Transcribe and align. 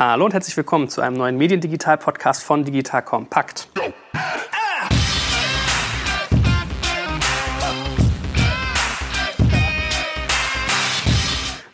Hallo 0.00 0.24
und 0.24 0.32
herzlich 0.32 0.56
willkommen 0.56 0.88
zu 0.88 1.02
einem 1.02 1.18
neuen 1.18 1.36
Mediendigital-Podcast 1.36 2.42
von 2.42 2.64
Digital 2.64 3.02
Kompakt. 3.02 3.68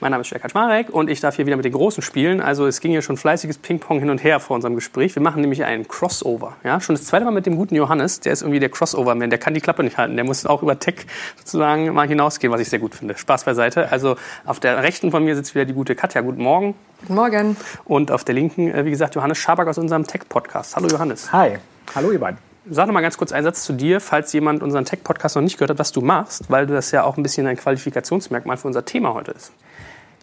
Mein 0.06 0.12
Name 0.12 0.20
ist 0.20 0.30
Jörg 0.30 0.40
Kaczmarek 0.40 0.90
und 0.90 1.10
ich 1.10 1.18
darf 1.18 1.34
hier 1.34 1.46
wieder 1.46 1.56
mit 1.56 1.64
den 1.64 1.72
Großen 1.72 2.00
spielen. 2.00 2.40
Also 2.40 2.64
es 2.68 2.78
ging 2.78 2.92
ja 2.92 3.02
schon 3.02 3.16
fleißiges 3.16 3.58
Ping-Pong 3.58 3.98
hin 3.98 4.08
und 4.08 4.22
her 4.22 4.38
vor 4.38 4.54
unserem 4.54 4.76
Gespräch. 4.76 5.16
Wir 5.16 5.20
machen 5.20 5.40
nämlich 5.40 5.64
einen 5.64 5.88
Crossover. 5.88 6.54
Ja? 6.62 6.80
Schon 6.80 6.94
das 6.94 7.06
zweite 7.06 7.24
Mal 7.24 7.32
mit 7.32 7.44
dem 7.44 7.56
guten 7.56 7.74
Johannes. 7.74 8.20
Der 8.20 8.32
ist 8.32 8.42
irgendwie 8.42 8.60
der 8.60 8.68
Crossover-Man. 8.68 9.30
Der 9.30 9.40
kann 9.40 9.52
die 9.52 9.60
Klappe 9.60 9.82
nicht 9.82 9.98
halten. 9.98 10.14
Der 10.14 10.24
muss 10.24 10.46
auch 10.46 10.62
über 10.62 10.78
Tech 10.78 11.06
sozusagen 11.38 11.92
mal 11.92 12.06
hinausgehen, 12.06 12.52
was 12.52 12.60
ich 12.60 12.68
sehr 12.68 12.78
gut 12.78 12.94
finde. 12.94 13.18
Spaß 13.18 13.42
beiseite. 13.42 13.90
Also 13.90 14.14
auf 14.44 14.60
der 14.60 14.80
rechten 14.80 15.10
von 15.10 15.24
mir 15.24 15.34
sitzt 15.34 15.56
wieder 15.56 15.64
die 15.64 15.74
gute 15.74 15.96
Katja. 15.96 16.20
Guten 16.20 16.40
Morgen. 16.44 16.76
Guten 17.00 17.14
Morgen. 17.16 17.56
Und 17.84 18.12
auf 18.12 18.22
der 18.22 18.36
linken, 18.36 18.72
äh, 18.72 18.84
wie 18.84 18.90
gesagt, 18.90 19.16
Johannes 19.16 19.38
Schaback 19.38 19.66
aus 19.66 19.76
unserem 19.76 20.06
Tech-Podcast. 20.06 20.76
Hallo 20.76 20.86
Johannes. 20.86 21.32
Hi. 21.32 21.58
Hallo 21.96 22.12
ihr 22.12 22.20
beiden. 22.20 22.38
Sag 22.70 22.86
noch 22.86 22.94
mal 22.94 23.00
ganz 23.00 23.18
kurz 23.18 23.32
einen 23.32 23.44
Satz 23.44 23.64
zu 23.64 23.72
dir, 23.72 24.00
falls 24.00 24.32
jemand 24.32 24.62
unseren 24.62 24.84
Tech-Podcast 24.84 25.34
noch 25.34 25.42
nicht 25.42 25.56
gehört 25.56 25.70
hat, 25.70 25.80
was 25.80 25.90
du 25.90 26.00
machst, 26.00 26.48
weil 26.48 26.68
das 26.68 26.92
ja 26.92 27.02
auch 27.02 27.16
ein 27.16 27.24
bisschen 27.24 27.48
ein 27.48 27.56
Qualifikationsmerkmal 27.56 28.56
für 28.56 28.68
unser 28.68 28.84
Thema 28.84 29.12
heute 29.12 29.32
ist. 29.32 29.52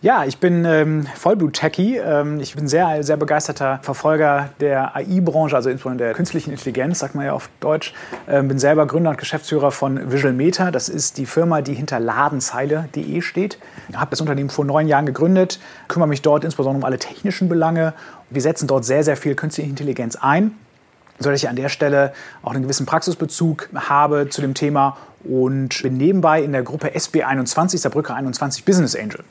Ja, 0.03 0.25
ich 0.25 0.39
bin 0.39 0.66
ähm, 0.66 1.07
Vollblut-Techie. 1.16 1.95
Ähm, 1.95 2.41
ich 2.41 2.55
bin 2.55 2.67
sehr, 2.67 3.03
sehr 3.03 3.16
begeisterter 3.16 3.80
Verfolger 3.84 4.49
der 4.59 4.98
AI-Branche, 4.98 5.55
also 5.55 5.70
insbesondere 5.70 6.09
der 6.09 6.13
künstlichen 6.13 6.52
Intelligenz, 6.52 6.99
sagt 6.99 7.16
man 7.16 7.25
ja 7.25 7.31
auf 7.31 7.49
Deutsch. 7.61 7.94
Ähm, 8.27 8.49
bin 8.49 8.59
selber 8.59 8.85
Gründer 8.85 9.11
und 9.11 9.17
Geschäftsführer 9.17 9.71
von 9.71 10.11
Visual 10.11 10.34
Meta. 10.34 10.71
Das 10.71 10.89
ist 10.89 11.17
die 11.17 11.25
Firma, 11.25 11.61
die 11.61 11.73
hinter 11.73 12.02
Ladenzeile.de 12.02 13.21
steht. 13.21 13.59
Ich 13.88 13.95
habe 13.95 14.09
das 14.09 14.20
Unternehmen 14.20 14.49
vor 14.49 14.66
neun 14.66 14.89
Jahren 14.89 15.05
gegründet, 15.05 15.61
kümmere 15.88 16.09
mich 16.09 16.22
dort 16.22 16.44
insbesondere 16.44 16.80
um 16.80 16.83
alle 16.85 16.99
technischen 16.99 17.47
Belange. 17.47 17.94
Wir 18.30 18.41
setzen 18.41 18.67
dort 18.67 18.83
sehr, 18.83 19.05
sehr 19.05 19.16
viel 19.16 19.35
künstliche 19.35 19.70
Intelligenz 19.70 20.17
ein, 20.17 20.52
sodass 21.20 21.41
ich 21.41 21.47
an 21.47 21.55
der 21.55 21.70
Stelle 21.70 22.11
auch 22.42 22.52
einen 22.52 22.64
gewissen 22.64 22.86
Praxisbezug 22.86 23.70
habe 23.73 24.27
zu 24.27 24.42
dem 24.42 24.53
Thema 24.53 24.97
und 25.23 25.81
bin 25.81 25.97
nebenbei 25.97 26.44
in 26.44 26.52
der 26.52 26.64
Gruppe 26.64 26.89
SB21, 26.89 27.77
Saarbrücker 27.77 28.16
21 28.16 28.66
Business 28.66 28.95
Angel. 28.95 29.23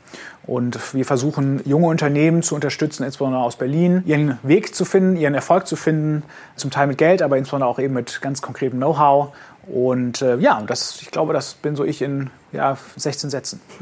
Und 0.45 0.95
wir 0.95 1.05
versuchen, 1.05 1.61
junge 1.65 1.87
Unternehmen 1.87 2.43
zu 2.43 2.55
unterstützen, 2.55 3.05
insbesondere 3.05 3.43
aus 3.43 3.57
Berlin, 3.57 4.03
ihren 4.07 4.39
Weg 4.43 4.75
zu 4.75 4.85
finden, 4.85 5.17
ihren 5.17 5.35
Erfolg 5.35 5.67
zu 5.67 5.77
finden, 5.77 6.25
zum 6.57 6.71
Teil 6.71 6.89
mit 6.89 6.99
Geld, 6.99 7.23
aber 7.23 7.39
insbesondere 7.39 7.71
auch 7.71 7.79
eben 7.79 7.95
mit 7.95 8.21
ganz 8.23 8.43
konkretem 8.43 8.79
Know-how. 8.79 9.33
Und 9.67 10.21
äh, 10.23 10.39
ja, 10.39 10.61
das, 10.63 11.01
ich 11.01 11.13
glaube, 11.13 11.33
das 11.33 11.55
bin 11.55 11.77
so 11.77 11.85
ich 11.85 12.03
in 12.03 12.31
ja, 12.51 12.77
16 12.97 13.31
Sätzen. 13.31 13.61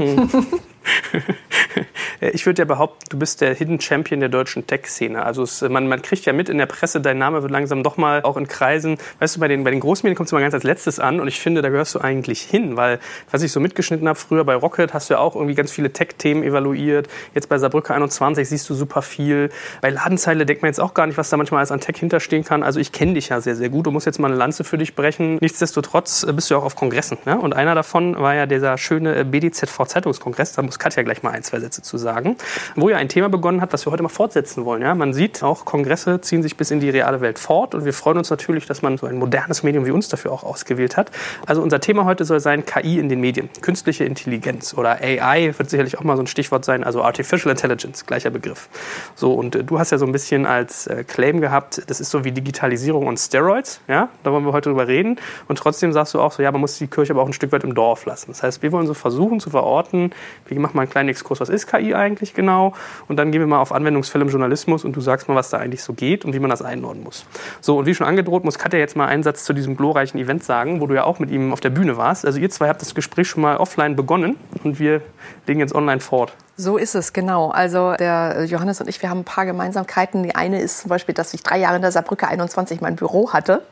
ich 2.20 2.46
würde 2.46 2.62
ja 2.62 2.66
behaupten, 2.66 3.04
du 3.10 3.18
bist 3.18 3.40
der 3.40 3.54
Hidden 3.54 3.80
Champion 3.80 4.20
der 4.20 4.28
deutschen 4.28 4.66
Tech-Szene. 4.66 5.24
Also 5.24 5.42
es, 5.42 5.62
man, 5.62 5.88
man 5.88 6.02
kriegt 6.02 6.24
ja 6.26 6.32
mit 6.32 6.48
in 6.48 6.58
der 6.58 6.66
Presse, 6.66 7.00
dein 7.00 7.18
Name 7.18 7.42
wird 7.42 7.50
langsam 7.50 7.82
doch 7.82 7.96
mal 7.96 8.22
auch 8.22 8.36
in 8.36 8.46
Kreisen. 8.46 8.98
Weißt 9.18 9.36
du, 9.36 9.40
bei 9.40 9.48
den, 9.48 9.64
bei 9.64 9.70
den 9.70 9.80
Großmedien 9.80 10.16
kommt 10.16 10.28
es 10.28 10.32
mal 10.32 10.40
ganz 10.40 10.54
als 10.54 10.64
letztes 10.64 10.98
an 10.98 11.20
und 11.20 11.28
ich 11.28 11.40
finde, 11.40 11.62
da 11.62 11.68
gehörst 11.68 11.94
du 11.94 12.00
eigentlich 12.00 12.42
hin, 12.42 12.76
weil 12.76 12.98
was 13.30 13.42
ich 13.42 13.52
so 13.52 13.60
mitgeschnitten 13.60 14.08
habe, 14.08 14.18
früher 14.18 14.44
bei 14.44 14.54
Rocket 14.54 14.94
hast 14.94 15.10
du 15.10 15.14
ja 15.14 15.20
auch 15.20 15.34
irgendwie 15.34 15.54
ganz 15.54 15.70
viele 15.70 15.92
Tech-Themen 15.92 16.42
evaluiert. 16.42 17.08
Jetzt 17.34 17.48
bei 17.48 17.58
Saarbrücker 17.58 17.94
21 17.94 18.48
siehst 18.48 18.68
du 18.68 18.74
super 18.74 19.02
viel. 19.02 19.50
Bei 19.80 19.90
Ladenzeile 19.90 20.46
denkt 20.46 20.62
man 20.62 20.68
jetzt 20.68 20.80
auch 20.80 20.94
gar 20.94 21.06
nicht, 21.06 21.18
was 21.18 21.30
da 21.30 21.36
manchmal 21.36 21.60
als 21.60 21.72
an 21.72 21.80
Tech 21.80 21.96
hinterstehen 21.96 22.44
kann. 22.44 22.62
Also 22.62 22.80
ich 22.80 22.92
kenne 22.92 23.14
dich 23.14 23.28
ja 23.28 23.40
sehr, 23.40 23.56
sehr 23.56 23.68
gut 23.68 23.86
und 23.86 23.94
muss 23.94 24.04
jetzt 24.04 24.18
mal 24.18 24.28
eine 24.28 24.36
Lanze 24.36 24.64
für 24.64 24.78
dich 24.78 24.94
brechen. 24.94 25.38
Nichtsdestotrotz 25.40 26.26
bist 26.34 26.50
du 26.50 26.54
ja 26.54 26.60
auch 26.60 26.64
auf 26.64 26.76
Kongressen. 26.76 27.18
Ne? 27.24 27.38
Und 27.38 27.54
einer 27.54 27.74
davon 27.74 28.16
war 28.18 28.34
ja 28.34 28.46
dieser 28.46 28.78
schöne 28.78 29.24
BDZV-Zeitungskongress. 29.24 30.52
Da 30.52 30.62
muss 30.62 30.78
Katja 30.80 31.04
gleich 31.04 31.22
mal 31.22 31.30
ein, 31.30 31.44
zwei 31.44 31.60
Sätze 31.60 31.82
zu 31.82 31.96
sagen, 31.96 32.36
wo 32.74 32.88
ja 32.88 32.96
ein 32.96 33.08
Thema 33.08 33.28
begonnen 33.28 33.60
hat, 33.60 33.72
was 33.72 33.86
wir 33.86 33.92
heute 33.92 34.02
mal 34.02 34.08
fortsetzen 34.08 34.64
wollen. 34.64 34.82
Ja, 34.82 34.94
man 34.96 35.12
sieht, 35.12 35.44
auch 35.44 35.64
Kongresse 35.64 36.20
ziehen 36.20 36.42
sich 36.42 36.56
bis 36.56 36.72
in 36.72 36.80
die 36.80 36.90
reale 36.90 37.20
Welt 37.20 37.38
fort 37.38 37.74
und 37.74 37.84
wir 37.84 37.92
freuen 37.92 38.18
uns 38.18 38.30
natürlich, 38.30 38.66
dass 38.66 38.82
man 38.82 38.98
so 38.98 39.06
ein 39.06 39.16
modernes 39.16 39.62
Medium 39.62 39.86
wie 39.86 39.92
uns 39.92 40.08
dafür 40.08 40.32
auch 40.32 40.42
ausgewählt 40.42 40.96
hat. 40.96 41.12
Also 41.46 41.62
unser 41.62 41.80
Thema 41.80 42.04
heute 42.04 42.24
soll 42.24 42.40
sein 42.40 42.64
KI 42.64 42.98
in 42.98 43.08
den 43.08 43.20
Medien, 43.20 43.48
künstliche 43.60 44.04
Intelligenz 44.04 44.74
oder 44.74 45.00
AI 45.00 45.54
wird 45.56 45.70
sicherlich 45.70 45.98
auch 45.98 46.04
mal 46.04 46.16
so 46.16 46.22
ein 46.22 46.26
Stichwort 46.26 46.64
sein, 46.64 46.82
also 46.82 47.02
Artificial 47.02 47.50
Intelligence, 47.50 48.06
gleicher 48.06 48.30
Begriff. 48.30 48.68
So 49.14 49.34
und 49.34 49.54
äh, 49.54 49.64
du 49.64 49.78
hast 49.78 49.92
ja 49.92 49.98
so 49.98 50.06
ein 50.06 50.12
bisschen 50.12 50.46
als 50.46 50.86
äh, 50.86 51.04
Claim 51.04 51.40
gehabt, 51.40 51.82
das 51.86 52.00
ist 52.00 52.10
so 52.10 52.24
wie 52.24 52.32
Digitalisierung 52.32 53.06
und 53.06 53.18
Steroids, 53.18 53.80
ja, 53.86 54.08
da 54.22 54.32
wollen 54.32 54.44
wir 54.44 54.52
heute 54.52 54.70
drüber 54.70 54.88
reden 54.88 55.18
und 55.48 55.58
trotzdem 55.58 55.92
sagst 55.92 56.14
du 56.14 56.20
auch 56.20 56.32
so, 56.32 56.42
ja, 56.42 56.50
man 56.50 56.60
muss 56.60 56.78
die 56.78 56.86
Kirche 56.86 57.12
aber 57.12 57.22
auch 57.22 57.26
ein 57.26 57.32
Stück 57.32 57.52
weit 57.52 57.64
im 57.64 57.74
Dorf 57.74 58.06
lassen. 58.06 58.26
Das 58.28 58.42
heißt, 58.42 58.62
wir 58.62 58.72
wollen 58.72 58.86
so 58.86 58.94
versuchen 58.94 59.40
zu 59.40 59.50
verorten, 59.50 60.12
wie 60.46 60.54
machen 60.60 60.74
wir 60.74 60.82
einen 60.82 60.90
kleinen 60.90 61.08
Exkurs, 61.08 61.40
was 61.40 61.48
ist 61.48 61.66
KI 61.66 61.94
eigentlich 61.94 62.34
genau? 62.34 62.74
Und 63.08 63.16
dann 63.16 63.32
gehen 63.32 63.40
wir 63.40 63.46
mal 63.46 63.60
auf 63.60 63.72
Anwendungsfälle 63.72 64.24
im 64.24 64.30
Journalismus 64.30 64.84
und 64.84 64.94
du 64.94 65.00
sagst 65.00 65.28
mal, 65.28 65.34
was 65.34 65.50
da 65.50 65.58
eigentlich 65.58 65.82
so 65.82 65.92
geht 65.92 66.24
und 66.24 66.34
wie 66.34 66.38
man 66.38 66.50
das 66.50 66.62
einordnen 66.62 67.04
muss. 67.04 67.26
So, 67.60 67.78
und 67.78 67.86
wie 67.86 67.94
schon 67.94 68.06
angedroht, 68.06 68.44
muss 68.44 68.58
Katja 68.58 68.78
jetzt 68.78 68.96
mal 68.96 69.06
einen 69.06 69.22
Satz 69.22 69.44
zu 69.44 69.52
diesem 69.52 69.76
glorreichen 69.76 70.20
Event 70.20 70.44
sagen, 70.44 70.80
wo 70.80 70.86
du 70.86 70.94
ja 70.94 71.04
auch 71.04 71.18
mit 71.18 71.30
ihm 71.30 71.52
auf 71.52 71.60
der 71.60 71.70
Bühne 71.70 71.96
warst. 71.96 72.24
Also 72.24 72.38
ihr 72.38 72.50
zwei 72.50 72.68
habt 72.68 72.80
das 72.80 72.94
Gespräch 72.94 73.28
schon 73.28 73.42
mal 73.42 73.56
offline 73.56 73.96
begonnen 73.96 74.36
und 74.64 74.78
wir 74.78 75.02
legen 75.46 75.60
jetzt 75.60 75.74
online 75.74 76.00
fort. 76.00 76.32
So 76.60 76.76
ist 76.76 76.94
es, 76.94 77.14
genau. 77.14 77.48
Also 77.48 77.94
der 77.94 78.44
Johannes 78.44 78.82
und 78.82 78.88
ich, 78.88 79.00
wir 79.00 79.08
haben 79.08 79.20
ein 79.20 79.24
paar 79.24 79.46
Gemeinsamkeiten. 79.46 80.22
Die 80.22 80.34
eine 80.34 80.60
ist 80.60 80.80
zum 80.80 80.90
Beispiel, 80.90 81.14
dass 81.14 81.32
ich 81.32 81.42
drei 81.42 81.58
Jahre 81.58 81.76
in 81.76 81.82
der 81.82 81.90
Saarbrücke 81.90 82.28
21 82.28 82.82
mein 82.82 82.96
Büro 82.96 83.32
hatte. 83.32 83.62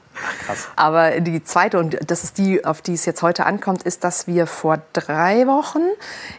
Krass. 0.47 0.69
Aber 0.75 1.21
die 1.21 1.45
zweite, 1.45 1.79
und 1.79 1.99
das 2.11 2.25
ist 2.25 2.39
die, 2.39 2.65
auf 2.65 2.81
die 2.81 2.95
es 2.95 3.05
jetzt 3.05 3.23
heute 3.23 3.45
ankommt, 3.45 3.83
ist, 3.83 4.05
dass 4.05 4.27
wir 4.27 4.47
vor 4.47 4.79
drei 4.95 5.47
Wochen 5.47 5.83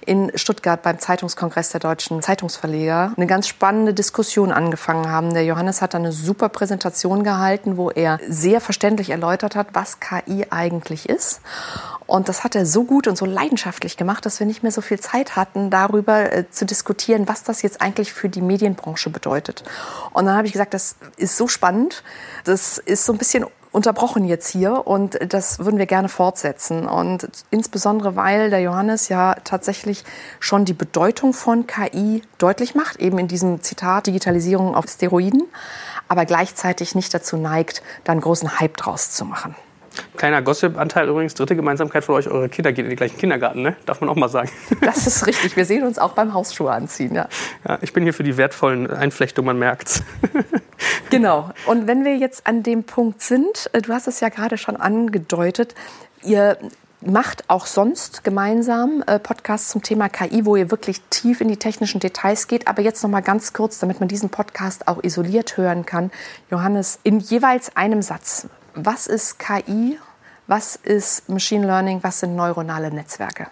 in 0.06 0.32
Stuttgart 0.36 0.82
beim 0.82 1.00
Zeitungskongress 1.00 1.70
der 1.70 1.80
deutschen 1.80 2.22
Zeitungsverleger 2.22 3.14
eine 3.16 3.28
ganz 3.28 3.48
spannende 3.48 3.94
Diskussion 3.94 4.52
angefangen 4.52 5.10
haben. 5.10 5.34
Der 5.34 5.46
Johannes 5.46 5.84
hat 5.84 5.94
eine 5.94 6.12
super 6.12 6.50
Präsentation 6.50 7.24
gehalten, 7.24 7.78
wo 7.78 7.92
er 7.92 8.20
sehr 8.28 8.60
verständlich 8.60 9.12
erläutert 9.12 9.56
hat, 9.56 9.68
was 9.74 10.00
KI 10.00 10.48
eigentlich 10.50 11.08
ist. 11.08 11.42
Und 12.10 12.28
das 12.28 12.44
hat 12.44 12.56
er 12.56 12.66
so 12.66 12.86
gut 12.86 13.08
und 13.08 13.18
so 13.18 13.26
leidenschaftlich 13.26 13.96
gemacht, 13.96 14.26
dass 14.26 14.40
wir 14.40 14.48
nicht 14.48 14.64
mehr 14.64 14.72
so 14.72 14.82
viel 14.82 15.00
Zeit 15.00 15.36
hatten, 15.36 15.70
darüber 15.70 16.34
äh, 16.34 16.50
zu 16.50 16.66
diskutieren, 16.66 17.28
was 17.28 17.44
das 17.44 17.62
jetzt 17.62 17.82
eigentlich 17.82 18.14
für 18.14 18.30
die 18.30 18.42
Medienbranche 18.42 19.12
bedeutet. 19.12 19.64
Und 20.12 20.26
dann 20.26 20.36
habe 20.36 20.48
ich 20.48 20.54
gesagt, 20.54 20.74
das 20.74 20.96
ist 21.18 21.38
so 21.38 21.48
spannend. 21.48 22.04
Das 22.46 22.80
ist 22.80 23.06
so 23.06 23.14
ein 23.14 23.20
bisschen 23.20 23.46
unterbrochen 23.72 24.26
jetzt 24.26 24.48
hier 24.48 24.88
und 24.88 25.20
das 25.32 25.60
würden 25.60 25.78
wir 25.78 25.86
gerne 25.86 26.10
fortsetzen. 26.10 26.88
Und 26.88 27.30
insbesondere, 27.52 28.16
weil 28.16 28.50
der 28.50 28.62
Johannes 28.62 29.10
ja 29.10 29.36
tatsächlich 29.44 30.04
schon 30.40 30.66
die 30.66 30.74
Bedeutung 30.74 31.34
von 31.34 31.68
KI 31.68 32.24
deutlich 32.40 32.74
macht, 32.74 32.96
eben 32.98 33.20
in 33.20 33.28
diesem 33.28 33.62
Zitat 33.62 34.08
Digitalisierung 34.08 34.74
auf 34.74 34.86
Steroiden, 34.88 35.44
aber 36.08 36.26
gleichzeitig 36.26 36.96
nicht 36.96 37.14
dazu 37.14 37.38
neigt, 37.38 37.84
da 38.04 38.14
einen 38.14 38.22
großen 38.22 38.60
Hype 38.60 38.78
draus 38.78 39.12
zu 39.12 39.26
machen. 39.26 39.56
Kleiner 40.18 40.42
Gossip-Anteil 40.42 41.08
übrigens, 41.08 41.34
dritte 41.34 41.56
Gemeinsamkeit 41.56 42.04
von 42.04 42.16
euch, 42.16 42.28
eure 42.28 42.50
Kinder 42.50 42.72
gehen 42.74 42.86
in 42.86 42.90
den 42.90 42.98
gleichen 42.98 43.18
Kindergarten, 43.18 43.62
ne? 43.62 43.76
Darf 43.86 44.02
man 44.02 44.10
auch 44.10 44.16
mal 44.16 44.30
sagen. 44.30 44.50
Das 44.82 45.06
ist 45.06 45.28
richtig. 45.28 45.56
Wir 45.56 45.66
sehen 45.66 45.84
uns 45.84 46.00
auch 46.00 46.14
beim 46.14 46.34
Hausschuhe 46.34 46.72
anziehen, 46.72 47.14
ja. 47.14 47.28
ja 47.68 47.78
ich 47.82 47.94
bin 47.94 48.04
hier 48.04 48.14
für 48.14 48.24
die 48.24 48.38
wertvollen 48.38 48.90
Einflechtungen, 48.90 49.46
man 49.46 49.60
merkt's. 49.60 50.04
Genau. 51.10 51.50
Und 51.66 51.88
wenn 51.88 52.06
wir 52.06 52.18
jetzt 52.18 52.46
an 52.46 52.62
dem 52.62 52.84
Punkt 52.84 53.22
sind, 53.22 53.70
äh, 53.74 53.82
du 53.82 53.94
hast 53.94 54.08
es 54.08 54.20
ja 54.20 54.30
gerade 54.30 54.58
schon 54.58 54.76
angedeutet, 54.76 55.74
ihr 56.24 56.58
macht 57.02 57.50
auch 57.50 57.66
sonst 57.66 58.24
gemeinsam 58.24 59.04
äh, 59.08 59.20
Podcasts 59.20 59.70
zum 59.70 59.82
Thema 59.82 60.10
KI, 60.10 60.46
wo 60.46 60.56
ihr 60.56 60.70
wirklich 60.70 61.02
tief 61.10 61.42
in 61.42 61.48
die 61.48 61.58
technischen 61.58 62.00
Details 62.00 62.48
geht. 62.48 62.68
Aber 62.68 62.82
jetzt 62.82 63.02
noch 63.04 63.10
mal 63.10 63.22
ganz 63.22 63.54
kurz, 63.54 63.80
damit 63.80 64.00
man 64.00 64.10
diesen 64.10 64.30
Podcast 64.30 64.88
auch 64.88 65.04
isoliert 65.04 65.58
hören 65.58 65.86
kann. 65.86 66.12
Johannes, 66.52 67.00
in 67.04 67.20
jeweils 67.20 67.76
einem 67.76 68.02
Satz. 68.02 68.48
Was 68.74 69.08
ist 69.08 69.40
KI? 69.40 69.98
Was 70.48 70.76
ist 70.76 71.30
Machine 71.30 71.66
Learning? 71.66 72.00
Was 72.02 72.20
sind 72.22 72.36
neuronale 72.36 72.92
Netzwerke? 72.92 73.48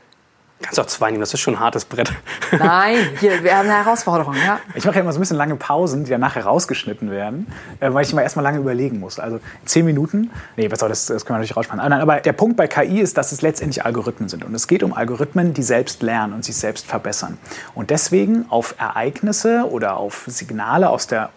Kannst 0.60 0.80
auch 0.80 0.88
zwei 0.88 1.12
nehmen, 1.12 1.20
das 1.20 1.32
ist 1.32 1.40
schon 1.40 1.54
ein 1.54 1.60
hartes 1.60 1.86
Brett. 1.86 2.12
Nein, 2.52 2.98
hier, 3.20 3.44
wir 3.44 3.56
haben 3.56 3.70
eine 3.70 3.86
Herausforderung. 3.86 4.34
Ja. 4.34 4.60
Ich 4.74 4.86
mache 4.86 4.96
ja 4.96 5.02
immer 5.02 5.14
so 5.14 5.20
ein 5.20 5.22
bisschen 5.22 5.38
lange 5.38 5.56
Pausen, 5.56 6.04
die 6.04 6.10
dann 6.10 6.20
nachher 6.20 6.46
rausgeschnitten 6.46 7.12
werden, 7.12 7.46
äh, 7.80 7.94
weil 7.94 8.04
ich 8.04 8.12
immer 8.12 8.24
erstmal 8.24 8.42
lange 8.42 8.58
überlegen 8.58 9.00
muss. 9.00 9.20
Also 9.20 9.40
zehn 9.66 9.86
Minuten, 9.86 10.32
nee, 10.56 10.72
was 10.72 10.80
soll 10.80 10.90
das, 10.90 11.06
das 11.06 11.26
können 11.26 11.36
wir 11.36 11.42
natürlich 11.42 11.56
raussparen. 11.56 11.80
Ah, 11.80 12.02
aber 12.02 12.22
der 12.22 12.34
Punkt 12.34 12.58
bei 12.58 12.68
KI 12.68 13.02
ist, 13.02 13.18
dass 13.18 13.32
es 13.32 13.44
letztendlich 13.44 13.86
Algorithmen 13.86 14.30
sind. 14.30 14.44
Und 14.44 14.56
es 14.56 14.68
geht 14.68 14.82
um 14.82 14.94
Algorithmen, 14.94 15.54
die 15.54 15.62
selbst 15.62 16.02
lernen 16.02 16.34
und 16.34 16.44
sich 16.44 16.58
selbst 16.58 16.88
verbessern. 16.88 17.38
Und 17.76 17.92
deswegen 17.92 18.48
auf 18.50 18.74
Ereignisse 18.80 19.68
oder 19.70 19.98
auf 19.98 20.24
Signale 20.26 20.90
aus 20.90 21.06
der 21.06 21.30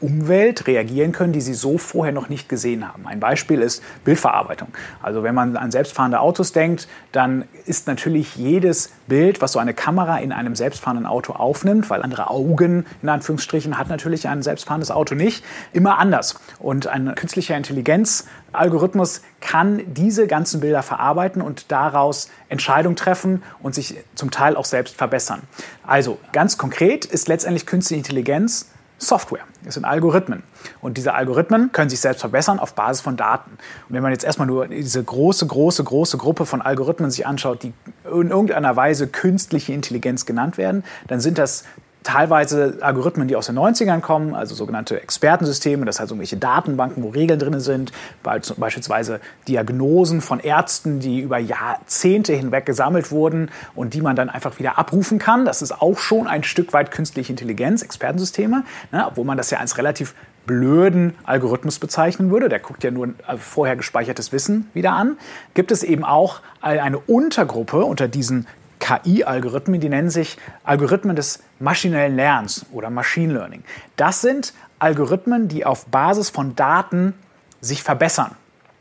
Umwelt 0.00 0.66
reagieren 0.66 1.12
können, 1.12 1.32
die 1.32 1.40
sie 1.40 1.54
so 1.54 1.78
vorher 1.78 2.12
noch 2.12 2.28
nicht 2.28 2.48
gesehen 2.48 2.86
haben. 2.86 3.06
Ein 3.06 3.20
Beispiel 3.20 3.60
ist 3.60 3.82
Bildverarbeitung. 4.04 4.68
Also 5.02 5.22
wenn 5.22 5.34
man 5.34 5.56
an 5.56 5.70
selbstfahrende 5.70 6.20
Autos 6.20 6.52
denkt, 6.52 6.88
dann 7.12 7.44
ist 7.66 7.86
natürlich 7.86 8.36
jedes 8.36 8.92
Bild, 9.08 9.40
was 9.40 9.52
so 9.52 9.58
eine 9.58 9.74
Kamera 9.74 10.18
in 10.18 10.32
einem 10.32 10.54
selbstfahrenden 10.54 11.06
Auto 11.06 11.32
aufnimmt, 11.32 11.90
weil 11.90 12.02
andere 12.02 12.30
Augen 12.30 12.86
in 13.02 13.08
Anführungsstrichen 13.08 13.78
hat 13.78 13.88
natürlich 13.88 14.28
ein 14.28 14.42
selbstfahrendes 14.42 14.90
Auto 14.90 15.14
nicht, 15.14 15.44
immer 15.72 15.98
anders. 15.98 16.38
Und 16.58 16.86
ein 16.86 17.14
künstlicher 17.14 17.56
Intelligenzalgorithmus 17.56 19.22
kann 19.40 19.82
diese 19.86 20.26
ganzen 20.26 20.60
Bilder 20.60 20.82
verarbeiten 20.82 21.42
und 21.42 21.72
daraus 21.72 22.30
Entscheidungen 22.48 22.96
treffen 22.96 23.42
und 23.62 23.74
sich 23.74 23.96
zum 24.14 24.30
Teil 24.30 24.56
auch 24.56 24.64
selbst 24.64 24.96
verbessern. 24.96 25.42
Also 25.86 26.18
ganz 26.32 26.58
konkret 26.58 27.04
ist 27.04 27.28
letztendlich 27.28 27.66
künstliche 27.66 27.98
Intelligenz 27.98 28.70
Software, 28.98 29.44
es 29.64 29.74
sind 29.74 29.84
Algorithmen. 29.84 30.42
Und 30.80 30.98
diese 30.98 31.14
Algorithmen 31.14 31.70
können 31.72 31.88
sich 31.88 32.00
selbst 32.00 32.20
verbessern 32.20 32.58
auf 32.58 32.74
Basis 32.74 33.00
von 33.00 33.16
Daten. 33.16 33.52
Und 33.88 33.94
wenn 33.94 34.02
man 34.02 34.10
jetzt 34.10 34.24
erstmal 34.24 34.48
nur 34.48 34.66
diese 34.66 35.02
große, 35.02 35.46
große, 35.46 35.84
große 35.84 36.18
Gruppe 36.18 36.46
von 36.46 36.60
Algorithmen 36.60 37.10
sich 37.10 37.26
anschaut, 37.26 37.62
die 37.62 37.72
in 38.04 38.30
irgendeiner 38.30 38.74
Weise 38.74 39.06
künstliche 39.06 39.72
Intelligenz 39.72 40.26
genannt 40.26 40.58
werden, 40.58 40.82
dann 41.06 41.20
sind 41.20 41.38
das 41.38 41.64
teilweise 42.02 42.78
Algorithmen, 42.80 43.28
die 43.28 43.36
aus 43.36 43.46
den 43.46 43.58
90ern 43.58 44.00
kommen, 44.00 44.34
also 44.34 44.54
sogenannte 44.54 45.00
Expertensysteme, 45.02 45.84
das 45.84 46.00
heißt 46.00 46.10
irgendwelche 46.10 46.36
Datenbanken, 46.36 47.02
wo 47.02 47.08
Regeln 47.10 47.38
drin 47.38 47.60
sind, 47.60 47.92
beispielsweise 48.22 49.20
Diagnosen 49.46 50.20
von 50.20 50.40
Ärzten, 50.40 51.00
die 51.00 51.20
über 51.20 51.38
Jahrzehnte 51.38 52.32
hinweg 52.32 52.66
gesammelt 52.66 53.10
wurden 53.10 53.50
und 53.74 53.94
die 53.94 54.00
man 54.00 54.16
dann 54.16 54.30
einfach 54.30 54.58
wieder 54.58 54.78
abrufen 54.78 55.18
kann. 55.18 55.44
Das 55.44 55.60
ist 55.60 55.82
auch 55.82 55.98
schon 55.98 56.26
ein 56.26 56.44
Stück 56.44 56.72
weit 56.72 56.90
künstliche 56.90 57.32
Intelligenz, 57.32 57.82
Expertensysteme, 57.82 58.64
ne, 58.92 59.06
obwohl 59.06 59.24
man 59.24 59.36
das 59.36 59.50
ja 59.50 59.58
als 59.58 59.76
relativ 59.76 60.14
blöden 60.46 61.14
Algorithmus 61.24 61.78
bezeichnen 61.78 62.30
würde, 62.30 62.48
der 62.48 62.58
guckt 62.58 62.82
ja 62.82 62.90
nur 62.90 63.10
vorher 63.38 63.76
gespeichertes 63.76 64.32
Wissen 64.32 64.70
wieder 64.72 64.92
an, 64.92 65.18
gibt 65.52 65.70
es 65.70 65.82
eben 65.82 66.04
auch 66.04 66.40
eine 66.62 66.98
Untergruppe 66.98 67.84
unter 67.84 68.08
diesen 68.08 68.46
KI-Algorithmen, 68.78 69.80
die 69.80 69.88
nennen 69.88 70.10
sich 70.10 70.36
Algorithmen 70.64 71.16
des 71.16 71.40
maschinellen 71.58 72.16
Lernens 72.16 72.66
oder 72.72 72.90
Machine 72.90 73.32
Learning. 73.32 73.64
Das 73.96 74.20
sind 74.20 74.52
Algorithmen, 74.78 75.48
die 75.48 75.64
auf 75.64 75.86
Basis 75.86 76.30
von 76.30 76.54
Daten 76.54 77.14
sich 77.60 77.82
verbessern. 77.82 78.36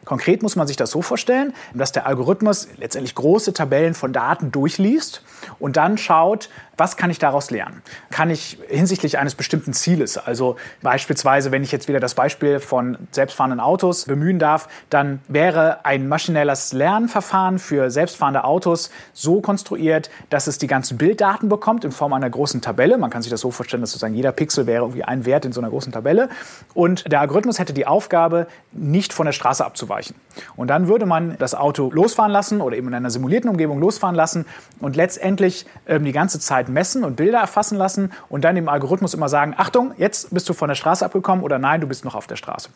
Konkret 0.07 0.41
muss 0.41 0.55
man 0.55 0.67
sich 0.67 0.77
das 0.77 0.91
so 0.91 1.01
vorstellen, 1.01 1.53
dass 1.73 1.91
der 1.91 2.07
Algorithmus 2.07 2.69
letztendlich 2.77 3.13
große 3.13 3.51
Tabellen 3.51 3.93
von 3.93 4.13
Daten 4.13 4.53
durchliest 4.53 5.21
und 5.59 5.75
dann 5.75 5.97
schaut, 5.97 6.49
was 6.77 6.95
kann 6.95 7.09
ich 7.09 7.19
daraus 7.19 7.51
lernen? 7.51 7.81
Kann 8.11 8.29
ich 8.29 8.59
hinsichtlich 8.67 9.17
eines 9.17 9.35
bestimmten 9.35 9.73
Zieles, 9.73 10.17
also 10.17 10.55
beispielsweise, 10.81 11.51
wenn 11.51 11.63
ich 11.63 11.71
jetzt 11.71 11.87
wieder 11.87 11.99
das 11.99 12.13
Beispiel 12.13 12.59
von 12.59 12.97
selbstfahrenden 13.11 13.59
Autos 13.59 14.05
bemühen 14.05 14.39
darf, 14.39 14.69
dann 14.89 15.19
wäre 15.27 15.85
ein 15.85 16.07
maschinelles 16.07 16.73
Lernverfahren 16.73 17.59
für 17.59 17.89
selbstfahrende 17.89 18.43
Autos 18.43 18.91
so 19.13 19.41
konstruiert, 19.41 20.09
dass 20.29 20.47
es 20.47 20.57
die 20.57 20.67
ganzen 20.67 20.97
Bilddaten 20.97 21.49
bekommt 21.49 21.83
in 21.83 21.91
Form 21.91 22.13
einer 22.13 22.29
großen 22.29 22.61
Tabelle. 22.61 22.97
Man 22.97 23.09
kann 23.09 23.21
sich 23.21 23.31
das 23.31 23.41
so 23.41 23.51
vorstellen, 23.51 23.81
dass 23.81 23.91
sozusagen 23.91 24.13
jeder 24.13 24.31
Pixel 24.31 24.67
wäre 24.67 24.83
irgendwie 24.83 25.03
ein 25.03 25.25
Wert 25.25 25.45
in 25.45 25.51
so 25.51 25.61
einer 25.61 25.69
großen 25.69 25.91
Tabelle. 25.91 26.29
Und 26.73 27.11
der 27.11 27.21
Algorithmus 27.21 27.59
hätte 27.59 27.73
die 27.73 27.87
Aufgabe, 27.87 28.47
nicht 28.71 29.13
von 29.13 29.25
der 29.25 29.33
Straße 29.33 29.65
abzuweichen. 29.65 30.15
Und 30.55 30.67
dann 30.67 30.87
würde 30.87 31.05
man 31.05 31.37
das 31.39 31.55
Auto 31.55 31.89
losfahren 31.91 32.31
lassen 32.31 32.61
oder 32.61 32.77
eben 32.77 32.87
in 32.87 32.93
einer 32.93 33.09
simulierten 33.09 33.49
Umgebung 33.49 33.79
losfahren 33.79 34.15
lassen 34.15 34.45
und 34.79 34.95
letztendlich 34.95 35.65
ähm, 35.87 36.05
die 36.05 36.11
ganze 36.11 36.39
Zeit 36.39 36.66
Zeit 36.67 36.69
messen 36.69 37.03
und 37.03 37.15
Bilder 37.15 37.39
erfassen 37.39 37.77
lassen 37.77 38.11
und 38.29 38.43
dann 38.43 38.55
dem 38.55 38.69
Algorithmus 38.69 39.13
immer 39.13 39.29
sagen, 39.29 39.53
Achtung, 39.57 39.93
jetzt 39.97 40.33
bist 40.33 40.47
du 40.49 40.53
von 40.53 40.67
der 40.67 40.75
Straße 40.75 41.05
abgekommen 41.05 41.43
oder 41.43 41.59
nein, 41.59 41.81
du 41.81 41.87
bist 41.87 42.05
noch 42.05 42.15
auf 42.15 42.27
der 42.27 42.35
Straße. 42.35 42.69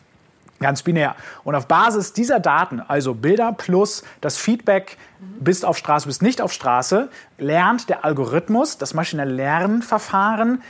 Ganz 0.60 0.82
binär. 0.82 1.16
Und 1.42 1.56
auf 1.56 1.66
Basis 1.66 2.12
dieser 2.12 2.38
Daten, 2.38 2.80
also 2.80 3.14
Bilder 3.14 3.52
plus 3.52 4.04
das 4.20 4.36
Feedback, 4.36 4.96
bist 5.40 5.64
auf 5.64 5.76
Straße, 5.76 6.06
bist 6.06 6.22
nicht 6.22 6.40
auf 6.40 6.52
Straße, 6.52 7.08
lernt 7.36 7.88
der 7.88 8.04
Algorithmus, 8.04 8.78
das 8.78 8.94
maschinelle 8.94 9.32
Lernverfahren, 9.32 10.62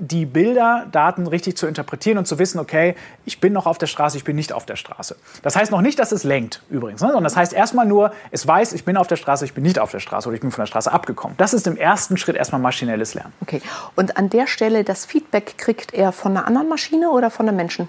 die 0.00 0.26
Bilder, 0.26 0.86
Daten 0.90 1.26
richtig 1.26 1.56
zu 1.56 1.66
interpretieren 1.66 2.18
und 2.18 2.26
zu 2.26 2.38
wissen, 2.38 2.58
okay, 2.58 2.94
ich 3.24 3.40
bin 3.40 3.52
noch 3.52 3.66
auf 3.66 3.78
der 3.78 3.86
Straße, 3.86 4.16
ich 4.16 4.24
bin 4.24 4.34
nicht 4.34 4.52
auf 4.52 4.66
der 4.66 4.76
Straße. 4.76 5.16
Das 5.42 5.56
heißt 5.56 5.70
noch 5.70 5.82
nicht, 5.82 5.98
dass 5.98 6.10
es 6.12 6.24
lenkt 6.24 6.62
übrigens, 6.70 7.00
ne? 7.02 7.08
sondern 7.08 7.24
das 7.24 7.36
heißt 7.36 7.52
erstmal 7.52 7.86
nur, 7.86 8.12
es 8.30 8.46
weiß, 8.46 8.72
ich 8.72 8.84
bin 8.84 8.96
auf 8.96 9.06
der 9.06 9.16
Straße, 9.16 9.44
ich 9.44 9.52
bin 9.52 9.62
nicht 9.62 9.78
auf 9.78 9.90
der 9.90 10.00
Straße 10.00 10.28
oder 10.28 10.34
ich 10.34 10.40
bin 10.40 10.50
von 10.50 10.62
der 10.62 10.66
Straße 10.66 10.90
abgekommen. 10.90 11.36
Das 11.36 11.54
ist 11.54 11.66
im 11.66 11.76
ersten 11.76 12.16
Schritt 12.16 12.36
erstmal 12.36 12.60
maschinelles 12.60 13.14
Lernen. 13.14 13.32
Okay. 13.42 13.60
Und 13.94 14.16
an 14.16 14.30
der 14.30 14.46
Stelle 14.46 14.84
das 14.84 15.04
Feedback 15.04 15.58
kriegt 15.58 15.92
er 15.92 16.12
von 16.12 16.36
einer 16.36 16.46
anderen 16.46 16.68
Maschine 16.68 17.10
oder 17.10 17.30
von 17.30 17.46
einem 17.46 17.56
Menschen? 17.56 17.88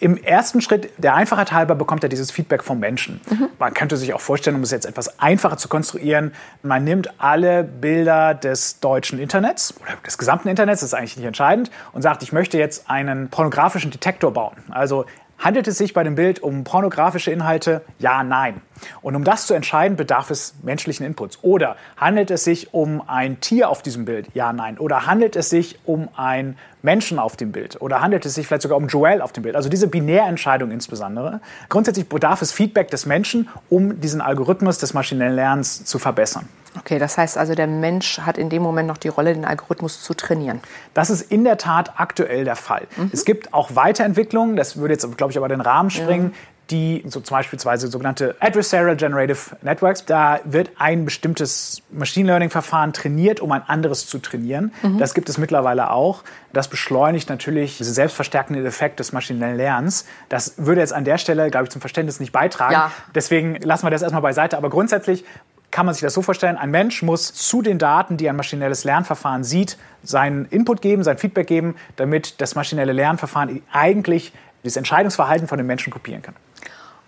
Im 0.00 0.16
ersten 0.16 0.62
Schritt, 0.62 0.90
der 0.96 1.14
Einfachheit 1.14 1.52
halber, 1.52 1.74
bekommt 1.74 2.02
er 2.02 2.08
dieses 2.08 2.30
Feedback 2.30 2.64
vom 2.64 2.80
Menschen. 2.80 3.20
Mhm. 3.28 3.48
Man 3.58 3.74
könnte 3.74 3.98
sich 3.98 4.14
auch 4.14 4.20
vorstellen, 4.20 4.56
um 4.56 4.62
es 4.62 4.70
jetzt 4.70 4.86
etwas 4.86 5.20
einfacher 5.20 5.58
zu 5.58 5.68
konstruieren, 5.68 6.32
man 6.62 6.84
nimmt 6.84 7.20
alle 7.20 7.64
Bilder 7.64 8.32
des 8.32 8.80
deutschen 8.80 9.18
Internets 9.18 9.74
oder 9.78 9.92
des 10.04 10.16
gesamten 10.16 10.48
Internets, 10.48 10.80
das 10.80 10.88
ist 10.88 10.94
eigentlich 10.94 11.18
nicht 11.18 11.26
entscheidend, 11.26 11.70
und 11.92 12.00
sagt, 12.00 12.22
ich 12.22 12.32
möchte 12.32 12.56
jetzt 12.56 12.88
einen 12.88 13.28
pornografischen 13.28 13.90
Detektor 13.90 14.32
bauen. 14.32 14.56
Also 14.70 15.04
Handelt 15.40 15.66
es 15.68 15.78
sich 15.78 15.94
bei 15.94 16.04
dem 16.04 16.16
Bild 16.16 16.42
um 16.42 16.64
pornografische 16.64 17.30
Inhalte? 17.30 17.80
Ja, 17.98 18.22
nein. 18.22 18.60
Und 19.00 19.16
um 19.16 19.24
das 19.24 19.46
zu 19.46 19.54
entscheiden, 19.54 19.96
bedarf 19.96 20.30
es 20.30 20.54
menschlichen 20.62 21.06
Inputs. 21.06 21.38
Oder 21.40 21.76
handelt 21.96 22.30
es 22.30 22.44
sich 22.44 22.74
um 22.74 23.02
ein 23.08 23.40
Tier 23.40 23.70
auf 23.70 23.80
diesem 23.80 24.04
Bild? 24.04 24.28
Ja, 24.34 24.52
nein. 24.52 24.76
Oder 24.78 25.06
handelt 25.06 25.36
es 25.36 25.48
sich 25.48 25.78
um 25.86 26.10
ein 26.14 26.58
Menschen 26.82 27.18
auf 27.18 27.36
dem 27.36 27.52
Bild? 27.52 27.80
Oder 27.80 28.02
handelt 28.02 28.26
es 28.26 28.34
sich 28.34 28.46
vielleicht 28.46 28.62
sogar 28.62 28.76
um 28.76 28.88
Joel 28.88 29.22
auf 29.22 29.32
dem 29.32 29.42
Bild? 29.42 29.56
Also 29.56 29.70
diese 29.70 29.88
Binärentscheidung 29.88 30.70
insbesondere. 30.70 31.40
Grundsätzlich 31.70 32.06
bedarf 32.06 32.42
es 32.42 32.52
Feedback 32.52 32.90
des 32.90 33.06
Menschen, 33.06 33.48
um 33.70 33.98
diesen 33.98 34.20
Algorithmus 34.20 34.76
des 34.76 34.92
maschinellen 34.92 35.36
Lernens 35.36 35.86
zu 35.86 35.98
verbessern. 35.98 36.48
Okay, 36.78 36.98
das 36.98 37.18
heißt 37.18 37.36
also, 37.36 37.54
der 37.54 37.66
Mensch 37.66 38.20
hat 38.20 38.38
in 38.38 38.48
dem 38.48 38.62
Moment 38.62 38.88
noch 38.88 38.98
die 38.98 39.08
Rolle, 39.08 39.34
den 39.34 39.44
Algorithmus 39.44 40.02
zu 40.02 40.14
trainieren. 40.14 40.60
Das 40.94 41.10
ist 41.10 41.30
in 41.30 41.44
der 41.44 41.58
Tat 41.58 41.94
aktuell 41.96 42.44
der 42.44 42.56
Fall. 42.56 42.86
Mhm. 42.96 43.10
Es 43.12 43.24
gibt 43.24 43.52
auch 43.52 43.74
Weiterentwicklungen, 43.74 44.56
das 44.56 44.76
würde 44.76 44.94
jetzt, 44.94 45.16
glaube 45.16 45.32
ich, 45.32 45.38
aber 45.38 45.48
den 45.48 45.60
Rahmen 45.60 45.90
springen, 45.90 46.32
ja 46.32 46.38
die 46.70 47.04
so 47.08 47.20
zum 47.20 47.36
Beispiel 47.36 47.58
sogenannte 47.58 48.36
Adversarial 48.40 48.96
Generative 48.96 49.56
Networks. 49.62 50.04
Da 50.04 50.40
wird 50.44 50.70
ein 50.78 51.04
bestimmtes 51.04 51.82
Machine 51.90 52.28
Learning-Verfahren 52.28 52.92
trainiert, 52.92 53.40
um 53.40 53.50
ein 53.52 53.62
anderes 53.66 54.06
zu 54.06 54.18
trainieren. 54.18 54.72
Mhm. 54.82 54.98
Das 54.98 55.14
gibt 55.14 55.28
es 55.28 55.38
mittlerweile 55.38 55.90
auch. 55.90 56.22
Das 56.52 56.68
beschleunigt 56.68 57.28
natürlich 57.28 57.78
diesen 57.78 57.94
selbstverstärkenden 57.94 58.64
Effekt 58.64 59.00
des 59.00 59.12
maschinellen 59.12 59.56
Lernens. 59.56 60.06
Das 60.28 60.54
würde 60.58 60.80
jetzt 60.80 60.92
an 60.92 61.04
der 61.04 61.18
Stelle, 61.18 61.50
glaube 61.50 61.64
ich, 61.64 61.70
zum 61.70 61.80
Verständnis 61.80 62.20
nicht 62.20 62.32
beitragen. 62.32 62.72
Ja. 62.72 62.92
Deswegen 63.14 63.56
lassen 63.56 63.86
wir 63.86 63.90
das 63.90 64.02
erstmal 64.02 64.22
beiseite. 64.22 64.56
Aber 64.56 64.70
grundsätzlich 64.70 65.24
kann 65.70 65.86
man 65.86 65.94
sich 65.94 66.02
das 66.02 66.14
so 66.14 66.22
vorstellen, 66.22 66.56
ein 66.56 66.70
Mensch 66.70 67.02
muss 67.02 67.32
zu 67.32 67.62
den 67.62 67.78
Daten, 67.78 68.16
die 68.16 68.28
ein 68.28 68.36
maschinelles 68.36 68.84
Lernverfahren 68.84 69.44
sieht, 69.44 69.76
seinen 70.02 70.46
Input 70.46 70.82
geben, 70.82 71.02
sein 71.02 71.18
Feedback 71.18 71.46
geben, 71.46 71.76
damit 71.96 72.40
das 72.40 72.54
maschinelle 72.54 72.92
Lernverfahren 72.92 73.62
eigentlich 73.72 74.32
das 74.62 74.76
Entscheidungsverhalten 74.76 75.48
von 75.48 75.58
den 75.58 75.66
Menschen 75.66 75.92
kopieren 75.92 76.22
kann. 76.22 76.34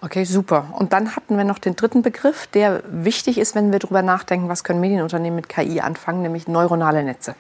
Okay, 0.01 0.25
super. 0.25 0.67
Und 0.73 0.93
dann 0.93 1.15
hatten 1.15 1.37
wir 1.37 1.45
noch 1.45 1.59
den 1.59 1.77
dritten 1.77 2.03
Begriff, 2.03 2.49
der 2.49 2.83
wichtig 2.89 3.39
ist, 3.39 3.55
wenn 3.55 3.71
wir 3.71 3.79
darüber 3.79 4.03
nachdenken, 4.03 4.49
was 4.49 4.65
können 4.65 4.81
Medienunternehmen 4.81 5.37
mit 5.37 5.49
KI 5.49 5.81
anfangen, 5.81 6.23
nämlich 6.23 6.49
neuronale 6.49 7.05
Netze. 7.05 7.37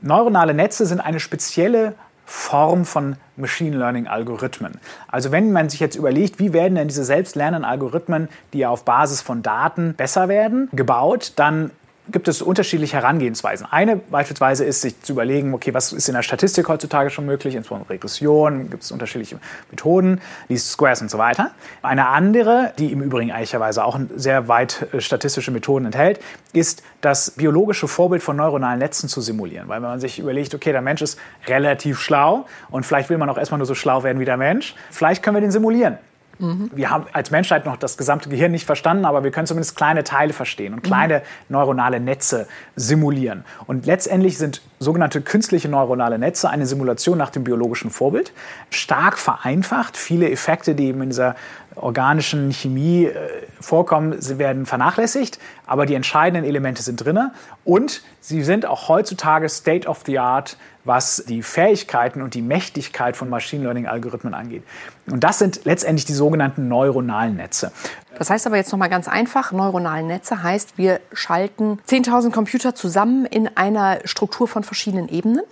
Neuronale 0.00 0.54
Netze 0.54 0.86
sind 0.86 1.00
eine 1.00 1.20
spezielle 1.20 1.94
Form 2.26 2.84
von 2.84 3.16
Machine 3.36 3.76
Learning 3.76 4.06
Algorithmen. 4.06 4.80
Also 5.08 5.32
wenn 5.32 5.52
man 5.52 5.68
sich 5.68 5.80
jetzt 5.80 5.96
überlegt, 5.96 6.38
wie 6.38 6.52
werden 6.52 6.74
denn 6.76 6.88
diese 6.88 7.04
selbstlernenden 7.04 7.64
Algorithmen, 7.64 8.28
die 8.52 8.58
ja 8.58 8.70
auf 8.70 8.84
Basis 8.84 9.22
von 9.22 9.42
Daten 9.42 9.94
besser 9.94 10.28
werden, 10.28 10.68
gebaut, 10.72 11.32
dann 11.36 11.70
gibt 12.08 12.28
es 12.28 12.42
unterschiedliche 12.42 12.96
Herangehensweisen. 12.96 13.66
Eine 13.70 13.96
beispielsweise 13.96 14.64
ist, 14.64 14.82
sich 14.82 15.00
zu 15.00 15.12
überlegen, 15.12 15.54
okay, 15.54 15.72
was 15.72 15.92
ist 15.92 16.08
in 16.08 16.14
der 16.14 16.22
Statistik 16.22 16.68
heutzutage 16.68 17.10
schon 17.10 17.24
möglich, 17.24 17.54
insbesondere 17.54 17.90
Regression, 17.90 18.68
gibt 18.68 18.82
es 18.82 18.92
unterschiedliche 18.92 19.38
Methoden, 19.70 20.20
Least 20.48 20.70
Squares 20.70 21.00
und 21.00 21.10
so 21.10 21.18
weiter. 21.18 21.52
Eine 21.82 22.08
andere, 22.08 22.72
die 22.78 22.92
im 22.92 23.00
Übrigen 23.00 23.30
ehrlicherweise 23.30 23.84
auch 23.84 23.98
sehr 24.14 24.48
weit 24.48 24.86
äh, 24.92 25.00
statistische 25.00 25.50
Methoden 25.50 25.86
enthält, 25.86 26.20
ist 26.52 26.82
das 27.00 27.30
biologische 27.30 27.88
Vorbild 27.88 28.22
von 28.22 28.36
neuronalen 28.36 28.78
Netzen 28.78 29.08
zu 29.08 29.20
simulieren. 29.20 29.68
Weil 29.68 29.80
wenn 29.80 29.88
man 29.88 30.00
sich 30.00 30.18
überlegt, 30.18 30.54
okay, 30.54 30.72
der 30.72 30.82
Mensch 30.82 31.00
ist 31.00 31.18
relativ 31.46 32.00
schlau 32.00 32.46
und 32.70 32.84
vielleicht 32.84 33.08
will 33.08 33.18
man 33.18 33.30
auch 33.30 33.38
erstmal 33.38 33.58
nur 33.58 33.66
so 33.66 33.74
schlau 33.74 34.02
werden 34.02 34.20
wie 34.20 34.24
der 34.24 34.36
Mensch, 34.36 34.74
vielleicht 34.90 35.22
können 35.22 35.36
wir 35.36 35.40
den 35.40 35.50
simulieren. 35.50 35.98
Mhm. 36.38 36.70
Wir 36.74 36.90
haben 36.90 37.06
als 37.12 37.30
Menschheit 37.30 37.64
noch 37.64 37.76
das 37.76 37.96
gesamte 37.96 38.28
Gehirn 38.28 38.52
nicht 38.52 38.66
verstanden, 38.66 39.04
aber 39.04 39.24
wir 39.24 39.30
können 39.30 39.46
zumindest 39.46 39.76
kleine 39.76 40.04
Teile 40.04 40.32
verstehen 40.32 40.74
und 40.74 40.82
kleine 40.82 41.18
mhm. 41.18 41.22
neuronale 41.48 42.00
Netze 42.00 42.46
simulieren. 42.76 43.44
Und 43.66 43.86
letztendlich 43.86 44.38
sind 44.38 44.62
sogenannte 44.78 45.20
künstliche 45.20 45.68
neuronale 45.68 46.18
Netze 46.18 46.50
eine 46.50 46.66
Simulation 46.66 47.18
nach 47.18 47.30
dem 47.30 47.44
biologischen 47.44 47.90
Vorbild. 47.90 48.32
Stark 48.70 49.18
vereinfacht. 49.18 49.96
Viele 49.96 50.30
Effekte, 50.30 50.74
die 50.74 50.86
eben 50.86 51.02
in 51.02 51.10
dieser 51.10 51.36
organischen 51.76 52.52
Chemie 52.52 53.06
äh, 53.06 53.28
vorkommen, 53.60 54.20
sie 54.20 54.38
werden 54.38 54.66
vernachlässigt, 54.66 55.38
aber 55.66 55.86
die 55.86 55.94
entscheidenden 55.94 56.44
Elemente 56.44 56.82
sind 56.82 56.96
drin. 57.04 57.30
Und 57.64 58.02
sie 58.20 58.42
sind 58.42 58.66
auch 58.66 58.88
heutzutage 58.88 59.48
State 59.48 59.88
of 59.88 60.02
the 60.06 60.18
Art 60.18 60.56
was 60.84 61.24
die 61.28 61.42
Fähigkeiten 61.42 62.22
und 62.22 62.34
die 62.34 62.42
Mächtigkeit 62.42 63.16
von 63.16 63.28
Machine 63.28 63.64
Learning-Algorithmen 63.64 64.34
angeht. 64.34 64.62
Und 65.10 65.24
das 65.24 65.38
sind 65.38 65.64
letztendlich 65.64 66.04
die 66.04 66.12
sogenannten 66.12 66.68
neuronalen 66.68 67.36
Netze. 67.36 67.72
Das 68.18 68.30
heißt 68.30 68.46
aber 68.46 68.56
jetzt 68.56 68.70
noch 68.70 68.78
mal 68.78 68.88
ganz 68.88 69.08
einfach, 69.08 69.52
neuronale 69.52 70.04
Netze 70.04 70.42
heißt, 70.42 70.78
wir 70.78 71.00
schalten 71.12 71.78
10.000 71.88 72.30
Computer 72.30 72.74
zusammen 72.74 73.26
in 73.26 73.48
einer 73.56 73.98
Struktur 74.04 74.46
von 74.46 74.62
verschiedenen 74.62 75.08
Ebenen? 75.08 75.42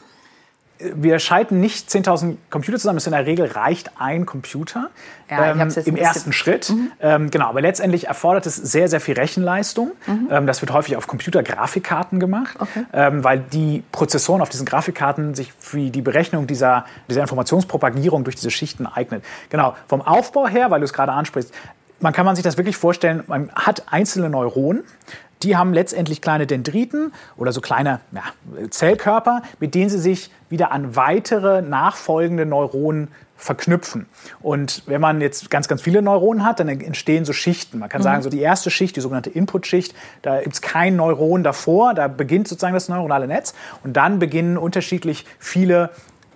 Wir 0.94 1.18
schalten 1.18 1.60
nicht 1.60 1.88
10.000 1.88 2.36
Computer 2.50 2.78
zusammen. 2.78 2.98
Es 2.98 3.06
in 3.06 3.12
der 3.12 3.26
Regel 3.26 3.46
reicht 3.46 3.92
ein 3.98 4.26
Computer 4.26 4.90
ja, 5.30 5.52
ähm, 5.52 5.72
im 5.84 5.96
ersten 5.96 6.32
Schritt. 6.32 6.70
Mhm. 6.70 6.92
Ähm, 7.00 7.30
genau, 7.30 7.46
aber 7.46 7.60
letztendlich 7.60 8.08
erfordert 8.08 8.46
es 8.46 8.56
sehr, 8.56 8.88
sehr 8.88 9.00
viel 9.00 9.14
Rechenleistung. 9.14 9.92
Mhm. 10.06 10.28
Ähm, 10.30 10.46
das 10.46 10.60
wird 10.62 10.72
häufig 10.72 10.96
auf 10.96 11.06
Computergrafikkarten 11.06 12.20
gemacht, 12.20 12.56
okay. 12.58 12.84
Ähm, 12.92 13.24
weil 13.24 13.40
die 13.40 13.82
Prozessoren 13.92 14.42
auf 14.42 14.48
diesen 14.48 14.66
Grafikkarten 14.66 15.34
sich 15.34 15.52
für 15.58 15.90
die 15.90 16.02
Berechnung 16.02 16.46
dieser, 16.46 16.84
dieser 17.08 17.22
Informationspropagierung 17.22 18.24
durch 18.24 18.36
diese 18.36 18.50
Schichten 18.50 18.86
eignen. 18.86 19.22
Genau, 19.50 19.74
vom 19.88 20.02
Aufbau 20.02 20.48
her, 20.48 20.70
weil 20.70 20.80
du 20.80 20.84
es 20.84 20.92
gerade 20.92 21.12
ansprichst, 21.12 21.52
man 22.00 22.12
kann 22.12 22.26
man 22.26 22.34
sich 22.34 22.42
das 22.42 22.56
wirklich 22.56 22.76
vorstellen, 22.76 23.22
man 23.28 23.50
hat 23.54 23.84
einzelne 23.90 24.28
Neuronen, 24.28 24.82
die 25.42 25.56
haben 25.56 25.72
letztendlich 25.72 26.20
kleine 26.20 26.46
Dendriten 26.46 27.12
oder 27.36 27.52
so 27.52 27.60
kleine 27.60 28.00
ja, 28.12 28.22
Zellkörper, 28.70 29.42
mit 29.60 29.74
denen 29.74 29.90
sie 29.90 29.98
sich 29.98 30.30
wieder 30.48 30.72
an 30.72 30.96
weitere 30.96 31.62
nachfolgende 31.62 32.46
Neuronen 32.46 33.08
verknüpfen. 33.42 34.06
Und 34.40 34.84
wenn 34.86 35.00
man 35.00 35.20
jetzt 35.20 35.50
ganz, 35.50 35.66
ganz 35.66 35.82
viele 35.82 36.00
Neuronen 36.00 36.44
hat, 36.44 36.60
dann 36.60 36.68
entstehen 36.68 37.24
so 37.24 37.32
Schichten. 37.32 37.80
Man 37.80 37.88
kann 37.88 38.00
mhm. 38.00 38.04
sagen, 38.04 38.22
so 38.22 38.30
die 38.30 38.40
erste 38.40 38.70
Schicht, 38.70 38.94
die 38.94 39.00
sogenannte 39.00 39.30
Input-Schicht, 39.30 39.94
da 40.22 40.40
gibt 40.40 40.54
es 40.54 40.62
kein 40.62 40.94
Neuron 40.94 41.42
davor, 41.42 41.94
da 41.94 42.06
beginnt 42.06 42.46
sozusagen 42.46 42.74
das 42.74 42.88
neuronale 42.88 43.26
Netz 43.26 43.54
und 43.82 43.96
dann 43.96 44.20
beginnen 44.20 44.56
unterschiedlich 44.56 45.26
viele 45.40 45.90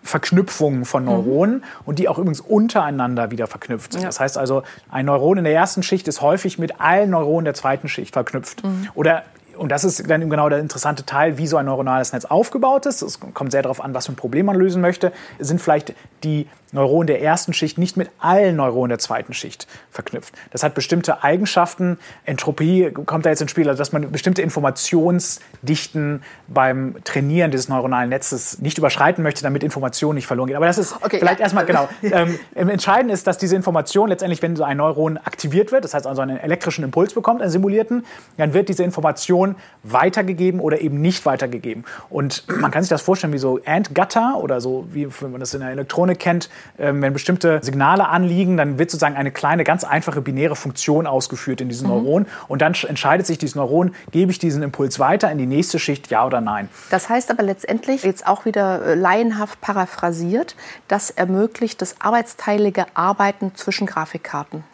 Verknüpfungen 0.06 0.84
von 0.84 1.02
mhm. 1.02 1.10
Neuronen 1.10 1.54
mhm. 1.56 1.62
und 1.84 1.98
die 1.98 2.08
auch 2.08 2.18
übrigens 2.18 2.40
untereinander 2.40 3.30
wieder 3.30 3.46
verknüpft 3.46 3.92
sind. 3.92 4.02
Ja. 4.02 4.08
Das 4.08 4.20
heißt 4.20 4.38
also, 4.38 4.62
ein 4.90 5.06
Neuron 5.06 5.38
in 5.38 5.44
der 5.44 5.54
ersten 5.54 5.82
Schicht 5.82 6.08
ist 6.08 6.22
häufig 6.22 6.58
mit 6.58 6.80
allen 6.80 7.10
Neuronen 7.10 7.44
der 7.44 7.54
zweiten 7.54 7.88
Schicht 7.88 8.14
verknüpft. 8.14 8.64
Mhm. 8.64 8.88
Oder 8.94 9.24
und 9.56 9.70
das 9.70 9.84
ist 9.84 10.08
dann 10.08 10.28
genau 10.28 10.48
der 10.48 10.58
interessante 10.58 11.04
Teil, 11.04 11.38
wie 11.38 11.46
so 11.46 11.56
ein 11.56 11.66
neuronales 11.66 12.12
Netz 12.12 12.24
aufgebaut 12.24 12.86
ist. 12.86 13.02
Es 13.02 13.20
kommt 13.20 13.52
sehr 13.52 13.62
darauf 13.62 13.82
an, 13.82 13.94
was 13.94 14.06
für 14.06 14.12
ein 14.12 14.16
Problem 14.16 14.46
man 14.46 14.56
lösen 14.56 14.80
möchte. 14.80 15.12
Sind 15.38 15.60
vielleicht 15.60 15.94
die 16.24 16.46
Neuronen 16.72 17.06
der 17.06 17.22
ersten 17.22 17.52
Schicht 17.52 17.78
nicht 17.78 17.96
mit 17.96 18.10
allen 18.18 18.56
Neuronen 18.56 18.90
der 18.90 18.98
zweiten 18.98 19.32
Schicht 19.32 19.66
verknüpft. 19.90 20.34
Das 20.50 20.62
hat 20.62 20.74
bestimmte 20.74 21.22
Eigenschaften. 21.22 21.98
Entropie 22.24 22.90
kommt 22.90 23.24
da 23.24 23.30
jetzt 23.30 23.40
ins 23.40 23.50
Spiel, 23.50 23.68
also 23.68 23.78
dass 23.78 23.92
man 23.92 24.10
bestimmte 24.10 24.42
Informationsdichten 24.42 26.22
beim 26.48 26.96
Trainieren 27.04 27.50
dieses 27.50 27.68
neuronalen 27.68 28.10
Netzes 28.10 28.60
nicht 28.60 28.78
überschreiten 28.78 29.22
möchte, 29.22 29.42
damit 29.42 29.62
Information 29.62 30.16
nicht 30.16 30.26
verloren 30.26 30.48
geht. 30.48 30.56
Aber 30.56 30.66
das 30.66 30.78
ist 30.78 30.96
okay, 31.02 31.18
vielleicht 31.18 31.38
ja. 31.38 31.44
erstmal 31.44 31.66
genau. 31.66 31.88
Ähm, 32.16 32.38
entscheidend 32.54 33.12
ist, 33.12 33.26
dass 33.26 33.36
diese 33.36 33.56
Information 33.56 34.08
letztendlich, 34.08 34.40
wenn 34.40 34.54
so 34.54 34.64
ein 34.64 34.76
Neuron 34.76 35.18
aktiviert 35.18 35.72
wird, 35.72 35.84
das 35.84 35.92
heißt 35.92 36.06
also 36.06 36.22
einen 36.22 36.38
elektrischen 36.38 36.84
Impuls 36.84 37.14
bekommt, 37.14 37.42
einen 37.42 37.50
simulierten, 37.50 38.06
dann 38.36 38.54
wird 38.54 38.68
diese 38.68 38.84
Information 38.84 39.45
weitergegeben 39.84 40.60
oder 40.60 40.80
eben 40.80 41.00
nicht 41.00 41.24
weitergegeben. 41.26 41.84
Und 42.10 42.44
man 42.60 42.70
kann 42.70 42.82
sich 42.82 42.90
das 42.90 43.02
vorstellen 43.02 43.32
wie 43.32 43.38
so 43.38 43.60
Ant-Gutter 43.64 44.38
oder 44.42 44.60
so, 44.60 44.86
wie 44.92 45.06
man 45.20 45.38
das 45.38 45.54
in 45.54 45.60
der 45.60 45.70
Elektronik 45.70 46.18
kennt, 46.18 46.50
ähm, 46.78 47.00
wenn 47.02 47.12
bestimmte 47.12 47.60
Signale 47.62 48.08
anliegen, 48.08 48.56
dann 48.56 48.78
wird 48.78 48.90
sozusagen 48.90 49.16
eine 49.16 49.30
kleine, 49.30 49.64
ganz 49.64 49.84
einfache 49.84 50.20
binäre 50.20 50.56
Funktion 50.56 51.06
ausgeführt 51.06 51.60
in 51.60 51.68
diesem 51.68 51.88
mhm. 51.88 51.94
Neuron. 51.94 52.26
Und 52.48 52.62
dann 52.62 52.74
entscheidet 52.74 53.26
sich 53.26 53.38
dieses 53.38 53.54
Neuron, 53.54 53.94
gebe 54.10 54.32
ich 54.32 54.38
diesen 54.38 54.62
Impuls 54.62 54.98
weiter 54.98 55.30
in 55.30 55.38
die 55.38 55.46
nächste 55.46 55.78
Schicht, 55.78 56.10
ja 56.10 56.26
oder 56.26 56.40
nein. 56.40 56.68
Das 56.90 57.08
heißt 57.08 57.30
aber 57.30 57.42
letztendlich, 57.42 58.02
jetzt 58.02 58.26
auch 58.26 58.44
wieder 58.44 58.84
äh, 58.84 58.94
laienhaft 58.94 59.60
paraphrasiert, 59.60 60.56
das 60.88 61.10
ermöglicht 61.10 61.80
das 61.82 62.00
arbeitsteilige 62.00 62.86
Arbeiten 62.94 63.52
zwischen 63.54 63.86
Grafikkarten. 63.86 64.64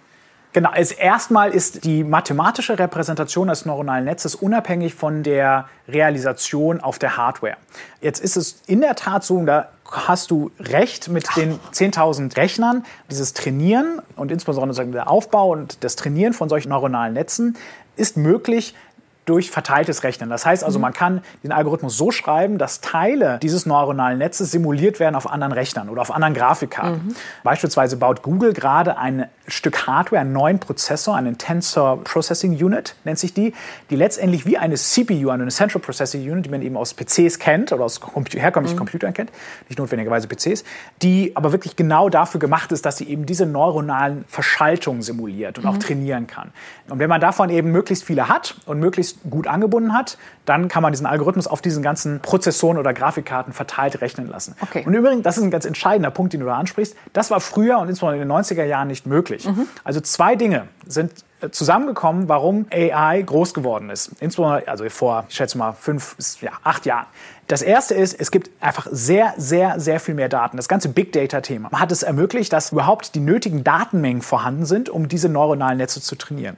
Genau, 0.55 0.71
erstmal 0.75 1.51
ist 1.51 1.85
die 1.85 2.05
mathematische 2.05 2.79
Repräsentation 2.79 3.49
des 3.49 3.65
neuronalen 3.65 4.05
Netzes 4.05 4.35
unabhängig 4.35 4.95
von 4.95 5.23
der 5.23 5.67
Realisation 5.89 6.81
auf 6.81 6.99
der 6.99 7.17
Hardware. 7.17 7.57
Jetzt 8.03 8.21
ist 8.21 8.37
es 8.37 8.61
in 8.67 8.83
der 8.83 8.95
Tat 8.95 9.25
so, 9.25 9.43
da 9.47 9.69
hast 9.91 10.31
du 10.31 10.51
recht 10.61 11.09
mit 11.09 11.27
den 11.37 11.59
10.000 11.73 12.37
Rechnern. 12.37 12.85
Dieses 13.11 13.33
Trainieren 13.33 14.03
und 14.17 14.31
insbesondere 14.31 14.87
der 14.89 15.09
Aufbau 15.09 15.53
und 15.53 15.83
das 15.85 15.97
Trainieren 15.97 16.35
von 16.35 16.51
solchen 16.51 16.69
neuronalen 16.69 17.15
Netzen 17.15 17.57
ist 17.97 18.19
möglich 18.19 18.75
durch 19.25 19.51
verteiltes 19.51 20.03
Rechnen. 20.03 20.31
Das 20.31 20.45
heißt 20.45 20.65
also, 20.65 20.79
mhm. 20.79 20.83
man 20.83 20.93
kann 20.93 21.21
den 21.45 21.53
Algorithmus 21.53 21.97
so 21.97 22.11
schreiben, 22.11 22.59
dass 22.59 22.81
Teile 22.81 23.39
dieses 23.41 23.67
neuronalen 23.67 24.19
Netzes 24.19 24.51
simuliert 24.51 24.99
werden 24.99 25.15
auf 25.15 25.31
anderen 25.31 25.53
Rechnern 25.53 25.89
oder 25.89 26.03
auf 26.03 26.13
anderen 26.13 26.35
Grafikkarten. 26.35 27.09
Mhm. 27.09 27.15
Beispielsweise 27.45 27.97
baut 27.97 28.23
Google 28.23 28.53
gerade 28.53 28.99
ein 28.99 29.27
Stück 29.47 29.87
Hardware, 29.87 30.21
einen 30.21 30.33
neuen 30.33 30.59
Prozessor, 30.59 31.15
einen 31.15 31.39
Tensor 31.39 32.03
Processing 32.03 32.53
Unit 32.53 32.97
nennt 33.05 33.19
sich 33.19 33.35
die, 33.35 33.55
die 33.91 33.97
letztendlich 33.97 34.47
wie 34.47 34.59
eine 34.59 34.75
CPU, 34.75 35.31
eine 35.31 35.49
Central 35.49 35.81
Processing 35.81 36.29
Unit, 36.29 36.47
die 36.47 36.51
man 36.51 36.63
eben 36.63 36.77
aus 36.77 36.95
PCs 36.95 37.39
kennt 37.39 37.73
oder 37.73 37.85
aus 37.85 38.01
herkömmlichen 38.33 38.77
mhm. 38.77 38.79
Computern 38.79 39.15
kennt, 39.15 39.31
nicht 39.69 39.79
notwendigerweise 39.79 40.27
PCs, 40.27 40.65
die 41.03 41.37
aber 41.37 41.53
wirklich 41.53 41.77
genau 41.77 42.09
dafür 42.09 42.41
gemacht 42.41 42.73
ist, 42.73 42.85
dass 42.87 42.97
sie 42.97 43.09
eben 43.09 43.27
diese 43.27 43.47
neuronalen 43.47 44.25
Verschaltungen 44.27 45.03
simuliert 45.03 45.59
und 45.59 45.67
auch 45.67 45.75
mhm. 45.75 45.81
trainieren 45.81 46.27
kann. 46.27 46.53
Und 46.89 46.99
wenn 46.99 47.09
man 47.09 47.21
davon 47.21 47.51
eben 47.51 47.71
möglichst 47.71 48.05
viele 48.05 48.29
hat 48.29 48.57
und 48.67 48.81
möglichst 48.81 49.12
möglichst 49.13 49.31
gut 49.31 49.47
angebunden 49.47 49.93
hat, 49.93 50.19
dann 50.45 50.69
kann 50.69 50.83
man 50.83 50.93
diesen 50.93 51.07
Algorithmus 51.07 51.47
auf 51.47 51.63
diesen 51.63 51.83
ganzen 51.83 52.21
Prozessoren 52.21 52.79
oder 52.79 52.93
Grafikkarten 52.93 53.53
verteilt 53.53 54.01
rechnen 54.01 54.29
lassen. 54.29 54.55
Okay. 54.61 54.85
Und 54.87 54.95
übrigens, 54.95 55.23
das 55.23 55.39
ist 55.39 55.45
ein 55.45 55.51
ganz 55.51 55.65
entscheidender 55.65 56.11
Punkt, 56.11 56.33
den 56.33 56.41
du 56.41 56.47
da 56.47 56.57
ansprichst, 56.57 56.97
das 57.13 57.31
war 57.31 57.41
früher 57.41 57.79
und 57.79 57.89
insbesondere 57.89 58.23
in 58.23 58.29
den 58.29 58.37
90er 58.37 58.65
Jahren 58.65 58.89
nicht 58.89 59.07
möglich. 59.07 59.47
Mhm. 59.47 59.69
Also 59.85 60.01
zwei 60.01 60.35
Dinge 60.35 60.69
sind 60.87 61.13
äh, 61.41 61.51
zusammengekommen, 61.51 62.29
warum 62.29 62.67
AI 62.71 63.23
groß 63.23 63.55
geworden 63.55 63.91
ist. 63.91 64.11
Insbesondere, 64.21 64.67
also 64.69 64.89
vor, 64.89 65.25
ich 65.29 65.37
schätze 65.37 65.59
mal, 65.59 65.73
fünf 65.73 66.17
bis 66.17 66.41
ja, 66.41 66.51
acht 66.65 66.87
Jahren. 66.87 67.07
Das 67.47 67.63
erste 67.63 67.95
ist, 67.95 68.19
es 68.19 68.31
gibt 68.31 68.51
einfach 68.61 68.87
sehr, 68.91 69.35
sehr, 69.37 69.79
sehr 69.79 70.01
viel 70.01 70.15
mehr 70.15 70.29
Daten. 70.29 70.57
Das 70.57 70.69
ganze 70.69 70.89
Big 70.89 71.13
Data-Thema 71.13 71.71
hat 71.73 71.93
es 71.93 72.03
ermöglicht, 72.03 72.53
dass 72.53 72.73
überhaupt 72.73 73.15
die 73.15 73.21
nötigen 73.21 73.63
Datenmengen 73.63 74.23
vorhanden 74.23 74.65
sind, 74.65 74.89
um 74.89 75.09
diese 75.09 75.29
neuronalen 75.29 75.79
Netze 75.79 76.01
zu 76.01 76.17
trainieren. 76.17 76.57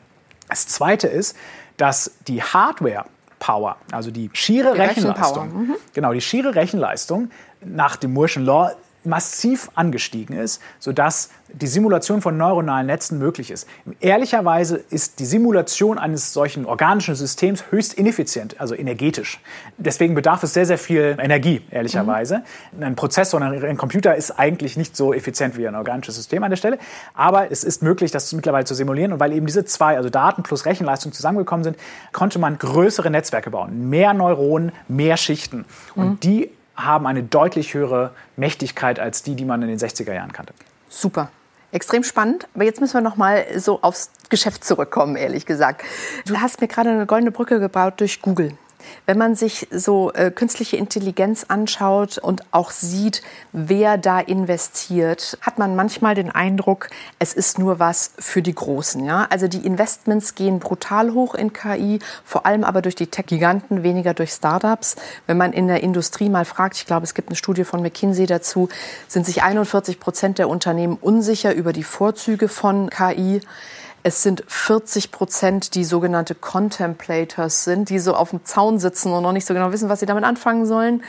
Das 0.49 0.69
zweite 0.69 1.09
ist, 1.09 1.37
dass 1.77 2.13
die 2.27 2.43
Hardware 2.43 3.05
Power, 3.39 3.77
also 3.93 4.11
die 4.11 4.31
schiere 4.33 4.73
die 4.73 4.81
Rechenleistung, 4.81 5.53
mhm. 5.53 5.77
genau, 5.93 6.13
die 6.13 6.21
schiere 6.21 6.55
Rechenleistung 6.55 7.31
nach 7.63 7.97
dem 7.97 8.15
Moore'schen 8.15 8.45
Law 8.45 8.73
massiv 9.07 9.71
angestiegen 9.75 10.37
ist, 10.37 10.61
sodass 10.79 11.31
die 11.53 11.67
Simulation 11.67 12.21
von 12.21 12.37
neuronalen 12.37 12.87
Netzen 12.87 13.19
möglich 13.19 13.51
ist. 13.51 13.69
Ehrlicherweise 14.01 14.77
ist 14.91 15.21
die 15.21 15.25
Simulation 15.25 15.99
eines 15.99 16.33
solchen 16.33 16.67
organischen 16.67 17.15
Systems 17.15 17.65
höchst 17.71 17.95
ineffizient, 17.95 18.61
also 18.61 18.75
energetisch. 18.75 19.41
Deswegen 19.79 20.15
bedarf 20.15 20.43
es 20.43 20.55
sehr, 20.55 20.67
sehr 20.67 20.79
viel 20.79 21.17
Energie, 21.21 21.63
ehrlicherweise. 21.71 22.43
Mhm. 22.73 22.83
Ein 22.83 22.97
Prozessor, 22.97 23.41
ein 23.41 23.77
Computer 23.77 24.17
ist 24.17 24.33
eigentlich 24.33 24.77
nicht 24.77 24.97
so 24.97 25.15
effizient 25.15 25.57
wie 25.57 25.69
ein 25.69 25.75
organisches 25.75 26.17
System 26.17 26.43
an 26.43 26.51
der 26.51 26.57
Stelle. 26.57 26.79
Aber 27.15 27.51
es 27.51 27.63
ist 27.65 27.83
möglich, 27.83 28.11
das 28.11 28.33
mittlerweile 28.33 28.65
zu 28.65 28.75
simulieren. 28.75 29.13
Und 29.13 29.21
weil 29.21 29.33
eben 29.33 29.47
diese 29.47 29.65
zwei, 29.65 29.97
also 29.97 30.11
Daten 30.11 30.43
plus 30.43 30.67
Rechenleistung 30.67 31.13
zusammengekommen 31.13 31.65
sind, 31.65 31.77
konnte 32.13 32.39
man 32.39 32.59
größere 32.59 33.11
Netzwerke 33.11 33.51
bauen. 33.51 33.89
Mehr 33.91 34.15
Neuronen, 34.15 34.73
mehr 34.89 35.17
Schichten. 35.17 35.65
Und 35.95 36.07
mhm. 36.07 36.21
die 36.21 36.51
haben 36.77 37.07
eine 37.07 37.23
deutlich 37.23 37.75
höhere 37.75 38.13
Mächtigkeit 38.37 38.99
als 38.99 39.23
die, 39.23 39.35
die 39.35 39.45
man 39.45 39.63
in 39.63 39.69
den 39.69 39.79
60er 39.79 40.13
Jahren 40.13 40.33
kannte. 40.33 40.55
Super. 40.89 41.31
Extrem 41.73 42.05
spannend. 42.05 42.47
Aber 42.55 42.65
jetzt 42.65 42.81
müssen 42.81 42.95
wir 42.95 43.01
noch 43.01 43.17
mal 43.17 43.45
so 43.57 43.83
aufs 43.83 44.11
Geschäft 44.31 44.65
zurückkommen, 44.65 45.17
ehrlich 45.17 45.45
gesagt. 45.45 45.83
Du 46.27 46.37
hast 46.37 46.61
mir 46.61 46.69
gerade 46.69 46.91
eine 46.91 47.07
goldene 47.07 47.33
Brücke 47.33 47.59
gebaut 47.59 47.95
durch 47.99 48.23
Google. 48.23 48.57
Wenn 49.07 49.19
man 49.19 49.35
sich 49.35 49.69
so 49.71 50.13
äh, 50.13 50.31
künstliche 50.31 50.77
Intelligenz 50.77 51.45
anschaut 51.49 52.19
und 52.19 52.43
auch 52.51 52.71
sieht, 52.71 53.23
wer 53.53 53.99
da 53.99 54.21
investiert, 54.21 55.39
hat 55.41 55.59
man 55.59 55.77
manchmal 55.77 56.15
den 56.15 56.31
Eindruck, 56.31 56.89
es 57.19 57.35
ist 57.35 57.59
nur 57.59 57.79
was 57.79 58.13
für 58.19 58.43
die 58.43 58.55
Großen. 58.55 59.05
Ja? 59.05 59.27
Also 59.31 59.49
die 59.49 59.65
Investments 59.65 60.35
gehen 60.35 60.59
brutal 60.59 61.13
hoch 61.13 61.35
in 61.35 61.53
KI, 61.53 61.99
vor 62.25 62.47
allem 62.47 62.65
aber 62.65 62.83
durch 62.83 62.95
die 62.95 63.07
Tech-Giganten, 63.07 63.83
weniger 63.83 64.15
durch 64.15 64.31
Startups. 64.31 64.97
Wenn 65.27 65.37
man 65.37 65.53
in 65.53 65.69
der 65.69 65.83
Industrie 65.83 66.29
mal 66.29 66.45
fragt, 66.45 66.77
ich 66.77 66.87
glaube, 66.87 67.05
es 67.05 67.15
gibt 67.15 67.29
eine 67.29 67.37
Studie 67.37 67.65
von 67.65 67.83
McKinsey 67.83 68.27
dazu, 68.27 68.69
sind 69.09 69.27
sich 69.27 69.43
41 69.43 70.01
Prozent 70.01 70.39
der 70.39 70.49
Unternehmen 70.49 70.97
unsicher 71.01 71.55
über 71.55 71.73
die 71.73 71.85
Vorzüge 71.85 72.49
von 72.49 72.91
KI. 72.91 73.41
Es 74.07 74.23
sind 74.23 74.45
40 74.47 75.13
Prozent, 75.13 75.75
die 75.75 75.83
sogenannte 75.83 76.35
Contemplators 76.35 77.65
sind, 77.65 77.89
die 77.89 77.99
so 77.99 78.15
auf 78.15 78.31
dem 78.31 78.45
Zaun 78.45 78.79
sitzen 78.79 79.11
und 79.11 79.23
noch 79.23 79.33
nicht 79.33 79.47
so 79.47 79.55
genau 79.55 79.73
wissen, 79.73 79.89
was 79.89 80.01
sie 80.01 80.05
damit 80.05 80.25
anfangen 80.25 80.67
sollen. 80.67 81.03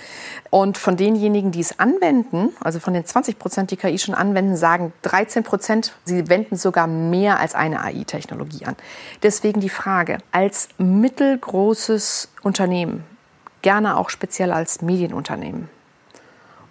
Und 0.49 0.77
von 0.77 0.95
denjenigen, 0.95 1.51
die 1.51 1.59
es 1.59 1.77
anwenden, 1.77 2.55
also 2.61 2.79
von 2.79 2.93
den 2.93 3.03
20 3.03 3.37
Prozent, 3.37 3.71
die 3.71 3.75
KI 3.75 3.99
schon 3.99 4.15
anwenden, 4.15 4.55
sagen 4.55 4.93
13 5.01 5.43
Prozent, 5.43 5.93
sie 6.05 6.29
wenden 6.29 6.55
sogar 6.55 6.87
mehr 6.87 7.37
als 7.37 7.53
eine 7.53 7.81
AI-Technologie 7.83 8.65
an. 8.65 8.77
Deswegen 9.23 9.59
die 9.59 9.67
Frage, 9.67 10.19
als 10.31 10.69
mittelgroßes 10.77 12.29
Unternehmen, 12.43 13.03
gerne 13.61 13.97
auch 13.97 14.09
speziell 14.09 14.53
als 14.53 14.81
Medienunternehmen, 14.81 15.67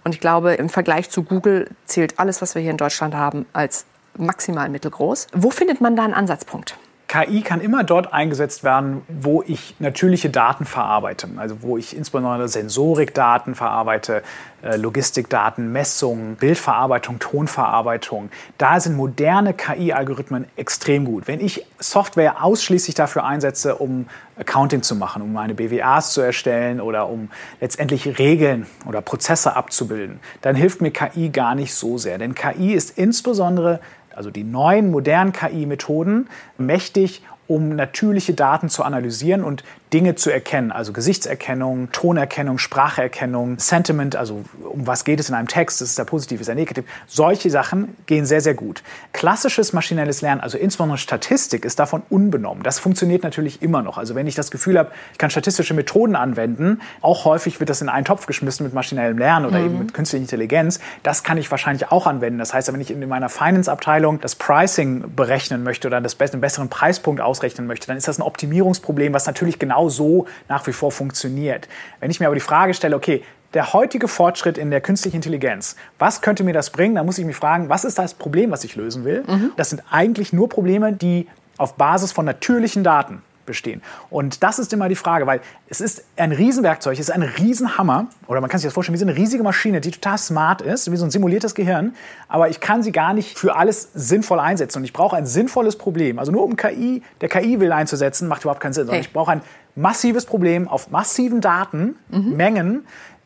und 0.04 0.14
ich 0.14 0.20
glaube, 0.20 0.52
im 0.52 0.68
Vergleich 0.68 1.08
zu 1.08 1.22
Google 1.22 1.70
zählt 1.86 2.18
alles, 2.18 2.42
was 2.42 2.54
wir 2.54 2.60
hier 2.60 2.70
in 2.70 2.76
Deutschland 2.76 3.14
haben, 3.14 3.46
als 3.54 3.86
maximal 4.18 4.68
mittelgroß. 4.68 5.28
Wo 5.32 5.50
findet 5.50 5.80
man 5.80 5.96
da 5.96 6.04
einen 6.04 6.14
Ansatzpunkt? 6.14 6.78
KI 7.14 7.42
kann 7.42 7.60
immer 7.60 7.84
dort 7.84 8.12
eingesetzt 8.12 8.64
werden, 8.64 9.02
wo 9.08 9.44
ich 9.46 9.76
natürliche 9.78 10.30
Daten 10.30 10.64
verarbeite. 10.64 11.28
Also 11.36 11.62
wo 11.62 11.76
ich 11.76 11.96
insbesondere 11.96 12.48
Sensorikdaten 12.48 13.54
verarbeite, 13.54 14.24
äh, 14.62 14.76
Logistikdaten, 14.76 15.70
Messungen, 15.70 16.34
Bildverarbeitung, 16.34 17.20
Tonverarbeitung. 17.20 18.30
Da 18.58 18.80
sind 18.80 18.96
moderne 18.96 19.54
KI-Algorithmen 19.54 20.46
extrem 20.56 21.04
gut. 21.04 21.28
Wenn 21.28 21.38
ich 21.38 21.64
Software 21.78 22.42
ausschließlich 22.42 22.96
dafür 22.96 23.24
einsetze, 23.24 23.76
um 23.76 24.06
Accounting 24.36 24.82
zu 24.82 24.96
machen, 24.96 25.22
um 25.22 25.32
meine 25.32 25.54
BWAs 25.54 26.12
zu 26.14 26.20
erstellen 26.20 26.80
oder 26.80 27.08
um 27.08 27.30
letztendlich 27.60 28.18
Regeln 28.18 28.66
oder 28.88 29.02
Prozesse 29.02 29.54
abzubilden, 29.54 30.18
dann 30.40 30.56
hilft 30.56 30.80
mir 30.80 30.90
KI 30.90 31.28
gar 31.28 31.54
nicht 31.54 31.74
so 31.74 31.96
sehr. 31.96 32.18
Denn 32.18 32.34
KI 32.34 32.72
ist 32.72 32.98
insbesondere 32.98 33.78
also 34.16 34.30
die 34.30 34.44
neuen 34.44 34.90
modernen 34.90 35.32
KI-Methoden, 35.32 36.28
mächtig, 36.58 37.22
um 37.46 37.76
natürliche 37.76 38.34
Daten 38.34 38.68
zu 38.68 38.82
analysieren 38.82 39.42
und 39.42 39.64
Dinge 39.92 40.16
zu 40.16 40.30
erkennen, 40.30 40.72
also 40.72 40.92
Gesichtserkennung, 40.92 41.92
Tonerkennung, 41.92 42.58
Spracherkennung, 42.58 43.60
Sentiment, 43.60 44.16
also 44.16 44.44
um 44.68 44.88
was 44.88 45.04
geht 45.04 45.20
es 45.20 45.28
in 45.28 45.36
einem 45.36 45.46
Text, 45.46 45.80
ist 45.80 45.96
er 46.00 46.04
positiv, 46.04 46.40
ist 46.40 46.48
er 46.48 46.56
negativ. 46.56 46.84
Solche 47.06 47.48
Sachen 47.48 47.96
gehen 48.06 48.26
sehr, 48.26 48.40
sehr 48.40 48.54
gut. 48.54 48.82
Klassisches 49.12 49.72
maschinelles 49.72 50.20
Lernen, 50.20 50.40
also 50.40 50.58
insbesondere 50.58 50.98
Statistik, 50.98 51.64
ist 51.64 51.78
davon 51.78 52.02
unbenommen. 52.10 52.64
Das 52.64 52.80
funktioniert 52.80 53.22
natürlich 53.22 53.62
immer 53.62 53.82
noch. 53.82 53.96
Also 53.96 54.16
wenn 54.16 54.26
ich 54.26 54.34
das 54.34 54.50
Gefühl 54.50 54.78
habe, 54.78 54.90
ich 55.12 55.18
kann 55.18 55.30
statistische 55.30 55.74
Methoden 55.74 56.16
anwenden, 56.16 56.80
auch 57.00 57.24
häufig 57.24 57.60
wird 57.60 57.70
das 57.70 57.80
in 57.80 57.88
einen 57.88 58.04
Topf 58.04 58.26
geschmissen 58.26 58.64
mit 58.64 58.74
maschinellem 58.74 59.16
Lernen 59.16 59.46
oder 59.46 59.60
mhm. 59.60 59.66
eben 59.66 59.78
mit 59.78 59.94
künstlicher 59.94 60.22
Intelligenz. 60.22 60.80
Das 61.04 61.22
kann 61.22 61.38
ich 61.38 61.52
wahrscheinlich 61.52 61.92
auch 61.92 62.08
anwenden. 62.08 62.40
Das 62.40 62.52
heißt, 62.52 62.72
wenn 62.72 62.80
ich 62.80 62.90
in 62.90 63.08
meiner 63.08 63.28
Finance-Abteilung 63.28 64.20
das 64.20 64.34
Pricing 64.34 65.14
berechnen 65.14 65.62
möchte 65.62 65.86
oder 65.86 66.00
das 66.00 66.18
einen 66.20 66.40
besseren 66.40 66.68
Preispunkt 66.68 67.20
ausrechnen 67.34 67.66
möchte, 67.66 67.88
dann 67.88 67.96
ist 67.96 68.06
das 68.06 68.18
ein 68.18 68.22
Optimierungsproblem, 68.22 69.12
was 69.12 69.26
natürlich 69.26 69.58
genau 69.58 69.88
so 69.88 70.26
nach 70.48 70.64
wie 70.68 70.72
vor 70.72 70.92
funktioniert. 70.92 71.68
Wenn 71.98 72.10
ich 72.10 72.20
mir 72.20 72.26
aber 72.26 72.36
die 72.36 72.40
Frage 72.40 72.74
stelle, 72.74 72.94
okay, 72.94 73.22
der 73.54 73.72
heutige 73.72 74.06
Fortschritt 74.06 74.56
in 74.56 74.70
der 74.70 74.80
künstlichen 74.80 75.16
Intelligenz, 75.16 75.76
was 75.98 76.20
könnte 76.20 76.44
mir 76.44 76.54
das 76.54 76.70
bringen? 76.70 76.94
Da 76.94 77.02
muss 77.02 77.18
ich 77.18 77.24
mich 77.24 77.36
fragen, 77.36 77.68
was 77.68 77.84
ist 77.84 77.98
das 77.98 78.14
Problem, 78.14 78.50
was 78.50 78.62
ich 78.62 78.76
lösen 78.76 79.04
will? 79.04 79.24
Mhm. 79.26 79.52
Das 79.56 79.70
sind 79.70 79.82
eigentlich 79.90 80.32
nur 80.32 80.48
Probleme, 80.48 80.92
die 80.92 81.26
auf 81.56 81.74
Basis 81.74 82.12
von 82.12 82.24
natürlichen 82.24 82.84
Daten 82.84 83.22
bestehen. 83.46 83.82
Und 84.10 84.42
das 84.42 84.58
ist 84.58 84.72
immer 84.72 84.88
die 84.88 84.94
Frage, 84.94 85.26
weil 85.26 85.40
es 85.68 85.80
ist 85.80 86.04
ein 86.16 86.32
Riesenwerkzeug, 86.32 86.94
es 86.94 87.08
ist 87.08 87.10
ein 87.10 87.22
Riesenhammer, 87.22 88.06
oder 88.26 88.40
man 88.40 88.50
kann 88.50 88.58
sich 88.58 88.66
das 88.66 88.74
vorstellen, 88.74 88.94
wie 88.94 89.00
so 89.00 89.06
eine 89.06 89.16
riesige 89.16 89.42
Maschine, 89.42 89.80
die 89.80 89.90
total 89.90 90.18
smart 90.18 90.62
ist, 90.62 90.90
wie 90.90 90.96
so 90.96 91.04
ein 91.04 91.10
simuliertes 91.10 91.54
Gehirn, 91.54 91.94
aber 92.28 92.48
ich 92.48 92.60
kann 92.60 92.82
sie 92.82 92.92
gar 92.92 93.14
nicht 93.14 93.38
für 93.38 93.56
alles 93.56 93.90
sinnvoll 93.94 94.40
einsetzen. 94.40 94.78
Und 94.78 94.84
ich 94.84 94.92
brauche 94.92 95.16
ein 95.16 95.26
sinnvolles 95.26 95.76
Problem. 95.76 96.18
Also 96.18 96.32
nur 96.32 96.44
um 96.44 96.56
KI, 96.56 97.02
der 97.20 97.28
KI 97.28 97.60
will 97.60 97.72
einzusetzen, 97.72 98.28
macht 98.28 98.42
überhaupt 98.42 98.60
keinen 98.60 98.72
Sinn, 98.72 98.86
sondern 98.86 99.02
hey. 99.02 99.06
ich 99.06 99.12
brauche 99.12 99.32
ein 99.32 99.42
massives 99.76 100.26
Problem 100.26 100.68
auf 100.68 100.90
massiven 100.90 101.40
Datenmengen, 101.40 102.68
mhm. 102.68 102.84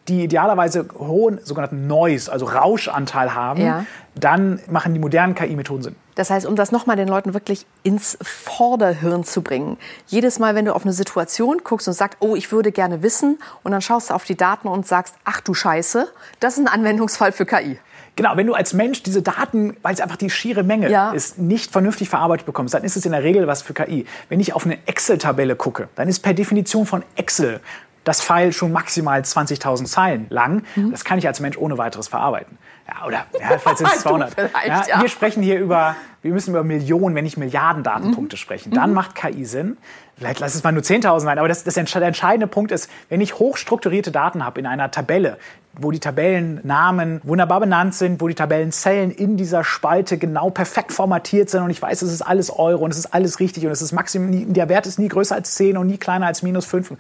Die 0.09 0.25
idealerweise 0.25 0.87
hohen 0.99 1.39
sogenannten 1.43 1.87
Noise, 1.87 2.33
also 2.33 2.47
Rauschanteil 2.47 3.35
haben, 3.35 3.61
ja. 3.61 3.85
dann 4.15 4.61
machen 4.71 4.95
die 4.95 5.01
modernen 5.01 5.35
KI-Methoden 5.35 5.83
Sinn. 5.83 5.97
Das 6.15 6.31
heißt, 6.31 6.47
um 6.47 6.57
das 6.57 6.73
nochmal 6.73 6.97
den 6.97 7.09
Leuten 7.09 7.35
wirklich 7.35 7.67
ins 7.85 8.19
Vorderhirn 8.23 9.23
zu 9.25 9.43
bringen. 9.43 9.77
Jedes 10.07 10.39
Mal, 10.39 10.55
wenn 10.55 10.65
du 10.65 10.75
auf 10.75 10.83
eine 10.83 10.93
Situation 10.93 11.59
guckst 11.63 11.87
und 11.87 11.95
sagst, 11.95 12.19
oh, 12.21 12.35
ich 12.35 12.51
würde 12.51 12.73
gerne 12.73 13.03
wissen, 13.03 13.39
und 13.63 13.73
dann 13.73 13.83
schaust 13.83 14.11
du 14.11 14.15
auf 14.15 14.25
die 14.25 14.37
Daten 14.37 14.67
und 14.67 14.87
sagst, 14.87 15.15
ach 15.25 15.41
du 15.41 15.55
Scheiße, 15.55 16.09
das 16.41 16.55
ist 16.55 16.61
ein 16.61 16.69
Anwendungsfall 16.69 17.33
für 17.33 17.47
KI. 17.47 17.79
Genau, 18.19 18.37
wenn 18.37 18.49
du 18.49 18.55
als 18.55 18.73
Mensch 18.73 19.05
diese 19.05 19.23
Daten, 19.23 19.77
weil 19.83 19.95
es 19.95 20.01
einfach 20.01 20.17
die 20.17 20.29
schiere 20.29 20.65
Menge 20.65 20.91
ja. 20.91 21.13
ist, 21.13 21.39
nicht 21.39 21.71
vernünftig 21.71 22.09
verarbeitet 22.09 22.47
bekommst, 22.47 22.75
dann 22.75 22.83
ist 22.83 22.97
es 22.97 23.07
in 23.07 23.13
der 23.13 23.23
Regel 23.23 23.47
was 23.47 23.63
für 23.63 23.75
KI. 23.75 24.07
Wenn 24.29 24.41
ich 24.41 24.55
auf 24.55 24.65
eine 24.65 24.77
Excel-Tabelle 24.89 25.55
gucke, 25.55 25.89
dann 25.95 26.09
ist 26.09 26.19
per 26.19 26.35
Definition 26.35 26.85
von 26.85 27.05
Excel 27.15 27.61
das 28.09 28.23
File 28.23 28.53
schon 28.53 28.73
maximal 28.73 29.21
20.000 29.21 29.85
Zeilen 29.85 30.27
lang. 30.31 30.63
Mhm. 30.75 30.91
Das 30.91 31.05
kann 31.05 31.19
ich 31.19 31.27
als 31.27 31.41
Mensch 31.41 31.59
ohne 31.59 31.77
weiteres 31.77 32.09
verarbeiten. 32.09 32.59
Ja, 32.89 33.07
oder 33.07 33.27
ja, 33.39 33.59
sind 33.77 33.87
es 33.87 34.01
200. 34.01 34.35
Ja, 34.67 34.85
ja. 34.89 35.03
Wir 35.03 35.09
sprechen 35.11 35.43
hier 35.43 35.61
über, 35.61 35.95
wir 36.23 36.33
müssen 36.33 36.51
über 36.51 36.65
Millionen, 36.65 37.15
wenn 37.15 37.25
nicht 37.25 37.37
Milliarden 37.37 37.83
Datenpunkte 37.83 38.37
mhm. 38.37 38.39
sprechen. 38.39 38.73
Dann 38.73 38.91
mhm. 38.91 38.97
macht 38.97 39.15
KI 39.15 39.45
Sinn. 39.45 39.77
Vielleicht 40.17 40.41
lass 40.41 40.55
es 40.55 40.65
mal 40.65 40.73
nur 40.73 40.83
10.000 40.83 41.21
sein, 41.21 41.39
aber 41.39 41.49
das, 41.49 41.65
das, 41.65 41.75
der 41.75 41.83
entscheidende 41.83 42.47
Punkt 42.47 42.73
ist, 42.73 42.91
wenn 43.11 43.21
ich 43.21 43.39
hochstrukturierte 43.39 44.11
Daten 44.11 44.45
habe 44.45 44.59
in 44.59 44.67
einer 44.67 44.91
Tabelle, 44.91 45.39
wo 45.79 45.91
die 45.91 46.01
Tabellennamen 46.01 47.21
wunderbar 47.25 47.61
benannt 47.61 47.95
sind, 47.95 48.21
wo 48.21 48.29
die 48.29 48.35
Tabellenzellen 48.35 49.11
in 49.11 49.37
dieser 49.37 49.65
Spalte 49.65 50.19
genau 50.19 50.51
perfekt 50.51 50.93
formatiert 50.93 51.51
sind 51.51 51.63
und 51.63 51.71
ich 51.71 51.81
weiß, 51.81 52.03
es 52.03 52.13
ist 52.13 52.23
alles 52.23 52.51
Euro 52.51 52.85
und 52.85 52.91
es 52.91 52.99
ist 52.99 53.15
alles 53.15 53.41
richtig 53.41 53.65
und 53.65 53.73
es 53.73 53.83
ist 53.83 53.93
maximum, 53.93 54.53
der 54.53 54.69
Wert 54.69 54.87
ist 54.87 54.99
nie 54.99 55.09
größer 55.09 55.35
als 55.35 55.55
10 55.55 55.77
und 55.77 55.87
nie 55.87 55.99
kleiner 55.99 56.27
als 56.27 56.43
minus 56.43 56.67
5. 56.67 56.95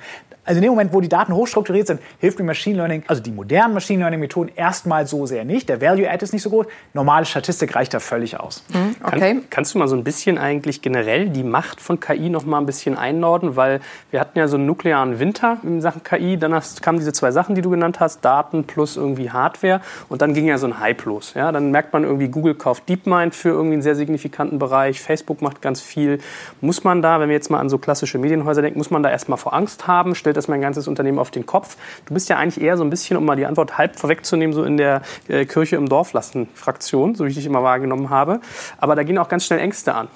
Also 0.44 0.58
in 0.58 0.62
dem 0.62 0.70
Moment, 0.70 0.94
wo 0.94 1.02
die 1.02 1.10
Daten 1.10 1.34
hochstrukturiert 1.34 1.88
sind, 1.88 2.00
hilft 2.20 2.38
mir 2.38 2.44
Machine 2.46 2.76
Learning, 2.76 3.02
also 3.06 3.22
die 3.22 3.30
modernen 3.30 3.74
Machine 3.74 3.98
Learning 3.98 4.18
Methoden 4.18 4.50
erstmal 4.56 5.06
so 5.06 5.26
sehr 5.26 5.44
nicht. 5.44 5.68
Der 5.68 5.82
Value 5.82 6.10
Add 6.10 6.24
ist 6.24 6.32
nicht 6.32 6.42
so 6.42 6.48
groß. 6.48 6.64
Normale 6.94 7.26
Statistik 7.26 7.76
reicht 7.76 7.92
da 7.92 8.00
völlig 8.00 8.40
aus. 8.40 8.64
Mhm, 8.72 8.96
okay. 9.02 9.18
Kann, 9.18 9.42
kannst 9.50 9.74
du 9.74 9.78
mal 9.78 9.88
so 9.88 9.96
ein 9.96 10.04
bisschen 10.04 10.38
eigentlich 10.38 10.80
generell 10.80 11.28
die 11.28 11.42
Macht 11.42 11.82
von 11.82 12.00
KI 12.00 12.30
noch 12.30 12.46
mal 12.46 12.58
ein 12.58 12.64
bisschen 12.64 12.96
einnorden, 12.96 13.56
weil 13.56 13.80
wir 14.10 14.20
hatten 14.20 14.38
ja 14.38 14.48
so 14.48 14.56
einen 14.56 14.64
nuklearen 14.64 15.18
Winter 15.18 15.58
in 15.62 15.82
Sachen 15.82 16.02
KI, 16.02 16.38
dann 16.38 16.54
hast, 16.54 16.80
kamen 16.80 16.98
diese 16.98 17.12
zwei 17.12 17.30
Sachen, 17.30 17.54
die 17.54 17.60
du 17.60 17.68
genannt 17.68 18.00
hast, 18.00 18.24
Daten 18.24 18.66
plus 18.68 18.96
irgendwie 18.96 19.32
Hardware 19.32 19.80
und 20.08 20.22
dann 20.22 20.32
ging 20.34 20.46
ja 20.46 20.58
so 20.58 20.68
ein 20.68 20.78
Hype 20.78 21.04
los. 21.04 21.34
Ja, 21.34 21.50
dann 21.50 21.72
merkt 21.72 21.92
man 21.92 22.04
irgendwie, 22.04 22.28
Google 22.28 22.54
kauft 22.54 22.88
DeepMind 22.88 23.34
für 23.34 23.48
irgendwie 23.48 23.72
einen 23.74 23.82
sehr 23.82 23.96
signifikanten 23.96 24.60
Bereich, 24.60 25.00
Facebook 25.00 25.42
macht 25.42 25.60
ganz 25.60 25.80
viel. 25.80 26.20
Muss 26.60 26.84
man 26.84 27.02
da, 27.02 27.18
wenn 27.18 27.28
wir 27.28 27.34
jetzt 27.34 27.50
mal 27.50 27.58
an 27.58 27.68
so 27.68 27.78
klassische 27.78 28.18
Medienhäuser 28.18 28.62
denken, 28.62 28.78
muss 28.78 28.90
man 28.90 29.02
da 29.02 29.10
erstmal 29.10 29.38
vor 29.38 29.54
Angst 29.54 29.88
haben? 29.88 30.14
Stellt 30.14 30.36
das 30.36 30.46
mein 30.46 30.60
ganzes 30.60 30.86
Unternehmen 30.86 31.18
auf 31.18 31.32
den 31.32 31.46
Kopf? 31.46 31.76
Du 32.06 32.14
bist 32.14 32.28
ja 32.28 32.36
eigentlich 32.36 32.62
eher 32.62 32.76
so 32.76 32.84
ein 32.84 32.90
bisschen, 32.90 33.16
um 33.16 33.24
mal 33.24 33.36
die 33.36 33.46
Antwort 33.46 33.76
halb 33.76 33.96
vorwegzunehmen, 33.98 34.54
so 34.54 34.62
in 34.62 34.76
der 34.76 35.02
äh, 35.26 35.44
Kirche 35.44 35.76
im 35.76 35.88
Dorf 35.88 36.12
lassen 36.12 36.48
Fraktion, 36.54 37.14
so 37.14 37.24
wie 37.24 37.30
ich 37.30 37.34
dich 37.34 37.46
immer 37.46 37.62
wahrgenommen 37.62 38.10
habe. 38.10 38.40
Aber 38.78 38.94
da 38.94 39.02
gehen 39.02 39.18
auch 39.18 39.28
ganz 39.28 39.44
schnell 39.44 39.58
Ängste 39.58 39.94
an. 39.94 40.08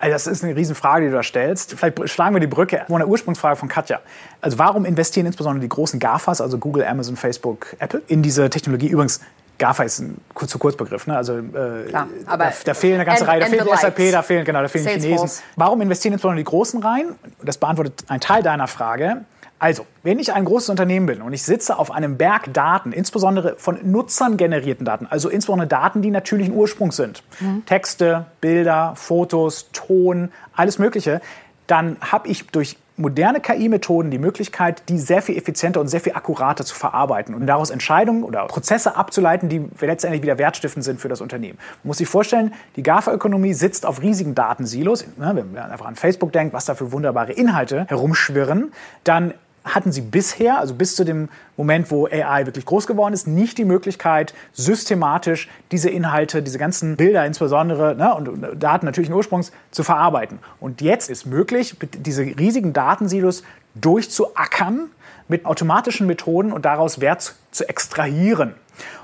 Also 0.00 0.12
das 0.14 0.26
ist 0.26 0.42
eine 0.42 0.56
Riesenfrage, 0.56 1.04
die 1.04 1.10
du 1.10 1.16
da 1.16 1.22
stellst. 1.22 1.74
Vielleicht 1.74 2.08
schlagen 2.08 2.34
wir 2.34 2.40
die 2.40 2.46
Brücke 2.46 2.84
von 2.88 3.00
der 3.00 3.08
Ursprungsfrage 3.08 3.56
von 3.56 3.68
Katja. 3.68 4.00
Also 4.40 4.58
warum 4.58 4.86
investieren 4.86 5.26
insbesondere 5.26 5.60
die 5.60 5.68
großen 5.68 6.00
GAFAs, 6.00 6.40
also 6.40 6.56
Google, 6.56 6.84
Amazon, 6.86 7.16
Facebook, 7.16 7.76
Apple, 7.78 8.00
in 8.08 8.22
diese 8.22 8.48
Technologie? 8.48 8.88
Übrigens, 8.88 9.20
GAFA 9.58 9.82
ist 9.82 9.98
ein 9.98 10.16
zu 10.46 10.58
Kurzbegriff, 10.58 11.06
ne? 11.06 11.16
Also 11.16 11.36
äh, 11.36 11.88
Klar, 11.88 12.08
aber 12.24 12.44
da, 12.44 12.52
da, 12.64 12.74
fehlen 12.74 12.94
eine 12.94 13.04
ganze 13.04 13.28
Reihe, 13.28 13.40
da 13.40 13.46
fehlt 13.46 13.66
die 13.70 13.76
SAP, 13.76 14.10
da 14.10 14.22
fehlen 14.22 14.44
genau, 14.46 14.62
da 14.62 14.68
fehlen 14.68 14.86
die 14.86 15.08
Chinesen. 15.08 15.42
Warum 15.54 15.82
investieren 15.82 16.14
insbesondere 16.14 16.38
die 16.38 16.48
Großen 16.48 16.82
rein? 16.82 17.14
Das 17.42 17.58
beantwortet 17.58 18.04
einen 18.08 18.20
Teil 18.20 18.42
deiner 18.42 18.68
Frage. 18.68 19.26
Also, 19.60 19.86
wenn 20.02 20.18
ich 20.18 20.32
ein 20.32 20.46
großes 20.46 20.70
Unternehmen 20.70 21.04
bin 21.04 21.20
und 21.20 21.34
ich 21.34 21.42
sitze 21.42 21.78
auf 21.78 21.90
einem 21.90 22.16
Berg 22.16 22.52
Daten, 22.54 22.92
insbesondere 22.92 23.56
von 23.58 23.78
Nutzern 23.84 24.38
generierten 24.38 24.86
Daten, 24.86 25.06
also 25.06 25.28
insbesondere 25.28 25.68
Daten, 25.68 26.00
die 26.00 26.10
natürlichen 26.10 26.54
Ursprungs 26.54 26.96
sind, 26.96 27.22
mhm. 27.40 27.64
Texte, 27.66 28.24
Bilder, 28.40 28.94
Fotos, 28.96 29.68
Ton, 29.72 30.32
alles 30.54 30.78
Mögliche, 30.78 31.20
dann 31.66 31.98
habe 32.00 32.28
ich 32.28 32.46
durch 32.46 32.78
moderne 32.96 33.40
KI-Methoden 33.40 34.10
die 34.10 34.18
Möglichkeit, 34.18 34.88
die 34.88 34.98
sehr 34.98 35.20
viel 35.20 35.36
effizienter 35.36 35.80
und 35.80 35.88
sehr 35.88 36.00
viel 36.00 36.14
akkurater 36.14 36.64
zu 36.64 36.74
verarbeiten 36.74 37.34
und 37.34 37.46
daraus 37.46 37.70
Entscheidungen 37.70 38.24
oder 38.24 38.46
Prozesse 38.46 38.96
abzuleiten, 38.96 39.48
die 39.48 39.64
letztendlich 39.80 40.22
wieder 40.22 40.38
wertstiftend 40.38 40.84
sind 40.84 41.00
für 41.00 41.08
das 41.08 41.20
Unternehmen. 41.20 41.58
Man 41.82 41.88
muss 41.88 41.98
sich 41.98 42.08
vorstellen, 42.08 42.54
die 42.76 42.82
GAFA-Ökonomie 42.82 43.54
sitzt 43.54 43.84
auf 43.84 44.02
riesigen 44.02 44.34
Datensilos. 44.34 45.04
Ne, 45.16 45.32
wenn 45.34 45.52
man 45.52 45.70
einfach 45.70 45.86
an 45.86 45.96
Facebook 45.96 46.32
denkt, 46.32 46.54
was 46.54 46.64
da 46.64 46.74
für 46.74 46.92
wunderbare 46.92 47.32
Inhalte 47.32 47.86
herumschwirren, 47.88 48.72
dann 49.04 49.34
hatten 49.64 49.92
sie 49.92 50.00
bisher, 50.00 50.58
also 50.58 50.74
bis 50.74 50.96
zu 50.96 51.04
dem 51.04 51.28
Moment, 51.56 51.90
wo 51.90 52.06
AI 52.06 52.46
wirklich 52.46 52.64
groß 52.64 52.86
geworden 52.86 53.12
ist, 53.12 53.26
nicht 53.26 53.58
die 53.58 53.64
Möglichkeit, 53.64 54.34
systematisch 54.52 55.48
diese 55.70 55.90
Inhalte, 55.90 56.42
diese 56.42 56.58
ganzen 56.58 56.96
Bilder 56.96 57.26
insbesondere 57.26 57.94
ne, 57.94 58.14
und 58.14 58.62
Daten 58.62 58.86
natürlichen 58.86 59.14
Ursprungs 59.14 59.52
zu 59.70 59.82
verarbeiten. 59.82 60.38
Und 60.60 60.80
jetzt 60.80 61.10
ist 61.10 61.26
möglich, 61.26 61.76
diese 61.92 62.22
riesigen 62.22 62.72
Datensilos 62.72 63.42
durchzuackern 63.74 64.90
mit 65.28 65.44
automatischen 65.44 66.06
Methoden 66.06 66.52
und 66.52 66.64
daraus 66.64 67.00
Wert 67.00 67.34
zu 67.50 67.68
extrahieren. 67.68 68.54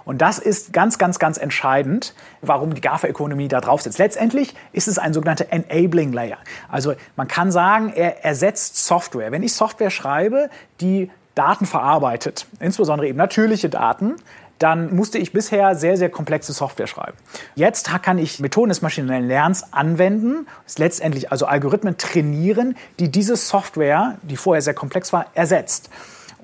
Und 0.04 0.22
das 0.22 0.38
ist 0.38 0.72
ganz, 0.72 0.98
ganz, 0.98 1.18
ganz 1.18 1.38
entscheidend, 1.38 2.14
warum 2.42 2.74
die 2.74 2.80
GAFA-Ökonomie 2.80 3.48
da 3.48 3.60
drauf 3.60 3.82
sitzt. 3.82 3.98
Letztendlich 3.98 4.54
ist 4.72 4.88
es 4.88 4.98
ein 4.98 5.12
sogenannter 5.12 5.46
Enabling 5.50 6.12
Layer. 6.12 6.38
Also 6.68 6.94
man 7.16 7.28
kann 7.28 7.50
sagen, 7.50 7.92
er 7.94 8.24
ersetzt 8.24 8.84
Software. 8.84 9.32
Wenn 9.32 9.42
ich 9.42 9.52
Software 9.52 9.90
schreibe, 9.90 10.50
die 10.80 11.10
Daten 11.34 11.66
verarbeitet, 11.66 12.46
insbesondere 12.60 13.08
eben 13.08 13.18
natürliche 13.18 13.68
Daten, 13.68 14.16
dann 14.58 14.94
musste 14.94 15.18
ich 15.18 15.32
bisher 15.32 15.74
sehr, 15.74 15.96
sehr 15.96 16.08
komplexe 16.08 16.52
Software 16.52 16.86
schreiben. 16.86 17.16
Jetzt 17.54 17.90
kann 18.02 18.18
ich 18.18 18.40
Methoden 18.40 18.70
des 18.70 18.82
maschinellen 18.82 19.28
Lernens 19.28 19.72
anwenden, 19.72 20.46
letztendlich 20.78 21.30
also 21.30 21.46
Algorithmen 21.46 21.98
trainieren, 21.98 22.76
die 22.98 23.10
diese 23.10 23.36
Software, 23.36 24.16
die 24.22 24.36
vorher 24.36 24.62
sehr 24.62 24.74
komplex 24.74 25.12
war, 25.12 25.26
ersetzt. 25.34 25.90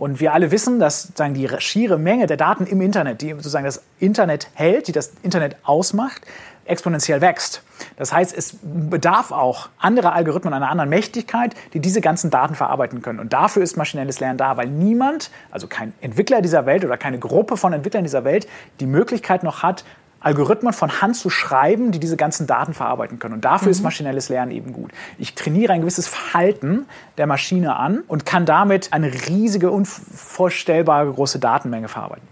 Und 0.03 0.19
wir 0.19 0.33
alle 0.33 0.51
wissen, 0.51 0.81
dass 0.81 1.03
sozusagen 1.05 1.33
die 1.33 1.49
schiere 1.59 1.97
Menge 1.97 2.27
der 2.27 2.37
Daten 2.37 2.67
im 2.67 2.81
Internet, 2.81 3.23
die 3.23 3.35
sozusagen 3.35 3.65
das 3.65 3.85
Internet 4.01 4.49
hält, 4.55 4.89
die 4.89 4.93
das 4.93 5.13
Internet 5.23 5.55
ausmacht, 5.63 6.23
exponentiell 6.65 7.21
wächst. 7.21 7.63
Das 7.99 8.13
heißt, 8.13 8.37
es 8.37 8.57
bedarf 8.63 9.31
auch 9.31 9.69
anderer 9.79 10.13
Algorithmen, 10.13 10.55
einer 10.55 10.71
anderen 10.71 10.91
Mächtigkeit, 10.91 11.55
die 11.73 11.79
diese 11.79 12.01
ganzen 12.01 12.31
Daten 12.31 12.57
verarbeiten 12.57 13.01
können. 13.01 13.21
Und 13.21 13.33
dafür 13.33 13.63
ist 13.63 13.77
maschinelles 13.77 14.19
Lernen 14.19 14.39
da, 14.39 14.57
weil 14.57 14.67
niemand, 14.67 15.31
also 15.53 15.69
kein 15.69 15.93
Entwickler 16.01 16.43
dieser 16.43 16.67
Welt 16.67 16.85
oder 16.85 16.97
keine 16.97 17.21
Gruppe 17.21 17.57
von 17.57 17.73
Entwicklern 17.73 18.03
dieser 18.03 18.25
Welt, 18.25 18.49
die 18.81 18.87
Möglichkeit 18.87 19.45
noch 19.45 19.63
hat, 19.63 19.85
Algorithmen 20.23 20.73
von 20.73 21.01
Hand 21.03 21.17
zu 21.17 21.31
schreiben, 21.31 21.93
die 21.93 22.01
diese 22.01 22.17
ganzen 22.17 22.47
Daten 22.47 22.75
verarbeiten 22.75 23.19
können. 23.19 23.35
Und 23.35 23.45
dafür 23.45 23.67
mhm. 23.67 23.73
ist 23.73 23.83
maschinelles 23.83 24.29
Lernen 24.29 24.53
eben 24.53 24.73
gut. 24.73 24.93
Ich 25.19 25.35
trainiere 25.35 25.73
ein 25.73 25.81
gewisses 25.81 26.07
Verhalten 26.07 26.87
der 27.19 27.27
Maschine 27.27 27.77
an 27.77 28.03
und 28.09 28.25
kann 28.25 28.47
damit 28.47 28.93
eine 28.93 29.13
riesige, 29.13 29.71
unvorstellbare 29.71 31.13
große 31.13 31.39
Datenmenge 31.39 31.89
verarbeiten. 31.89 32.32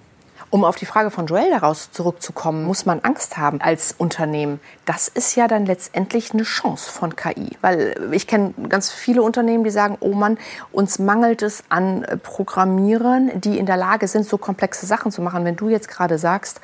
Um 0.52 0.64
auf 0.64 0.74
die 0.74 0.86
Frage 0.86 1.12
von 1.12 1.26
Joel 1.26 1.48
daraus 1.48 1.92
zurückzukommen, 1.92 2.64
muss 2.64 2.84
man 2.84 2.98
Angst 3.04 3.36
haben 3.36 3.60
als 3.60 3.94
Unternehmen. 3.96 4.58
Das 4.84 5.06
ist 5.06 5.36
ja 5.36 5.46
dann 5.46 5.64
letztendlich 5.64 6.32
eine 6.32 6.42
Chance 6.42 6.90
von 6.90 7.14
KI. 7.14 7.56
Weil 7.60 8.08
ich 8.10 8.26
kenne 8.26 8.52
ganz 8.68 8.90
viele 8.90 9.22
Unternehmen, 9.22 9.62
die 9.62 9.70
sagen, 9.70 9.96
oh 10.00 10.12
Mann, 10.12 10.38
uns 10.72 10.98
mangelt 10.98 11.42
es 11.42 11.62
an 11.68 12.04
Programmierern, 12.24 13.40
die 13.40 13.58
in 13.58 13.66
der 13.66 13.76
Lage 13.76 14.08
sind, 14.08 14.26
so 14.26 14.38
komplexe 14.38 14.86
Sachen 14.86 15.12
zu 15.12 15.22
machen. 15.22 15.44
Wenn 15.44 15.54
du 15.54 15.68
jetzt 15.68 15.86
gerade 15.86 16.18
sagst, 16.18 16.60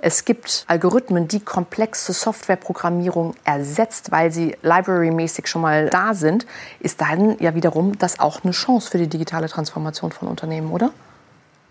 es 0.00 0.26
gibt 0.26 0.66
Algorithmen, 0.68 1.26
die 1.26 1.40
komplexe 1.40 2.12
Softwareprogrammierung 2.12 3.32
ersetzt, 3.44 4.10
weil 4.10 4.30
sie 4.30 4.54
library-mäßig 4.60 5.46
schon 5.46 5.62
mal 5.62 5.88
da 5.88 6.12
sind, 6.12 6.44
ist 6.78 7.00
dann 7.00 7.38
ja 7.38 7.54
wiederum 7.54 7.96
das 7.96 8.20
auch 8.20 8.44
eine 8.44 8.52
Chance 8.52 8.90
für 8.90 8.98
die 8.98 9.08
digitale 9.08 9.48
Transformation 9.48 10.12
von 10.12 10.28
Unternehmen, 10.28 10.72
oder? 10.72 10.90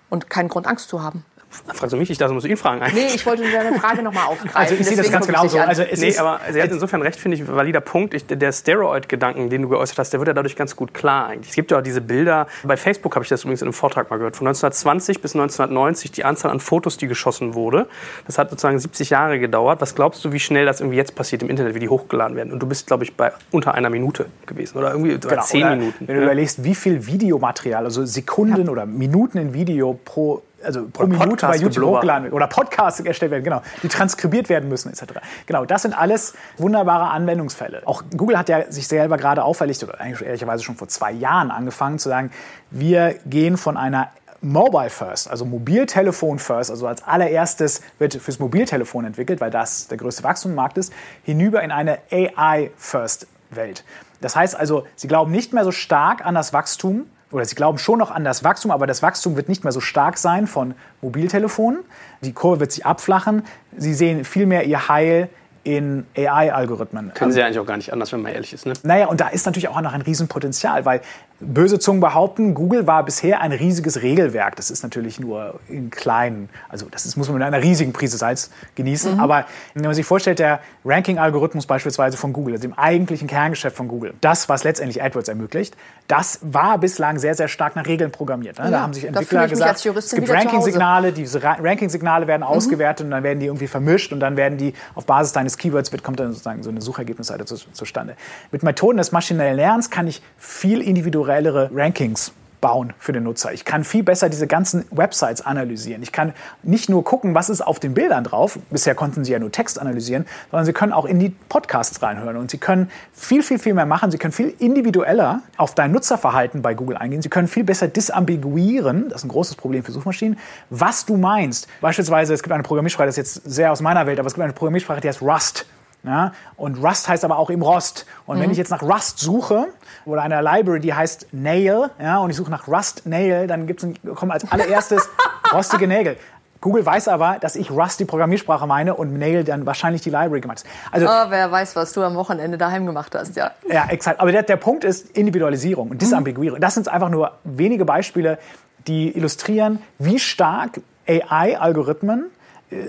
Und 0.10 0.32
keinen 0.32 0.50
Grund, 0.50 0.66
Angst 0.66 0.90
zu 0.90 1.04
haben. 1.04 1.24
Fragst 1.50 1.94
du 1.94 1.98
mich? 1.98 2.10
Ich 2.10 2.18
dachte, 2.18 2.34
musst 2.34 2.46
du 2.46 2.50
ihn 2.50 2.58
fragen. 2.58 2.82
Nee, 2.94 3.08
ich 3.14 3.26
wollte 3.26 3.44
deine 3.44 3.80
Frage 3.80 4.04
nochmal 4.04 4.26
aufgreifen. 4.28 4.56
Also 4.56 4.76
ich 4.76 4.86
sehe 4.86 4.98
das 4.98 5.12
ganz 5.12 5.26
genauso. 5.26 5.58
Also 5.60 5.82
es 5.82 6.00
nee, 6.00 6.16
aber 6.18 6.40
sie 6.52 6.62
hat 6.62 6.72
insofern 6.72 7.02
recht, 7.02 7.20
finde 7.20 7.38
ich, 7.38 7.48
valider 7.48 7.82
Punkt. 7.82 8.14
Ich, 8.14 8.26
der 8.28 8.52
Steroid-Gedanken, 8.52 9.50
den 9.50 9.64
du 9.64 9.70
geäußert 9.70 9.98
hast, 9.98 10.12
der 10.12 10.20
wird 10.20 10.28
ja 10.28 10.34
dadurch 10.34 10.56
ganz 10.56 10.76
gut 10.76 10.94
klar 10.94 11.28
eigentlich. 11.28 11.50
Es 11.50 11.56
gibt 11.56 11.72
ja 11.72 11.80
auch 11.80 11.82
diese 11.82 12.02
Bilder, 12.02 12.48
bei 12.64 12.78
Facebook 12.78 13.16
habe 13.16 13.24
ich 13.24 13.30
das 13.30 13.44
übrigens 13.44 13.62
in 13.62 13.68
einem 13.68 13.74
Vortrag 13.74 14.10
mal 14.10 14.18
gehört, 14.18 14.36
von 14.36 14.48
1920 14.48 15.22
bis 15.22 15.34
1990 15.34 16.12
die 16.12 16.24
Anzahl 16.24 16.52
an 16.52 16.60
Fotos, 16.60 16.98
die 16.98 17.08
geschossen 17.08 17.56
wurde. 17.56 17.88
Das 18.28 18.38
hat 18.38 18.50
sozusagen 18.52 18.80
70 18.80 19.10
Jahre 19.10 19.40
gedauert. 19.40 19.82
Was 19.82 19.96
glaubst 19.96 20.24
du, 20.24 20.32
wie 20.32 20.40
schnell 20.40 20.66
das 20.66 20.82
irgendwie 20.82 20.98
jetzt 20.98 21.16
passiert 21.16 21.42
im 21.42 21.50
Internet, 21.50 21.74
wie 21.74 21.80
die 21.80 21.90
hochgeladen 21.90 22.36
werden? 22.36 22.54
Und 22.54 22.60
du 22.60 22.68
bist, 22.68 22.88
glaube 22.88 23.04
ich, 23.04 23.16
bei 23.16 23.32
unter 23.52 23.74
einer 23.74 23.90
Minute 23.90 24.28
gewesen 24.46 24.78
oder 24.78 24.92
irgendwie 24.92 25.18
genau, 25.18 25.42
zehn 25.42 25.64
oder 25.64 25.76
Minuten. 25.76 26.08
Wenn 26.08 26.16
du 26.16 26.22
ja? 26.22 26.28
überlegst, 26.28 26.64
wie 26.64 26.76
viel 26.76 27.08
Videomaterial, 27.08 27.86
also 27.86 28.06
Sekunden 28.06 28.66
ja. 28.66 28.72
oder 28.72 28.86
Minuten 28.86 29.38
in 29.38 29.54
Video 29.54 30.00
pro 30.06 30.44
also 30.64 30.88
pro 30.88 31.04
oder 31.04 31.18
Minute 31.18 31.48
bei 31.48 31.58
YouTube 31.58 31.86
hochgeladen 31.86 32.26
wird 32.26 32.34
oder 32.34 32.48
Podcasts 32.48 33.00
erstellt 33.00 33.32
werden, 33.32 33.44
genau, 33.44 33.62
die 33.84 33.88
transkribiert 33.88 34.50
werden 34.50 34.70
müssen 34.70 34.90
etc. 34.90 35.20
Genau, 35.46 35.66
das 35.66 35.84
sind 35.84 35.94
alles 35.98 36.34
wunderbare 36.58 37.10
Anwendungsfälle. 37.12 37.82
Auch 37.86 38.04
Google 38.16 38.38
hat 38.38 38.50
ja 38.50 38.72
sich 38.72 38.88
selber 38.88 39.18
gerade 39.18 39.44
auferlegt 39.44 39.84
oder 39.84 40.00
eigentlich 40.00 40.26
ehrlicherweise 40.26 40.64
schon 40.64 40.76
vor 40.76 40.88
zwei 40.88 41.12
Jahren 41.12 41.52
angefangen 41.52 42.00
zu 42.00 42.10
sagen, 42.10 42.32
wir 42.72 43.16
gehen 43.26 43.58
von 43.58 43.78
einer 43.78 44.10
Mobile 44.42 44.90
First, 44.90 45.30
also 45.30 45.46
Mobiltelefon 45.46 46.40
First, 46.40 46.72
also 46.72 46.88
als 46.88 47.04
allererstes 47.04 47.82
wird 47.98 48.16
fürs 48.16 48.40
Mobiltelefon 48.40 49.04
entwickelt, 49.06 49.42
weil 49.42 49.52
das 49.52 49.88
der 49.88 49.98
größte 49.98 50.24
Wachstum 50.24 50.52
im 50.52 50.56
Markt 50.56 50.78
ist, 50.78 50.94
hinüber 51.24 51.62
in 51.62 51.72
eine 51.72 52.00
AI 52.10 52.72
First 52.78 53.28
Welt. 53.50 53.84
Das 54.22 54.36
heißt 54.36 54.56
also, 54.56 54.86
sie 54.96 55.08
glauben 55.08 55.32
nicht 55.32 55.54
mehr 55.54 55.64
so 55.64 55.72
stark 55.72 56.26
an 56.26 56.36
das 56.36 56.54
Wachstum 56.54 57.08
oder 57.32 57.46
sie 57.46 57.56
glauben 57.56 57.78
schon 57.78 58.00
noch 58.00 58.12
an 58.12 58.24
das 58.24 58.44
Wachstum, 58.44 58.72
aber 58.72 58.88
das 58.88 59.04
Wachstum 59.04 59.36
wird 59.36 59.50
nicht 59.50 59.64
mehr 59.64 59.72
so 59.72 59.82
stark 59.82 60.18
sein 60.18 60.48
von 60.48 60.74
Mobiltelefonen. 61.02 61.82
Die 62.22 62.34
Kurve 62.34 62.62
wird 62.62 62.72
sich 62.72 62.86
abflachen. 62.86 63.44
Sie 63.78 63.94
sehen 63.94 64.26
vielmehr 64.26 64.66
ihr 64.66 64.88
Heil 64.90 65.30
in 65.64 66.08
AI-Algorithmen. 66.18 67.14
Können 67.14 67.32
Sie 67.32 67.44
eigentlich 67.44 67.60
auch 67.60 67.66
gar 67.66 67.78
nicht 67.78 67.94
anders, 67.94 68.12
wenn 68.12 68.22
man 68.22 68.34
ehrlich 68.34 68.54
ist. 68.54 68.66
Ne? 68.66 68.74
Naja, 68.84 69.08
und 69.08 69.22
da 69.22 69.28
ist 69.28 69.46
natürlich 69.46 69.68
auch 69.68 69.82
noch 69.82 69.94
ein 69.94 70.02
Riesenpotenzial, 70.02 70.86
weil 70.86 71.02
böse 71.40 71.80
Zungen 71.80 72.02
behaupten, 72.02 72.54
Google 72.54 72.86
war 72.86 73.04
bisher 73.04 73.42
ein 73.42 73.52
riesiges 73.52 74.02
Regelwerk. 74.02 74.56
Das 74.56 74.70
ist 74.70 74.84
natürlich 74.84 75.20
nur 75.20 75.60
in 75.70 75.90
kleinen, 75.90 76.50
also 76.68 76.88
das 76.92 77.06
ist, 77.06 77.16
muss 77.16 77.28
man 77.30 77.38
mit 77.38 77.48
einer 77.48 77.62
riesigen 77.62 77.94
Prise 77.94 78.18
Salz 78.18 78.52
genießen. 78.76 79.16
Mhm. 79.16 79.20
Aber 79.20 79.46
wenn 79.74 79.84
man 79.84 79.94
sich 79.94 80.06
vorstellt, 80.06 80.40
der 80.40 80.60
Ranking-Algorithmus 80.84 81.66
beispielsweise 81.66 82.18
von 82.18 82.34
Google, 82.34 82.56
also 82.56 82.68
dem 82.68 82.78
eigentlichen 82.78 83.28
Kerngeschäft 83.28 83.78
von 83.78 83.88
Google, 83.88 84.14
das, 84.22 84.50
was 84.50 84.64
letztendlich 84.64 85.02
AdWords 85.02 85.30
ermöglicht, 85.30 85.78
das 86.08 86.40
war 86.42 86.78
bislang 86.78 87.20
sehr, 87.20 87.36
sehr 87.36 87.48
stark 87.48 87.76
nach 87.76 87.86
Regeln 87.86 88.12
programmiert. 88.12 88.58
Ne? 88.58 88.66
Ja, 88.66 88.72
da 88.72 88.82
haben 88.82 88.94
sich 88.94 89.06
Entwickler 89.06 89.48
gesagt, 89.48 89.86
es 89.86 90.12
gibt 90.12 90.30
Ranking-Signale, 90.30 91.14
diese 91.14 91.42
Ranking-Signale 91.42 92.28
werden 92.28 92.42
mhm. 92.42 92.48
ausgewertet 92.48 93.06
und 93.06 93.12
dann 93.12 93.24
werden 93.24 93.40
die 93.40 93.46
irgendwie 93.46 93.68
vermischt 93.68 94.12
und 94.12 94.20
dann 94.20 94.36
werden 94.36 94.58
die 94.58 94.74
auf 94.96 95.06
Basis 95.06 95.32
deines 95.32 95.58
Keywords, 95.58 95.92
kommt 96.04 96.20
dann 96.20 96.32
sozusagen 96.32 96.64
so 96.64 96.70
eine 96.70 96.82
Suchergebnisseite 96.82 97.46
zu, 97.46 97.56
zustande. 97.56 98.16
Mit 98.52 98.64
Methoden 98.64 98.98
des 98.98 99.12
maschinellen 99.12 99.56
Lernens 99.56 99.90
kann 99.90 100.08
ich 100.08 100.22
viel 100.38 100.82
individuell 100.82 101.29
strukturellere 101.30 101.70
Rankings 101.74 102.34
bauen 102.60 102.92
für 102.98 103.14
den 103.14 103.24
Nutzer. 103.24 103.54
Ich 103.54 103.64
kann 103.64 103.86
viel 103.86 104.04
besser 104.04 104.28
diese 104.28 104.46
ganzen 104.46 104.84
Websites 104.92 105.40
analysieren. 105.40 106.04
Ich 106.04 106.12
kann 106.12 106.34
nicht 106.62 106.90
nur 106.90 107.06
gucken, 107.06 107.34
was 107.34 107.50
ist 107.50 107.62
auf 107.62 107.80
den 107.80 107.94
Bildern 107.94 108.26
drauf. 108.26 108.60
Bisher 108.70 108.96
konnten 108.96 109.24
sie 109.24 109.32
ja 109.32 109.40
nur 109.40 109.50
Text 109.50 109.80
analysieren, 109.80 110.26
sondern 110.52 110.66
sie 110.66 110.74
können 110.74 110.92
auch 110.92 111.06
in 111.06 111.20
die 111.20 111.30
Podcasts 111.30 112.02
reinhören 112.02 112.36
und 112.36 112.52
sie 112.52 112.58
können 112.58 112.90
viel, 113.14 113.44
viel, 113.44 113.60
viel 113.60 113.74
mehr 113.74 113.86
machen. 113.86 114.12
Sie 114.12 114.18
können 114.18 114.34
viel 114.34 114.54
individueller 114.60 115.42
auf 115.56 115.74
dein 115.74 115.94
Nutzerverhalten 115.94 116.62
bei 116.62 116.74
Google 116.74 116.98
eingehen. 116.98 117.22
Sie 117.22 117.30
können 117.30 117.48
viel 117.48 117.64
besser 117.64 117.88
disambiguieren, 117.88 119.08
das 119.08 119.22
ist 119.22 119.26
ein 119.26 119.30
großes 119.30 119.56
Problem 119.56 119.84
für 119.84 119.94
Suchmaschinen, 119.94 120.38
was 120.70 121.06
du 121.06 121.16
meinst. 121.16 121.70
Beispielsweise, 121.80 122.34
es 122.34 122.44
gibt 122.44 122.52
eine 122.52 122.64
Programmiersprache, 122.64 123.06
das 123.06 123.18
ist 123.18 123.36
jetzt 123.36 123.50
sehr 123.50 123.72
aus 123.72 123.80
meiner 123.80 124.06
Welt, 124.06 124.20
aber 124.20 124.28
es 124.28 124.34
gibt 124.34 124.44
eine 124.44 124.52
Programmiersprache, 124.52 125.00
die 125.00 125.08
heißt 125.08 125.22
Rust. 125.22 125.66
Ja? 126.04 126.32
Und 126.56 126.84
Rust 126.84 127.08
heißt 127.08 127.26
aber 127.26 127.38
auch 127.38 127.50
eben 127.50 127.62
Rost. 127.62 128.06
Und 128.26 128.38
mhm. 128.38 128.44
wenn 128.44 128.52
ich 128.52 128.58
jetzt 128.58 128.72
nach 128.72 128.82
Rust 128.82 129.20
suche 129.20 129.68
oder 130.06 130.22
eine 130.22 130.42
Library, 130.42 130.80
die 130.80 130.94
heißt 130.94 131.28
Nail, 131.32 131.90
ja, 132.02 132.20
und 132.20 132.30
ich 132.30 132.36
suche 132.36 132.52
nach 132.52 132.68
Rust 132.68 133.06
Nail, 133.06 133.48
dann 133.48 133.68
gibt's 133.68 133.84
ein, 133.84 133.98
kommen 134.16 134.32
als 134.32 134.50
allererstes 134.52 135.10
rostige 135.54 135.88
Nägel. 135.88 136.18
Google 136.62 136.86
weiß 136.86 137.08
aber, 137.08 137.38
dass 137.40 137.56
ich 137.56 137.72
Rust 137.72 138.02
die 138.02 138.06
Programmiersprache 138.06 138.68
meine 138.68 138.96
und 138.96 139.18
Nail 139.18 139.46
dann 139.46 139.66
wahrscheinlich 139.66 140.02
die 140.02 140.10
Library 140.10 140.42
gemeint 140.42 140.60
ist. 140.60 140.68
Also, 140.92 141.08
oh, 141.08 141.26
wer 141.30 141.50
weiß, 141.50 141.76
was 141.78 141.94
du 141.94 142.04
am 142.04 142.16
Wochenende 142.16 142.58
daheim 142.58 142.86
gemacht 142.86 143.16
hast, 143.16 143.38
ja. 143.38 143.52
Ja, 143.70 143.86
exakt. 143.88 144.20
Aber 144.20 144.32
der, 144.32 144.44
der 144.44 144.58
Punkt 144.58 144.84
ist 144.84 145.10
Individualisierung 145.12 145.90
und 145.90 145.96
mhm. 145.96 146.00
Disambiguierung. 146.00 146.60
Das 146.60 146.74
sind 146.74 146.90
einfach 146.90 147.10
nur 147.10 147.32
wenige 147.46 147.86
Beispiele, 147.86 148.40
die 148.88 149.16
illustrieren, 149.16 149.82
wie 150.00 150.20
stark 150.20 150.82
AI-Algorithmen 151.08 152.26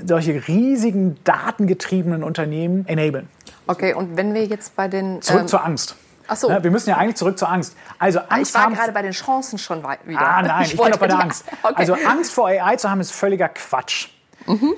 solche 0.04 0.46
riesigen 0.46 1.18
datengetriebenen 1.24 2.22
Unternehmen 2.22 2.86
enablen. 2.86 3.28
Okay, 3.66 3.94
und 3.94 4.16
wenn 4.16 4.34
wir 4.34 4.44
jetzt 4.46 4.76
bei 4.76 4.88
den... 4.88 5.22
Zurück 5.22 5.42
ähm, 5.42 5.48
zur 5.48 5.64
Angst. 5.64 5.96
Ach 6.26 6.36
so. 6.36 6.48
Ne, 6.48 6.62
wir 6.62 6.70
müssen 6.70 6.90
ja 6.90 6.96
eigentlich 6.96 7.16
zurück 7.16 7.38
zur 7.38 7.50
Angst. 7.50 7.76
Also 7.98 8.20
Angst 8.28 8.50
ich 8.50 8.54
war 8.54 8.64
haben, 8.64 8.74
gerade 8.74 8.92
bei 8.92 9.02
den 9.02 9.12
Chancen 9.12 9.58
schon 9.58 9.82
wieder. 10.04 10.20
Ah, 10.20 10.42
nein, 10.46 10.62
ich, 10.64 10.74
ich 10.74 10.80
bin 10.80 10.92
doch 10.92 10.98
bei 10.98 11.08
der 11.08 11.20
Angst. 11.20 11.44
Okay. 11.62 11.74
Also 11.76 11.94
Angst 11.94 12.32
vor 12.32 12.46
AI 12.46 12.76
zu 12.76 12.90
haben, 12.90 13.00
ist 13.00 13.12
völliger 13.12 13.48
Quatsch. 13.48 14.08
Mhm. 14.46 14.74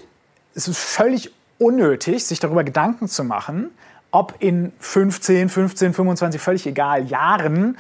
Es 0.55 0.69
ist 0.69 0.79
völlig 0.79 1.33
unnötig, 1.59 2.25
sich 2.25 2.41
darüber 2.41 2.65
Gedanken 2.65 3.09
zu 3.09 3.25
machen, 3.25 3.71
ob 4.11 4.35
in 4.41 4.73
15, 4.79 5.49
15, 5.49 5.95
25, 5.95 6.41
völlig 6.41 6.67
egal, 6.67 7.05
Jahren 7.05 7.77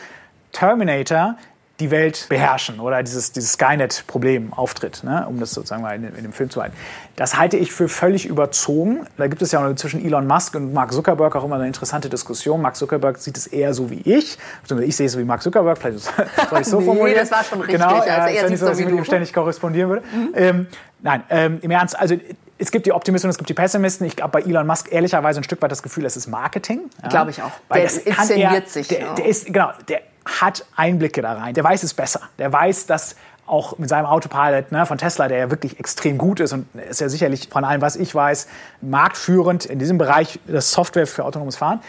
Terminator 0.53 1.37
die 1.83 1.91
Welt 1.91 2.27
beherrschen 2.29 2.79
oder 2.79 3.03
dieses, 3.03 3.33
dieses 3.33 3.55
Skynet-Problem 3.55 4.53
auftritt, 4.53 5.03
ne, 5.03 5.27
um 5.29 5.41
das 5.41 5.51
sozusagen 5.51 5.83
mal 5.83 5.97
in, 5.97 6.05
in, 6.05 6.23
dem 6.23 6.33
Film 6.33 6.49
zu 6.49 6.63
halten. 6.63 6.77
Das 7.17 7.37
halte 7.37 7.57
ich 7.57 7.73
für 7.73 7.89
völlig 7.89 8.25
überzogen. 8.27 9.07
Da 9.17 9.27
gibt 9.27 9.43
es 9.43 9.53
ja 9.53 9.67
auch 9.67 9.75
zwischen 9.75 10.05
Elon 10.05 10.27
Musk 10.27 10.55
und 10.55 10.73
Mark 10.73 10.93
Zuckerberg 10.93 11.35
auch 11.35 11.45
immer 11.45 11.57
eine 11.57 11.67
interessante 11.67 12.09
Diskussion. 12.09 12.63
Mark 12.63 12.77
Zuckerberg 12.77 13.19
sieht 13.19 13.37
es 13.37 13.49
eher 13.49 13.75
so 13.75 13.91
wie 13.91 14.01
ich. 14.05 14.39
Ich 14.81 14.97
sehe 14.97 15.07
es 15.07 15.13
so 15.13 15.19
wie 15.19 15.25
Mark 15.25 15.43
Zuckerberg, 15.43 15.77
vielleicht 15.77 15.99
soll 15.99 16.13
ich 16.53 16.61
es 16.61 16.71
so 16.71 16.79
nee, 16.81 16.87
formulieren. 16.87 17.19
das 17.19 17.31
war 17.33 17.43
schon 17.43 17.61
richtig. 17.61 17.81
Genau, 17.81 17.97
also 17.97 18.09
er 18.09 18.31
ja 18.31 18.49
nicht 18.49 18.61
so, 18.61 18.67
dass 18.67 18.79
ich 18.79 18.87
mit 18.87 18.95
ihm 18.95 19.05
ständig 19.05 19.33
korrespondieren 19.33 19.91
würde. 19.91 20.03
Mhm. 20.15 20.33
Ähm, 20.35 20.67
nein, 21.01 21.25
ähm, 21.31 21.59
im 21.63 21.71
Ernst, 21.73 21.99
also 21.99 22.17
es 22.59 22.71
gibt 22.71 22.87
die 22.87 22.93
Optimisten 22.93 23.27
und 23.27 23.31
es 23.31 23.39
gibt 23.39 23.51
die 23.51 23.55
Pessimisten. 23.55 24.07
Ich 24.07 24.15
habe 24.23 24.41
bei 24.41 24.49
Elon 24.49 24.67
Musk 24.69 24.93
ehrlicherweise 24.93 25.41
ein 25.41 25.45
Stück 25.45 25.61
weit 25.63 25.73
das 25.73 25.83
Gefühl, 25.83 26.05
es 26.05 26.17
ist 26.17 26.29
Marketing. 26.29 26.83
Ja? 27.03 27.09
Glaube 27.09 27.33
ich 27.33 27.43
auch. 27.43 27.51
Weil 27.69 27.89
der 27.89 28.07
inszeniert 28.07 28.53
er, 28.53 28.69
sich. 28.69 28.87
Der, 28.87 29.15
der, 29.15 29.27
ist, 29.27 29.47
genau, 29.47 29.71
der 29.89 30.03
hat 30.25 30.65
Einblicke 30.77 31.23
da 31.23 31.35
rein. 31.35 31.55
Der 31.55 31.65
weiß 31.65 31.83
es 31.83 31.95
besser. 31.95 32.21
Der 32.39 32.53
weiß, 32.53 32.87
dass 32.87 33.17
auch 33.47 33.79
mit 33.79 33.89
seinem 33.89 34.07
Autopilot 34.07 34.73
ne, 34.73 34.87
von 34.87 34.99
Tesla, 34.99 35.29
der 35.29 35.39
ja 35.39 35.51
wirklich 35.51 35.79
extrem 35.79 36.17
gut 36.17 36.41
ist 36.41 36.53
und 36.53 36.67
ist 36.89 37.01
ja 37.01 37.09
sicherlich 37.09 37.49
von 37.49 37.65
allem, 37.65 37.81
was 37.81 37.97
ich 37.97 38.15
weiß, 38.15 38.47
marktführend 38.81 39.67
in 39.67 39.79
diesem 39.79 39.99
Bereich 39.99 40.39
der 40.47 40.61
Software 40.61 41.07
für 41.07 41.25
autonomes 41.25 41.57
Fahren. 41.57 41.81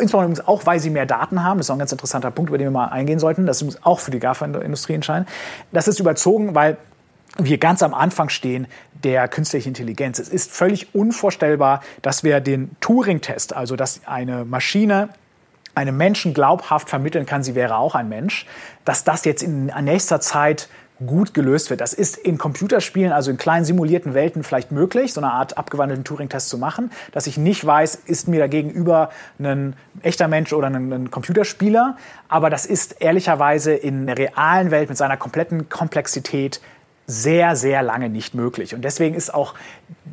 Insbesondere 0.00 0.46
auch, 0.48 0.66
weil 0.66 0.80
sie 0.80 0.90
mehr 0.90 1.06
Daten 1.06 1.44
haben. 1.44 1.58
Das 1.58 1.66
ist 1.66 1.70
auch 1.70 1.76
ein 1.76 1.78
ganz 1.78 1.92
interessanter 1.92 2.30
Punkt, 2.30 2.50
über 2.50 2.58
den 2.58 2.66
wir 2.66 2.72
mal 2.72 2.88
eingehen 2.88 3.20
sollten. 3.20 3.46
Das 3.46 3.62
ist 3.62 3.86
auch 3.86 4.00
für 4.00 4.10
die 4.10 4.18
GAFA-Industrie 4.18 4.94
entscheidend. 4.94 5.28
Das 5.70 5.86
ist 5.86 6.00
überzogen, 6.00 6.54
weil 6.54 6.76
wir 7.38 7.58
ganz 7.58 7.82
am 7.82 7.94
Anfang 7.94 8.28
stehen 8.28 8.66
der 9.04 9.28
künstlichen 9.28 9.68
Intelligenz. 9.68 10.18
Es 10.18 10.28
ist 10.28 10.50
völlig 10.50 10.94
unvorstellbar, 10.94 11.82
dass 12.02 12.24
wir 12.24 12.40
den 12.40 12.70
Turing-Test, 12.80 13.54
also 13.54 13.76
dass 13.76 14.00
eine 14.06 14.44
Maschine 14.44 15.10
einem 15.76 15.96
Menschen 15.96 16.34
glaubhaft 16.34 16.88
vermitteln 16.88 17.26
kann, 17.26 17.42
sie 17.42 17.54
wäre 17.54 17.76
auch 17.76 17.94
ein 17.94 18.08
Mensch, 18.08 18.46
dass 18.84 19.04
das 19.04 19.24
jetzt 19.24 19.42
in 19.42 19.66
nächster 19.66 20.20
Zeit 20.20 20.68
gut 21.04 21.34
gelöst 21.34 21.68
wird. 21.68 21.82
Das 21.82 21.92
ist 21.92 22.16
in 22.16 22.38
Computerspielen, 22.38 23.12
also 23.12 23.30
in 23.30 23.36
kleinen 23.36 23.66
simulierten 23.66 24.14
Welten 24.14 24.42
vielleicht 24.42 24.72
möglich, 24.72 25.12
so 25.12 25.20
eine 25.20 25.30
Art 25.30 25.58
abgewandelten 25.58 26.04
Turing-Test 26.04 26.48
zu 26.48 26.56
machen, 26.56 26.90
dass 27.12 27.26
ich 27.26 27.36
nicht 27.36 27.66
weiß, 27.66 27.96
ist 28.06 28.28
mir 28.28 28.40
da 28.40 28.46
gegenüber 28.46 29.10
ein 29.38 29.76
echter 30.02 30.28
Mensch 30.28 30.54
oder 30.54 30.68
ein, 30.68 30.92
ein 30.92 31.10
Computerspieler. 31.10 31.96
Aber 32.28 32.48
das 32.48 32.64
ist 32.64 33.02
ehrlicherweise 33.02 33.74
in 33.74 34.06
der 34.06 34.16
realen 34.16 34.70
Welt 34.70 34.88
mit 34.88 34.96
seiner 34.96 35.18
kompletten 35.18 35.68
Komplexität 35.68 36.62
sehr, 37.06 37.54
sehr 37.56 37.82
lange 37.82 38.08
nicht 38.08 38.34
möglich. 38.34 38.74
Und 38.74 38.82
deswegen 38.82 39.14
ist 39.14 39.32
auch 39.32 39.54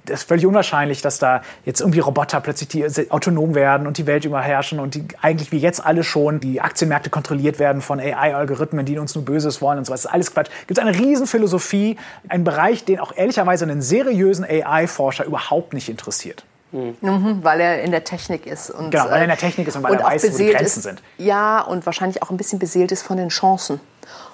das 0.05 0.23
völlig 0.23 0.45
unwahrscheinlich, 0.45 1.01
dass 1.01 1.17
da 1.17 1.41
jetzt 1.65 1.79
irgendwie 1.79 1.99
Roboter 1.99 2.41
plötzlich 2.41 2.69
die 2.69 3.11
autonom 3.11 3.55
werden 3.55 3.87
und 3.87 3.97
die 3.97 4.05
Welt 4.05 4.25
überherrschen 4.25 4.79
und 4.79 4.95
die 4.95 5.05
eigentlich 5.21 5.51
wie 5.51 5.57
jetzt 5.57 5.83
alle 5.83 6.03
schon 6.03 6.39
die 6.39 6.61
Aktienmärkte 6.61 7.09
kontrolliert 7.09 7.57
werden 7.57 7.81
von 7.81 7.99
AI-Algorithmen, 7.99 8.85
die 8.85 8.99
uns 8.99 9.15
nur 9.15 9.25
Böses 9.25 9.61
wollen 9.61 9.79
und 9.79 9.85
so. 9.85 9.93
Das 9.93 10.05
ist 10.05 10.11
alles 10.11 10.33
Quatsch. 10.33 10.49
Gibt 10.67 10.77
es 10.77 10.85
eine 10.85 10.97
Riesenphilosophie, 10.97 11.97
einen 12.27 12.43
Bereich, 12.43 12.85
den 12.85 12.99
auch 12.99 13.15
ehrlicherweise 13.15 13.65
einen 13.65 13.81
seriösen 13.81 14.45
AI-Forscher 14.45 15.25
überhaupt 15.25 15.73
nicht 15.73 15.89
interessiert. 15.89 16.45
Mhm, 16.71 17.43
weil 17.43 17.59
er 17.59 17.83
in 17.83 17.91
der 17.91 18.03
Technik 18.03 18.47
ist. 18.47 18.71
Und, 18.71 18.89
genau, 18.89 19.05
weil 19.05 19.17
er 19.17 19.23
in 19.23 19.29
der 19.29 19.37
Technik 19.37 19.67
ist 19.67 19.75
und 19.75 19.83
weil 19.83 19.91
und 19.91 19.99
er 19.99 20.05
weiß, 20.05 20.33
wo 20.33 20.37
die 20.37 20.49
Grenzen 20.49 20.79
ist, 20.79 20.83
sind. 20.83 21.03
Ja, 21.19 21.61
und 21.61 21.85
wahrscheinlich 21.85 22.23
auch 22.23 22.31
ein 22.31 22.37
bisschen 22.37 22.57
beseelt 22.57 22.91
ist 22.91 23.03
von 23.03 23.17
den 23.17 23.29
Chancen. 23.29 23.79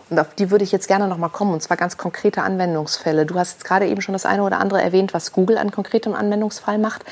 Und 0.09 0.19
auf 0.19 0.33
die 0.33 0.49
würde 0.49 0.63
ich 0.63 0.71
jetzt 0.71 0.87
gerne 0.87 1.07
noch 1.07 1.17
mal 1.17 1.29
kommen, 1.29 1.53
und 1.53 1.61
zwar 1.61 1.77
ganz 1.77 1.97
konkrete 1.97 2.41
Anwendungsfälle. 2.41 3.25
Du 3.25 3.35
hast 3.35 3.53
jetzt 3.53 3.65
gerade 3.65 3.87
eben 3.87 4.01
schon 4.01 4.13
das 4.13 4.25
eine 4.25 4.43
oder 4.43 4.59
andere 4.59 4.81
erwähnt, 4.81 5.13
was 5.13 5.31
Google 5.31 5.57
an 5.57 5.71
konkretem 5.71 6.15
Anwendungsfall 6.15 6.77
macht. 6.77 7.05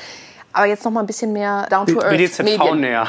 Aber 0.52 0.66
jetzt 0.66 0.84
noch 0.84 0.90
mal 0.90 1.00
ein 1.00 1.06
bisschen 1.06 1.32
mehr 1.32 1.66
down 1.70 1.86
to 1.86 2.00
earth. 2.00 2.10
BDZV 2.10 2.42
Medien. 2.42 2.80
näher. 2.80 3.08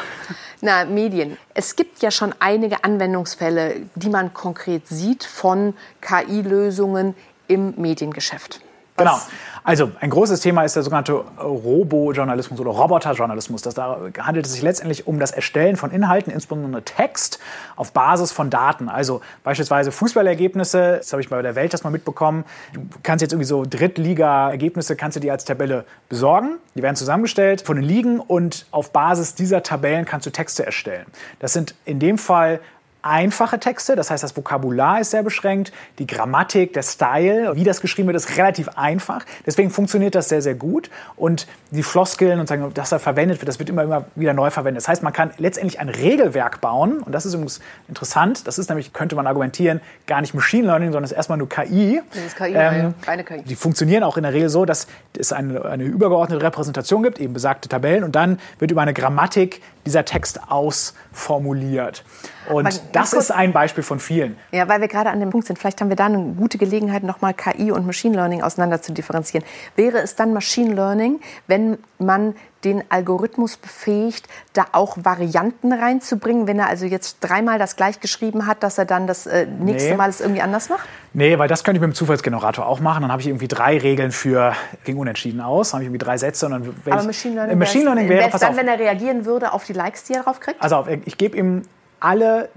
Na, 0.62 0.86
Medien. 0.86 1.38
Es 1.54 1.76
gibt 1.76 2.02
ja 2.02 2.12
schon 2.12 2.36
einige 2.40 2.84
Anwendungsfälle, 2.84 3.78
die 3.96 4.10
man 4.10 4.34
konkret 4.34 4.88
sieht 4.88 5.24
von 5.24 5.74
KI-Lösungen 6.02 7.16
im 7.48 7.74
Mediengeschäft. 7.78 8.62
Genau. 9.00 9.20
Also 9.64 9.92
ein 10.00 10.10
großes 10.10 10.40
Thema 10.40 10.64
ist 10.64 10.76
der 10.76 10.84
sogenannte 10.84 11.14
Robojournalismus 11.14 12.60
oder 12.60 12.72
Roboterjournalismus. 12.72 13.62
Das, 13.62 13.74
da 13.74 14.00
handelt 14.20 14.46
es 14.46 14.54
sich 14.54 14.62
letztendlich 14.62 15.06
um 15.06 15.20
das 15.20 15.32
Erstellen 15.32 15.76
von 15.76 15.92
Inhalten, 15.92 16.32
insbesondere 16.32 16.82
Text, 16.84 17.40
auf 17.76 17.92
Basis 17.92 18.32
von 18.32 18.50
Daten. 18.50 18.90
Also 18.90 19.22
beispielsweise 19.44 19.92
Fußballergebnisse, 19.92 20.98
das 20.98 21.12
habe 21.12 21.22
ich 21.22 21.30
bei 21.30 21.42
der 21.42 21.56
Welt 21.56 21.74
das 21.74 21.84
mal 21.84 21.90
mitbekommen. 21.90 22.46
Du 22.74 22.82
kannst 23.04 23.22
jetzt 23.22 23.34
irgendwie 23.34 23.48
so 23.48 23.64
Drittliga-Ergebnisse, 23.64 24.96
kannst 24.96 25.18
du 25.18 25.20
dir 25.20 25.34
als 25.34 25.46
Tabelle 25.46 25.86
besorgen. 26.08 26.58
Die 26.76 26.82
werden 26.82 26.96
zusammengestellt 26.96 27.62
von 27.62 27.76
den 27.76 27.86
Ligen 27.86 28.20
und 28.20 28.66
auf 28.72 28.92
Basis 28.92 29.36
dieser 29.36 29.62
Tabellen 29.62 30.06
kannst 30.06 30.26
du 30.26 30.32
Texte 30.32 30.66
erstellen. 30.66 31.06
Das 31.40 31.54
sind 31.54 31.76
in 31.86 32.00
dem 32.00 32.18
Fall 32.18 32.60
einfache 33.02 33.60
Texte, 33.60 33.96
das 33.96 34.12
heißt, 34.12 34.24
das 34.24 34.36
Vokabular 34.36 35.00
ist 35.00 35.12
sehr 35.12 35.24
beschränkt, 35.24 35.72
die 36.00 36.08
Grammatik, 36.08 36.74
der 36.74 36.84
Style, 36.84 37.56
wie 37.56 37.64
das 37.64 37.82
geschrieben 37.82 38.08
wird, 38.08 38.18
ist 38.18 38.38
relativ 38.38 38.70
einfach. 38.76 39.26
Deswegen 39.46 39.70
funktioniert 39.70 40.16
das 40.16 40.30
sehr, 40.30 40.42
sehr 40.42 40.56
gut. 40.56 40.90
Und 41.16 41.48
die 41.72 41.84
Floskeln 41.84 42.40
und 42.40 42.48
sagen, 42.48 42.72
dass 42.74 42.90
da 42.90 43.00
verwendet 43.00 43.40
wird, 43.42 43.48
das 43.48 43.60
wird 43.60 43.70
immer, 43.70 43.84
immer 43.84 44.06
wieder 44.16 44.34
neu 44.34 44.50
verwendet. 44.50 44.84
Das 44.84 44.88
heißt, 44.88 45.04
man 45.04 45.14
kann 45.14 45.32
letztendlich 45.38 45.80
ein 45.80 45.90
Regelwerk 45.90 46.62
bauen, 46.62 47.00
und 47.00 47.14
das 47.14 47.26
ist 47.26 47.34
übrigens 47.34 47.62
interessant, 47.88 48.48
das 48.48 48.58
ist 48.60 48.70
nämlich, 48.70 48.92
könnte 48.92 49.16
man 49.16 49.28
argumentieren, 49.28 49.82
gar 50.06 50.22
nicht 50.22 50.34
Machine 50.34 50.68
Learning, 50.68 50.90
sondern 50.90 51.06
es 51.06 51.12
ist 51.12 51.18
erstmal 51.18 51.38
nur 51.38 51.50
KI. 51.50 52.02
Das 52.14 52.26
ist 52.26 52.36
KI, 52.36 52.52
ja, 52.52 52.94
reine 53.06 53.24
KI. 53.24 53.44
Die 53.44 53.56
funktionieren 53.56 54.04
auch 54.04 54.18
in 54.18 54.24
der 54.24 54.34
Regel 54.34 54.50
so, 54.50 54.66
dass 54.66 54.88
es 55.18 55.32
eine, 55.32 55.64
eine 55.66 55.84
übergeordnete 55.84 56.44
Repräsentation 56.44 57.04
gibt, 57.04 57.20
eben 57.20 57.34
besagte 57.34 57.70
Tabellen, 57.70 58.04
und 58.04 58.16
dann 58.16 58.40
wird 58.60 58.72
über 58.72 58.82
eine 58.82 58.94
Grammatik 58.94 59.62
dieser 59.90 60.06
Text 60.06 60.40
ausformuliert. 60.50 62.04
Und 62.48 62.68
Aber 62.68 62.76
das 62.94 63.14
ist 63.14 63.32
ein 63.32 63.54
Beispiel 63.54 63.84
von 63.84 64.00
vielen. 64.00 64.38
Ja, 64.52 64.68
weil 64.70 64.82
wir 64.82 64.88
gerade 64.88 65.10
an 65.10 65.20
dem 65.20 65.32
Punkt 65.32 65.48
sind. 65.48 65.58
Vielleicht 65.58 65.82
haben 65.82 65.90
wir 65.90 65.96
da 65.96 66.06
eine 66.06 66.34
gute 66.34 66.58
Gelegenheit, 66.58 67.04
nochmal 67.04 67.34
KI 67.34 67.72
und 67.72 67.86
Machine 67.86 68.16
Learning 68.16 68.42
auseinander 68.42 68.82
zu 68.82 68.94
differenzieren. 68.94 69.46
Wäre 69.76 69.98
es 70.00 70.16
dann 70.16 70.34
Machine 70.34 70.74
Learning, 70.74 71.20
wenn 71.48 71.78
man 71.98 72.36
den 72.64 72.84
Algorithmus 72.90 73.58
befähigt, 73.58 74.28
da 74.54 74.66
auch 74.74 74.98
Varianten 75.02 75.72
reinzubringen, 75.72 76.46
wenn 76.48 76.60
er 76.60 76.68
also 76.68 76.86
jetzt 76.86 77.18
dreimal 77.22 77.58
das 77.60 77.76
gleich 77.78 78.00
geschrieben 78.02 78.48
hat, 78.48 78.64
dass 78.64 78.78
er 78.78 78.86
dann 78.86 79.08
das 79.08 79.26
äh, 79.28 79.46
nächste 79.46 79.92
Nee. 79.92 79.96
Mal 79.98 80.10
es 80.10 80.20
irgendwie 80.22 80.42
anders 80.42 80.68
macht? 80.70 80.88
Nee, 81.14 81.38
weil 81.40 81.48
das 81.48 81.64
könnte 81.64 81.78
ich 81.78 81.82
mit 81.82 81.92
dem 81.92 81.96
Zufallsgenerator 81.96 82.66
auch 82.68 82.80
machen. 82.82 83.02
Dann 83.04 83.12
habe 83.12 83.22
ich 83.22 83.28
irgendwie 83.30 83.48
drei 83.48 83.78
Regeln 83.78 84.12
für 84.12 84.54
ging 84.84 84.98
unentschieden 84.98 85.42
aus. 85.42 85.70
Dann 85.72 85.78
habe 85.78 85.84
ich 85.84 85.88
irgendwie 85.88 86.06
drei 86.06 86.18
Sätze 86.18 86.46
und 86.48 86.52
dann 86.52 86.66
wäre 86.66 86.92
Aber 86.92 87.02
ich- 87.02 87.08
Machine 87.08 87.36
Learning, 87.36 87.54
Äh, 87.56 87.60
Machine 87.60 87.84
Learning 87.86 88.10
wäre, 88.10 88.30
dann, 88.30 88.50
auf, 88.52 88.58
wenn 88.58 88.68
er 88.68 88.78
reagieren 88.80 89.26
würde 89.26 89.54
auf 89.54 89.64
die 89.64 89.74
Likes, 89.74 90.04
die 90.04 90.14
er 90.14 90.24
drauf 90.24 90.40
kriegt? 90.40 90.62
also 90.62 90.76
auf, 90.76 90.88
ich 90.88 91.18
gebe 91.18 91.38
ihm 91.38 91.64
alle 92.02 92.50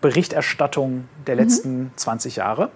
Drittliga-Berichterstattungen 0.00 1.08
der 1.26 1.36
Mhm. 1.36 1.40
letzten 1.40 1.92
20 1.96 2.36
Jahre 2.36 2.70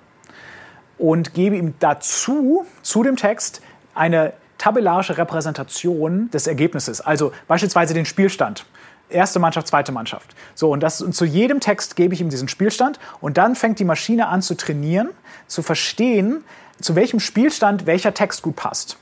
und 0.99 1.35
gebe 1.35 1.57
ihm 1.57 1.75
dazu, 1.81 2.67
zu 2.83 3.03
dem 3.03 3.17
Text, 3.17 3.61
eine 3.95 4.33
tabellarische 4.59 5.19
Repräsentation 5.19 6.31
des 6.31 6.47
Ergebnisses. 6.47 7.01
Also 7.01 7.33
beispielsweise 7.49 7.95
den 7.95 8.07
Spielstand. 8.07 8.65
Erste 9.11 9.39
Mannschaft, 9.39 9.69
zweite 9.69 9.93
Mannschaft. 9.93 10.35
So, 10.55 10.71
und, 10.71 10.83
das, 10.83 11.03
und 11.03 11.15
zu 11.15 11.25
jedem 11.25 11.61
Text 11.61 11.95
gebe 11.95 12.15
ich 12.15 12.21
ihm 12.21 12.31
diesen 12.31 12.49
Spielstand 12.49 12.99
und 13.21 13.37
dann 13.37 13.55
fängt 13.55 13.79
die 13.79 13.85
Maschine 13.85 14.29
an 14.29 14.43
zu 14.43 14.57
trainieren, 14.57 15.11
zu 15.47 15.63
verstehen, 15.63 16.43
zu 16.81 16.97
welchem 16.97 17.21
Spielstand 17.21 17.87
welcher 17.87 18.15
Text 18.15 18.43
gut 18.43 18.57
passt. 18.57 18.97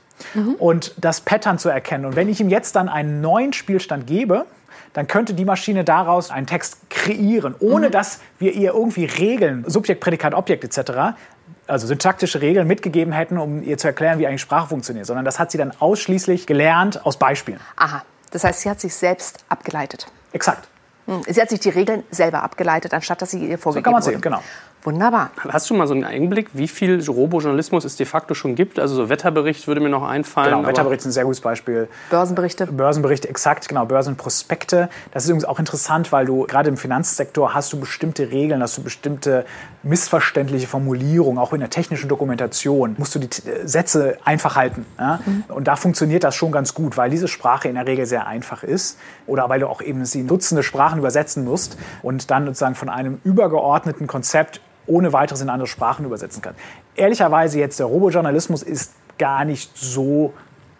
Und 0.59 0.93
das 0.97 1.21
Pattern 1.21 1.57
zu 1.57 1.69
erkennen. 1.69 2.05
Und 2.05 2.15
wenn 2.15 2.29
ich 2.29 2.39
ihm 2.39 2.49
jetzt 2.49 2.75
dann 2.75 2.89
einen 2.89 3.21
neuen 3.21 3.51
Spielstand 3.53 4.07
gebe, 4.07 4.45
dann 4.93 5.07
könnte 5.07 5.33
die 5.33 5.45
Maschine 5.45 5.83
daraus 5.83 6.29
einen 6.29 6.47
Text 6.47 6.89
kreieren, 6.89 7.55
ohne 7.59 7.89
dass 7.89 8.19
wir 8.37 8.53
ihr 8.53 8.73
irgendwie 8.73 9.05
Regeln, 9.05 9.63
Subjekt, 9.67 10.01
Prädikat, 10.01 10.33
Objekt 10.35 10.63
etc., 10.63 11.17
also 11.67 11.87
syntaktische 11.87 12.41
Regeln 12.41 12.67
mitgegeben 12.67 13.13
hätten, 13.13 13.37
um 13.37 13.63
ihr 13.63 13.77
zu 13.77 13.87
erklären, 13.87 14.19
wie 14.19 14.27
eigentlich 14.27 14.41
Sprache 14.41 14.67
funktioniert, 14.69 15.05
sondern 15.05 15.25
das 15.25 15.39
hat 15.39 15.51
sie 15.51 15.57
dann 15.57 15.71
ausschließlich 15.79 16.45
gelernt 16.47 17.05
aus 17.05 17.17
Beispielen. 17.17 17.59
Aha, 17.77 18.03
das 18.31 18.43
heißt, 18.43 18.61
sie 18.61 18.69
hat 18.69 18.79
sich 18.79 18.93
selbst 18.95 19.39
abgeleitet. 19.49 20.07
Exakt. 20.31 20.67
Hm, 21.05 21.21
Sie 21.27 21.41
hat 21.41 21.49
sich 21.49 21.59
die 21.59 21.69
Regeln 21.69 22.03
selber 22.11 22.43
abgeleitet, 22.43 22.93
anstatt 22.93 23.21
dass 23.21 23.31
sie 23.31 23.45
ihr 23.45 23.57
So 23.57 23.63
vorgegeben 23.63 23.83
kann 23.83 23.93
man 23.93 24.03
wurden. 24.03 24.13
sehen, 24.13 24.21
genau. 24.21 24.41
Wunderbar. 24.83 25.31
Hast 25.47 25.69
du 25.69 25.75
mal 25.75 25.87
so 25.87 25.93
einen 25.93 26.03
Einblick, 26.03 26.49
wie 26.53 26.67
viel 26.67 27.01
Robojournalismus 27.07 27.85
es 27.85 27.95
de 27.95 28.05
facto 28.05 28.33
schon 28.33 28.55
gibt? 28.55 28.79
Also 28.79 28.95
so 28.95 29.07
Wetterbericht 29.07 29.65
würde 29.67 29.79
mir 29.79 29.87
noch 29.87 30.03
einfallen. 30.03 30.53
Genau, 30.53 30.67
Wetterbericht 30.67 30.99
ist 31.01 31.05
ein 31.05 31.11
sehr 31.13 31.23
gutes 31.23 31.39
Beispiel. 31.39 31.87
Börsenberichte. 32.09 32.67
Börsenberichte, 32.67 33.29
exakt, 33.29 33.69
genau, 33.69 33.85
Börsenprospekte. 33.85 34.89
Das 35.11 35.23
ist 35.23 35.29
übrigens 35.29 35.45
auch 35.45 35.59
interessant, 35.59 36.11
weil 36.11 36.25
du 36.25 36.45
gerade 36.47 36.67
im 36.67 36.75
Finanzsektor 36.75 37.53
hast 37.53 37.71
du 37.71 37.79
bestimmte 37.79 38.31
Regeln, 38.31 38.61
hast 38.61 38.77
du 38.77 38.83
bestimmte 38.83 39.45
missverständliche 39.83 40.67
Formulierungen, 40.67 41.37
auch 41.37 41.53
in 41.53 41.61
der 41.61 41.69
technischen 41.69 42.09
Dokumentation 42.09 42.95
musst 42.97 43.15
du 43.15 43.19
die 43.19 43.27
äh, 43.27 43.65
Sätze 43.65 44.17
einfach 44.25 44.57
halten. 44.57 44.85
Ja? 44.99 45.21
Und 45.47 45.69
da 45.69 45.77
funktioniert 45.77 46.25
das 46.25 46.35
schon 46.35 46.51
ganz 46.51 46.73
gut, 46.73 46.97
weil 46.97 47.09
diese 47.09 47.29
Sprache 47.29 47.69
in 47.69 47.75
der 47.75 47.87
Regel 47.87 48.05
sehr 48.05 48.27
einfach 48.27 48.63
ist 48.63 48.97
oder 49.27 49.47
weil 49.47 49.61
du 49.61 49.67
auch 49.67 49.81
eben 49.81 50.03
sie 50.03 50.19
in 50.19 50.27
Dutzende 50.27 50.61
Sprachen 50.63 50.99
übersetzen 50.99 51.45
musst 51.45 51.77
und 52.01 52.31
dann 52.31 52.45
sozusagen 52.45 52.75
von 52.75 52.89
einem 52.89 53.21
übergeordneten 53.23 54.07
Konzept 54.07 54.59
ohne 54.85 55.13
weiteres 55.13 55.41
in 55.41 55.49
andere 55.49 55.67
Sprachen 55.67 56.05
übersetzen 56.05 56.41
kannst. 56.41 56.59
Ehrlicherweise 56.95 57.59
jetzt 57.59 57.79
der 57.79 57.87
Robojournalismus 57.87 58.63
ist 58.63 58.93
gar 59.17 59.45
nicht 59.45 59.77
so 59.77 60.33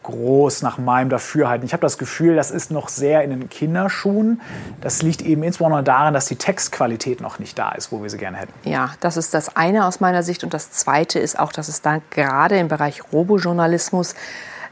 groß 0.04 0.62
nach 0.62 0.78
meinem 0.78 1.10
Dafürhalten. 1.10 1.66
Ich 1.66 1.74
habe 1.74 1.82
das 1.82 1.98
Gefühl, 1.98 2.36
das 2.36 2.52
ist 2.52 2.72
noch 2.72 2.90
sehr 2.90 3.24
in 3.24 3.30
den 3.30 3.50
Kinderschuhen. 3.50 4.42
Das 4.82 5.02
liegt 5.02 5.22
eben 5.22 5.44
insbesondere 5.44 5.82
daran, 5.82 6.14
dass 6.14 6.26
die 6.26 6.36
Textqualität 6.36 7.22
noch 7.22 7.40
nicht 7.40 7.58
da 7.58 7.72
ist, 7.72 7.92
wo 7.92 8.04
wir 8.04 8.10
sie 8.10 8.18
gerne 8.18 8.38
hätten. 8.38 8.54
Ja, 8.64 8.92
das 9.00 9.18
ist 9.18 9.34
das 9.34 9.56
eine 9.56 9.86
aus 9.86 10.02
meiner 10.02 10.22
Sicht. 10.22 10.44
Und 10.44 10.54
das 10.54 10.72
zweite 10.72 11.20
ist 11.20 11.40
auch, 11.40 11.54
dass 11.54 11.70
es 11.70 11.82
da 11.82 12.02
gerade 12.10 12.58
im 12.58 12.68
Bereich 12.68 13.02
Robojournalismus 13.12 14.16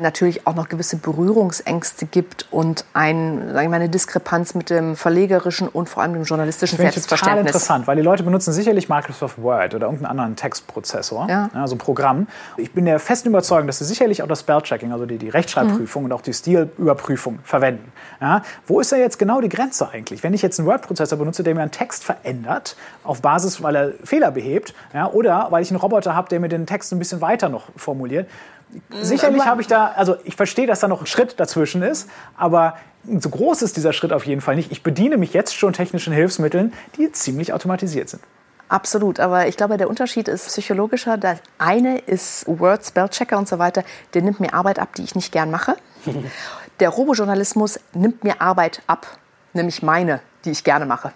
natürlich 0.01 0.45
auch 0.47 0.55
noch 0.55 0.67
gewisse 0.69 0.97
Berührungsängste 0.97 2.05
gibt 2.05 2.47
und 2.51 2.85
ein, 2.93 3.53
mal, 3.53 3.73
eine 3.73 3.89
Diskrepanz 3.89 4.53
mit 4.53 4.69
dem 4.69 4.95
verlegerischen 4.95 5.67
und 5.67 5.89
vor 5.89 6.03
allem 6.03 6.13
dem 6.13 6.23
journalistischen 6.23 6.77
Finde 6.77 6.89
ich 6.89 6.95
total 6.95 7.07
Selbstverständnis. 7.09 7.47
interessant, 7.55 7.87
weil 7.87 7.95
die 7.95 8.01
Leute 8.01 8.23
benutzen 8.23 8.51
sicherlich 8.53 8.89
Microsoft 8.89 9.41
Word 9.41 9.73
oder 9.75 9.85
irgendeinen 9.87 10.11
anderen 10.11 10.35
Textprozessor, 10.35 11.27
Ja. 11.29 11.49
so 11.67 11.75
ein 11.75 11.77
Programm. 11.77 12.27
Ich 12.57 12.71
bin 12.73 12.85
der 12.85 12.99
festen 12.99 13.29
Überzeugung, 13.29 13.67
dass 13.67 13.79
sie 13.79 13.85
sicherlich 13.85 14.21
auch 14.23 14.27
das 14.27 14.41
Spellchecking, 14.41 14.91
also 14.91 15.05
die, 15.05 15.17
die 15.17 15.29
Rechtschreibprüfung 15.29 16.05
und 16.05 16.11
auch 16.13 16.21
die 16.21 16.33
Stilüberprüfung 16.33 17.39
verwenden. 17.43 17.91
Ja, 18.19 18.41
wo 18.67 18.79
ist 18.79 18.91
da 18.91 18.97
jetzt 18.97 19.19
genau 19.19 19.41
die 19.41 19.49
Grenze 19.49 19.89
eigentlich? 19.89 20.23
Wenn 20.23 20.33
ich 20.33 20.41
jetzt 20.41 20.59
einen 20.59 20.67
Word-Prozessor 20.67 21.17
benutze, 21.17 21.43
der 21.43 21.55
mir 21.55 21.61
einen 21.61 21.71
Text 21.71 22.03
verändert, 22.03 22.75
auf 23.03 23.21
Basis, 23.21 23.61
weil 23.63 23.75
er 23.75 23.91
Fehler 24.03 24.31
behebt, 24.31 24.73
ja, 24.93 25.07
oder 25.09 25.47
weil 25.49 25.63
ich 25.63 25.71
einen 25.71 25.79
Roboter 25.79 26.15
habe, 26.15 26.29
der 26.29 26.39
mir 26.39 26.49
den 26.49 26.65
Text 26.65 26.91
ein 26.91 26.99
bisschen 26.99 27.21
weiter 27.21 27.49
noch 27.49 27.63
formuliert, 27.75 28.27
Sicherlich 29.01 29.45
habe 29.45 29.61
ich 29.61 29.67
da, 29.67 29.87
also 29.87 30.15
ich 30.23 30.35
verstehe, 30.35 30.67
dass 30.67 30.79
da 30.79 30.87
noch 30.87 31.01
ein 31.01 31.07
Schritt 31.07 31.39
dazwischen 31.39 31.81
ist, 31.81 32.09
aber 32.37 32.77
so 33.19 33.29
groß 33.29 33.61
ist 33.63 33.77
dieser 33.77 33.93
Schritt 33.93 34.13
auf 34.13 34.25
jeden 34.25 34.41
Fall 34.41 34.55
nicht. 34.55 34.71
Ich 34.71 34.83
bediene 34.83 35.17
mich 35.17 35.33
jetzt 35.33 35.55
schon 35.55 35.73
technischen 35.73 36.13
Hilfsmitteln, 36.13 36.73
die 36.97 37.11
ziemlich 37.11 37.53
automatisiert 37.53 38.09
sind. 38.09 38.21
Absolut, 38.69 39.19
aber 39.19 39.47
ich 39.47 39.57
glaube, 39.57 39.75
der 39.77 39.89
Unterschied 39.89 40.29
ist 40.29 40.47
psychologischer. 40.47 41.17
Das 41.17 41.39
eine 41.57 41.97
ist 41.97 42.45
Word, 42.47 42.85
Spellchecker 42.85 43.37
und 43.37 43.47
so 43.47 43.59
weiter, 43.59 43.83
der 44.13 44.21
nimmt 44.21 44.39
mir 44.39 44.53
Arbeit 44.53 44.79
ab, 44.79 44.95
die 44.95 45.03
ich 45.03 45.13
nicht 45.13 45.31
gern 45.31 45.51
mache. 45.51 45.75
Der 46.79 46.89
Robojournalismus 46.89 47.79
nimmt 47.93 48.23
mir 48.23 48.41
Arbeit 48.41 48.81
ab, 48.87 49.05
nämlich 49.53 49.83
meine, 49.83 50.19
die 50.45 50.51
ich 50.51 50.63
gerne 50.63 50.87
mache. 50.87 51.11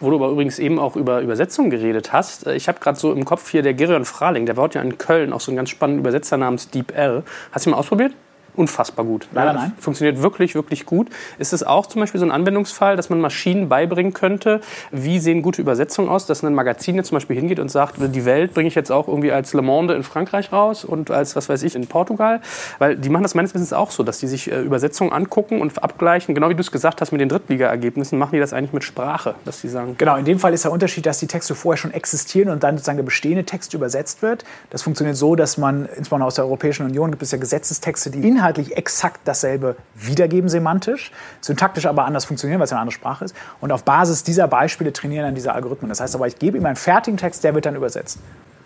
Wo 0.00 0.10
du 0.10 0.16
aber 0.16 0.30
übrigens 0.30 0.58
eben 0.58 0.78
auch 0.78 0.94
über 0.96 1.20
Übersetzung 1.20 1.70
geredet 1.70 2.12
hast. 2.12 2.46
Äh, 2.46 2.54
ich 2.54 2.68
habe 2.68 2.78
gerade 2.80 2.98
so 2.98 3.12
im 3.12 3.24
Kopf 3.24 3.50
hier 3.50 3.62
der 3.62 3.74
Gerion 3.74 4.04
Fraling, 4.04 4.46
der 4.46 4.54
baut 4.54 4.74
ja 4.74 4.82
in 4.82 4.98
Köln 4.98 5.32
auch 5.32 5.40
so 5.40 5.50
einen 5.50 5.56
ganz 5.56 5.70
spannenden 5.70 6.00
Übersetzer 6.00 6.36
namens 6.36 6.70
Deep 6.70 6.96
L. 6.96 7.24
Hast 7.52 7.66
du 7.66 7.70
ihn 7.70 7.72
mal 7.72 7.78
ausprobiert? 7.78 8.12
Unfassbar 8.58 9.04
gut. 9.04 9.28
Leider 9.32 9.52
nein. 9.52 9.72
Funktioniert 9.78 10.22
wirklich, 10.22 10.54
wirklich 10.54 10.86
gut. 10.86 11.08
Ist 11.38 11.52
es 11.52 11.62
auch 11.62 11.86
zum 11.86 12.00
Beispiel 12.00 12.18
so 12.18 12.26
ein 12.26 12.32
Anwendungsfall, 12.32 12.96
dass 12.96 13.10
man 13.10 13.20
Maschinen 13.20 13.68
beibringen 13.68 14.12
könnte, 14.12 14.60
wie 14.90 15.18
sehen 15.20 15.42
gute 15.42 15.62
Übersetzungen 15.62 16.08
aus, 16.08 16.26
dass 16.26 16.42
ein 16.42 16.54
Magazin 16.54 16.96
jetzt 16.96 17.08
zum 17.08 17.16
Beispiel 17.16 17.36
hingeht 17.36 17.58
und 17.58 17.70
sagt, 17.70 17.96
die 17.98 18.24
Welt 18.24 18.54
bringe 18.54 18.68
ich 18.68 18.74
jetzt 18.74 18.90
auch 18.90 19.08
irgendwie 19.08 19.32
als 19.32 19.52
Le 19.52 19.62
Monde 19.62 19.94
in 19.94 20.02
Frankreich 20.02 20.52
raus 20.52 20.84
und 20.84 21.10
als, 21.10 21.36
was 21.36 21.48
weiß 21.48 21.62
ich, 21.62 21.74
in 21.74 21.86
Portugal. 21.86 22.40
Weil 22.78 22.96
die 22.96 23.08
machen 23.08 23.22
das 23.22 23.34
meines 23.34 23.54
Wissens 23.54 23.72
auch 23.72 23.90
so, 23.90 24.02
dass 24.02 24.18
die 24.18 24.26
sich 24.26 24.50
äh, 24.50 24.60
Übersetzungen 24.60 25.12
angucken 25.12 25.60
und 25.60 25.82
abgleichen. 25.82 26.34
Genau 26.34 26.48
wie 26.48 26.54
du 26.54 26.60
es 26.60 26.72
gesagt 26.72 27.00
hast 27.00 27.12
mit 27.12 27.20
den 27.20 27.28
Drittliga-Ergebnissen, 27.28 28.18
machen 28.18 28.32
die 28.32 28.40
das 28.40 28.52
eigentlich 28.52 28.72
mit 28.72 28.84
Sprache, 28.84 29.34
dass 29.44 29.60
die 29.60 29.68
sagen. 29.68 29.94
Genau, 29.98 30.16
in 30.16 30.24
dem 30.24 30.38
Fall 30.38 30.52
ist 30.52 30.64
der 30.64 30.72
Unterschied, 30.72 31.06
dass 31.06 31.18
die 31.18 31.26
Texte 31.26 31.54
vorher 31.54 31.78
schon 31.78 31.92
existieren 31.92 32.50
und 32.50 32.62
dann 32.62 32.76
sozusagen 32.76 32.98
der 32.98 33.04
bestehende 33.04 33.44
Text 33.44 33.74
übersetzt 33.74 34.22
wird. 34.22 34.44
Das 34.70 34.82
funktioniert 34.82 35.16
so, 35.16 35.36
dass 35.36 35.58
man, 35.58 35.86
insbesondere 35.86 36.26
aus 36.26 36.34
der 36.34 36.44
Europäischen 36.44 36.86
Union, 36.86 37.10
gibt 37.10 37.22
es 37.22 37.30
ja 37.30 37.38
Gesetzestexte, 37.38 38.10
die 38.10 38.20
inhaltlich 38.48 38.76
exakt 38.76 39.20
dasselbe 39.24 39.76
wiedergeben 39.94 40.48
semantisch, 40.48 41.12
syntaktisch 41.40 41.86
aber 41.86 42.06
anders 42.06 42.24
funktionieren, 42.24 42.60
weil 42.60 42.64
es 42.64 42.72
eine 42.72 42.80
andere 42.80 42.94
Sprache 42.94 43.24
ist. 43.26 43.36
Und 43.60 43.72
auf 43.72 43.84
Basis 43.84 44.24
dieser 44.24 44.48
Beispiele 44.48 44.92
trainieren 44.92 45.26
dann 45.26 45.34
diese 45.34 45.52
Algorithmen. 45.52 45.90
Das 45.90 46.00
heißt 46.00 46.14
aber, 46.14 46.26
ich 46.26 46.38
gebe 46.38 46.56
ihm 46.56 46.64
einen 46.64 46.76
fertigen 46.76 47.18
Text, 47.18 47.44
der 47.44 47.54
wird 47.54 47.66
dann 47.66 47.76
übersetzt. 47.76 48.18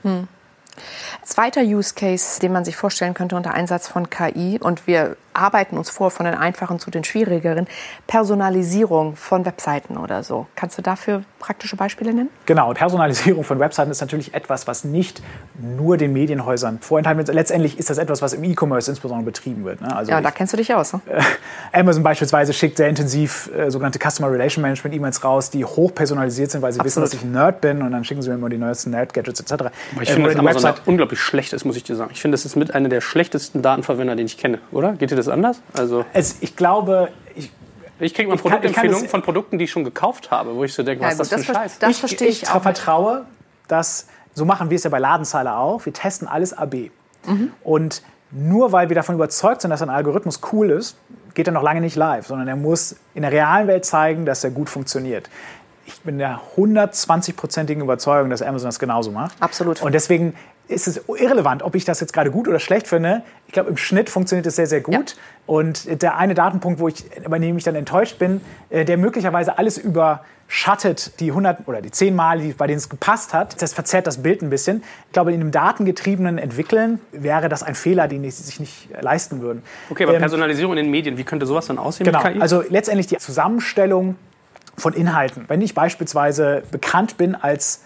Hm. 0.02 0.28
Zweiter 1.24 1.62
Use 1.62 1.94
Case, 1.94 2.40
den 2.40 2.52
man 2.52 2.64
sich 2.64 2.76
vorstellen 2.76 3.14
könnte 3.14 3.36
unter 3.36 3.54
Einsatz 3.54 3.88
von 3.88 4.10
KI, 4.10 4.58
und 4.60 4.86
wir 4.86 5.16
arbeiten 5.34 5.78
uns 5.78 5.90
vor 5.90 6.10
von 6.10 6.26
den 6.26 6.34
einfachen 6.34 6.78
zu 6.78 6.90
den 6.90 7.04
schwierigeren, 7.04 7.66
Personalisierung 8.06 9.16
von 9.16 9.44
Webseiten 9.44 9.96
oder 9.96 10.22
so. 10.22 10.46
Kannst 10.56 10.78
du 10.78 10.82
dafür 10.82 11.22
praktische 11.38 11.76
Beispiele 11.76 12.12
nennen? 12.12 12.30
Genau, 12.46 12.72
Personalisierung 12.74 13.44
von 13.44 13.58
Webseiten 13.58 13.90
ist 13.90 14.00
natürlich 14.00 14.34
etwas, 14.34 14.66
was 14.66 14.84
nicht 14.84 15.22
nur 15.58 15.96
den 15.96 16.12
Medienhäusern 16.12 16.78
vorenthalten 16.80 17.26
wird. 17.26 17.34
Letztendlich 17.34 17.78
ist 17.78 17.90
das 17.90 17.98
etwas, 17.98 18.22
was 18.22 18.32
im 18.32 18.44
E-Commerce 18.44 18.90
insbesondere 18.90 19.24
betrieben 19.24 19.64
wird. 19.64 19.80
Ne? 19.80 19.94
Also 19.94 20.10
ja, 20.10 20.18
ich, 20.18 20.24
da 20.24 20.30
kennst 20.30 20.52
du 20.52 20.56
dich 20.56 20.74
aus. 20.74 20.92
Ne? 20.92 21.00
Amazon 21.72 22.02
beispielsweise 22.02 22.52
schickt 22.52 22.76
sehr 22.76 22.88
intensiv 22.88 23.50
äh, 23.56 23.70
sogenannte 23.70 23.98
Customer 23.98 24.30
Relation 24.30 24.62
Management 24.62 24.94
E-Mails 24.94 25.24
raus, 25.24 25.50
die 25.50 25.64
hoch 25.64 25.94
personalisiert 25.94 26.50
sind, 26.50 26.62
weil 26.62 26.72
sie 26.72 26.80
Absolut. 26.80 27.08
wissen, 27.08 27.18
dass 27.18 27.22
ich 27.22 27.26
ein 27.26 27.32
Nerd 27.32 27.60
bin 27.60 27.82
und 27.82 27.92
dann 27.92 28.04
schicken 28.04 28.22
sie 28.22 28.28
mir 28.28 28.36
immer 28.36 28.48
die 28.48 28.58
neuesten 28.58 28.90
Nerd-Gadgets 28.90 29.40
etc. 29.40 29.64
ich 30.00 30.10
äh, 30.10 30.12
finde, 30.12 30.30
Amazon 30.30 30.44
Website 30.44 30.82
unglaublich 30.86 31.11
schlecht 31.16 31.52
ist, 31.52 31.64
muss 31.64 31.76
ich 31.76 31.84
dir 31.84 31.96
sagen. 31.96 32.10
Ich 32.12 32.20
finde, 32.20 32.36
das 32.36 32.44
ist 32.44 32.56
mit 32.56 32.74
einer 32.74 32.88
der 32.88 33.00
schlechtesten 33.00 33.62
Datenverwender, 33.62 34.16
den 34.16 34.26
ich 34.26 34.38
kenne, 34.38 34.58
oder? 34.70 34.92
Geht 34.94 35.10
dir 35.10 35.16
das 35.16 35.28
anders? 35.28 35.60
Also 35.74 36.04
es, 36.12 36.36
ich 36.40 36.56
glaube, 36.56 37.08
ich, 37.34 37.50
ich 37.98 38.14
kriege 38.14 38.28
mal 38.28 38.36
Produktempfehlungen 38.36 39.08
von 39.08 39.22
Produkten, 39.22 39.58
die 39.58 39.64
ich 39.64 39.70
schon 39.70 39.84
gekauft 39.84 40.30
habe, 40.30 40.54
wo 40.54 40.64
ich 40.64 40.74
so 40.74 40.82
denke, 40.82 41.04
ja, 41.04 41.10
was 41.10 41.20
ist 41.20 41.32
das 41.32 41.44
für 41.44 41.54
Scheiß? 41.54 41.78
Das 41.78 41.98
verstehe 41.98 42.28
ich, 42.28 42.42
ich 42.42 42.48
auch. 42.50 42.56
Ich 42.56 42.62
vertraue, 42.62 43.26
dass, 43.68 44.06
so 44.34 44.44
machen 44.44 44.70
wir 44.70 44.76
es 44.76 44.84
ja 44.84 44.90
bei 44.90 44.98
Ladenzeiler 44.98 45.58
auch, 45.58 45.84
wir 45.84 45.92
testen 45.92 46.28
alles 46.28 46.52
AB. 46.52 46.90
Mhm. 47.26 47.52
Und 47.62 48.02
nur 48.30 48.72
weil 48.72 48.88
wir 48.88 48.96
davon 48.96 49.14
überzeugt 49.14 49.60
sind, 49.60 49.70
dass 49.70 49.82
ein 49.82 49.90
Algorithmus 49.90 50.40
cool 50.52 50.70
ist, 50.70 50.96
geht 51.34 51.46
er 51.46 51.52
noch 51.52 51.62
lange 51.62 51.80
nicht 51.80 51.96
live, 51.96 52.26
sondern 52.26 52.48
er 52.48 52.56
muss 52.56 52.96
in 53.14 53.22
der 53.22 53.32
realen 53.32 53.68
Welt 53.68 53.84
zeigen, 53.84 54.26
dass 54.26 54.42
er 54.44 54.50
gut 54.50 54.70
funktioniert. 54.70 55.28
Ich 55.86 56.00
bin 56.00 56.18
der 56.18 56.40
120-prozentigen 56.56 57.82
Überzeugung, 57.82 58.30
dass 58.30 58.40
Amazon 58.40 58.68
das 58.68 58.78
genauso 58.78 59.10
macht. 59.10 59.34
Absolut. 59.40 59.82
Und 59.82 59.92
deswegen 59.92 60.34
ist 60.68 60.88
es 60.88 61.02
irrelevant, 61.08 61.62
ob 61.62 61.74
ich 61.74 61.84
das 61.84 62.00
jetzt 62.00 62.12
gerade 62.12 62.30
gut 62.30 62.48
oder 62.48 62.58
schlecht 62.58 62.86
finde. 62.86 63.22
Ich 63.46 63.52
glaube, 63.52 63.70
im 63.70 63.76
Schnitt 63.76 64.08
funktioniert 64.08 64.46
es 64.46 64.56
sehr, 64.56 64.66
sehr 64.66 64.80
gut. 64.80 65.10
Ja. 65.10 65.16
Und 65.46 66.02
der 66.02 66.16
eine 66.16 66.34
Datenpunkt, 66.34 66.80
wo 66.80 66.88
ich, 66.88 67.04
bei 67.28 67.38
dem 67.38 67.58
ich 67.58 67.64
dann 67.64 67.74
enttäuscht 67.74 68.18
bin, 68.18 68.40
äh, 68.70 68.84
der 68.84 68.96
möglicherweise 68.96 69.58
alles 69.58 69.76
überschattet, 69.76 71.18
die 71.20 71.30
100 71.30 71.66
oder 71.66 71.82
die 71.82 71.90
10 71.90 72.14
Mal, 72.14 72.40
bei 72.56 72.66
denen 72.66 72.78
es 72.78 72.88
gepasst 72.88 73.34
hat, 73.34 73.60
das 73.60 73.74
verzerrt 73.74 74.06
das 74.06 74.22
Bild 74.22 74.42
ein 74.42 74.50
bisschen. 74.50 74.82
Ich 75.06 75.12
glaube, 75.12 75.32
in 75.32 75.40
einem 75.40 75.50
datengetriebenen 75.50 76.38
Entwickeln 76.38 77.00
wäre 77.10 77.48
das 77.48 77.62
ein 77.62 77.74
Fehler, 77.74 78.08
den 78.08 78.22
sie 78.22 78.30
sich 78.30 78.60
nicht 78.60 78.88
leisten 79.00 79.40
würden. 79.40 79.62
Okay, 79.90 80.04
aber 80.04 80.14
ähm, 80.14 80.20
Personalisierung 80.20 80.72
in 80.74 80.84
den 80.84 80.90
Medien, 80.90 81.18
wie 81.18 81.24
könnte 81.24 81.44
sowas 81.44 81.66
dann 81.66 81.78
aussehen 81.78 82.04
genau, 82.04 82.22
mit 82.22 82.34
KI? 82.34 82.40
Also 82.40 82.62
letztendlich 82.68 83.08
die 83.08 83.18
Zusammenstellung 83.18 84.16
von 84.76 84.94
Inhalten. 84.94 85.44
Wenn 85.48 85.60
ich 85.60 85.74
beispielsweise 85.74 86.62
bekannt 86.70 87.16
bin 87.16 87.34
als 87.34 87.82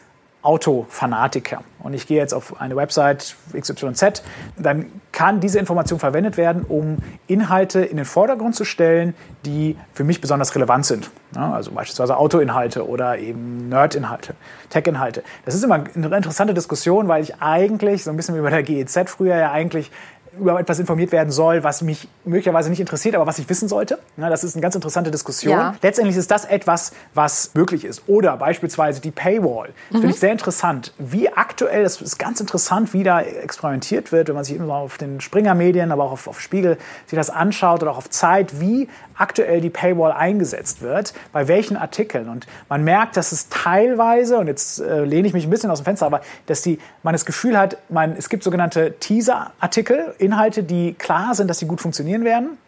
Autofanatiker 0.47 1.63
und 1.81 1.93
ich 1.93 2.07
gehe 2.07 2.19
jetzt 2.19 2.33
auf 2.33 2.61
eine 2.61 2.77
Website 2.77 3.35
XYZ, 3.53 4.23
dann 4.57 4.87
kann 5.11 5.41
diese 5.41 5.59
Information 5.59 5.99
verwendet 5.99 6.37
werden, 6.37 6.63
um 6.63 6.99
Inhalte 7.27 7.81
in 7.81 7.97
den 7.97 8.07
Vordergrund 8.07 8.55
zu 8.55 8.65
stellen, 8.65 9.15
die 9.45 9.77
für 9.93 10.05
mich 10.05 10.21
besonders 10.21 10.55
relevant 10.55 10.87
sind. 10.87 11.11
Ja, 11.35 11.53
also 11.53 11.73
beispielsweise 11.73 12.17
Autoinhalte 12.17 12.89
oder 12.89 13.19
eben 13.19 13.69
Nerdinhalte, 13.69 14.35
Tech-Inhalte. 14.71 15.25
Das 15.45 15.57
ist 15.57 15.65
immer 15.65 15.75
eine 15.75 16.17
interessante 16.17 16.55
Diskussion, 16.55 17.09
weil 17.09 17.25
ich 17.25 17.43
eigentlich, 17.43 18.05
so 18.05 18.11
ein 18.11 18.17
bisschen 18.17 18.37
wie 18.37 18.41
bei 18.41 18.51
der 18.51 18.63
GEZ 18.63 19.11
früher 19.11 19.35
ja 19.35 19.51
eigentlich 19.51 19.91
über 20.39 20.59
etwas 20.59 20.79
informiert 20.79 21.13
werden 21.13 21.31
soll, 21.31 21.65
was 21.65 21.83
mich 21.83 22.09
möglicherweise 22.25 22.71
nicht 22.71 22.81
interessiert, 22.81 23.15
aber 23.15 23.27
was 23.27 23.39
ich 23.39 23.49
wissen 23.49 23.69
sollte. 23.69 23.99
Ja, 24.17 24.31
das 24.31 24.45
ist 24.45 24.55
eine 24.55 24.63
ganz 24.63 24.75
interessante 24.75 25.11
Diskussion. 25.11 25.53
Ja. 25.53 25.75
Letztendlich 25.83 26.17
ist 26.17 26.31
das 26.31 26.45
etwas, 26.45 26.93
was 27.15 27.53
möglich 27.55 27.85
ist. 27.85 28.03
Oder 28.07 28.37
beispielsweise 28.37 29.01
die 29.01 29.11
Paywall. 29.11 29.71
Mhm. 29.91 29.99
Finde 29.99 30.09
ich 30.09 30.21
sehr 30.21 30.33
interessant. 30.33 30.93
Wie 30.99 31.33
aktuell, 31.33 31.83
das 31.83 32.01
ist 32.01 32.19
ganz 32.19 32.41
interessant, 32.41 32.93
wie 32.93 33.03
da 33.03 33.21
experimentiert 33.21 34.13
wird, 34.13 34.29
wenn 34.29 34.35
man 34.35 34.45
sich 34.45 34.57
immer 34.57 34.75
auf 34.75 34.99
den 34.99 35.21
Springer-Medien, 35.21 35.93
aber 35.93 36.05
auch 36.05 36.13
auf, 36.13 36.29
auf 36.29 36.41
Spiegel 36.41 36.79
sich 37.07 37.17
das 37.17 37.31
anschaut 37.31 37.83
oder 37.83 37.93
auch 37.93 37.99
auf 37.99 38.11
Zeit, 38.11 38.61
wie 38.61 38.89
aktuell 39.17 39.61
die 39.61 39.71
Paywall 39.71 40.13
eingesetzt 40.13 40.83
wird, 40.83 41.15
bei 41.33 41.49
welchen 41.49 41.77
Artikeln. 41.77 42.29
Und 42.29 42.47
man 42.69 42.85
merkt, 42.85 43.17
dass 43.17 43.33
es 43.33 43.49
teilweise, 43.49 44.39
und 44.39 44.47
jetzt 44.47 44.81
äh, 44.81 45.05
lehne 45.05 45.29
ich 45.29 45.35
mich 45.35 45.47
ein 45.47 45.51
bisschen 45.51 45.71
aus 45.71 45.81
dem 45.81 45.85
Fenster, 45.85 46.07
aber 46.07 46.21
dass 46.47 46.63
die, 46.63 46.79
man 47.03 47.13
das 47.13 47.27
Gefühl 47.27 47.59
hat, 47.59 47.79
man, 47.89 48.15
es 48.17 48.29
gibt 48.29 48.43
sogenannte 48.43 48.95
Teaser-Artikel, 48.99 50.15
Inhalte, 50.19 50.63
die 50.63 50.95
klar 50.95 51.35
sind, 51.35 51.49
dass 51.49 51.59
sie 51.59 51.67
gut 51.67 51.81
funktionieren 51.81 52.25
werden 52.25 52.59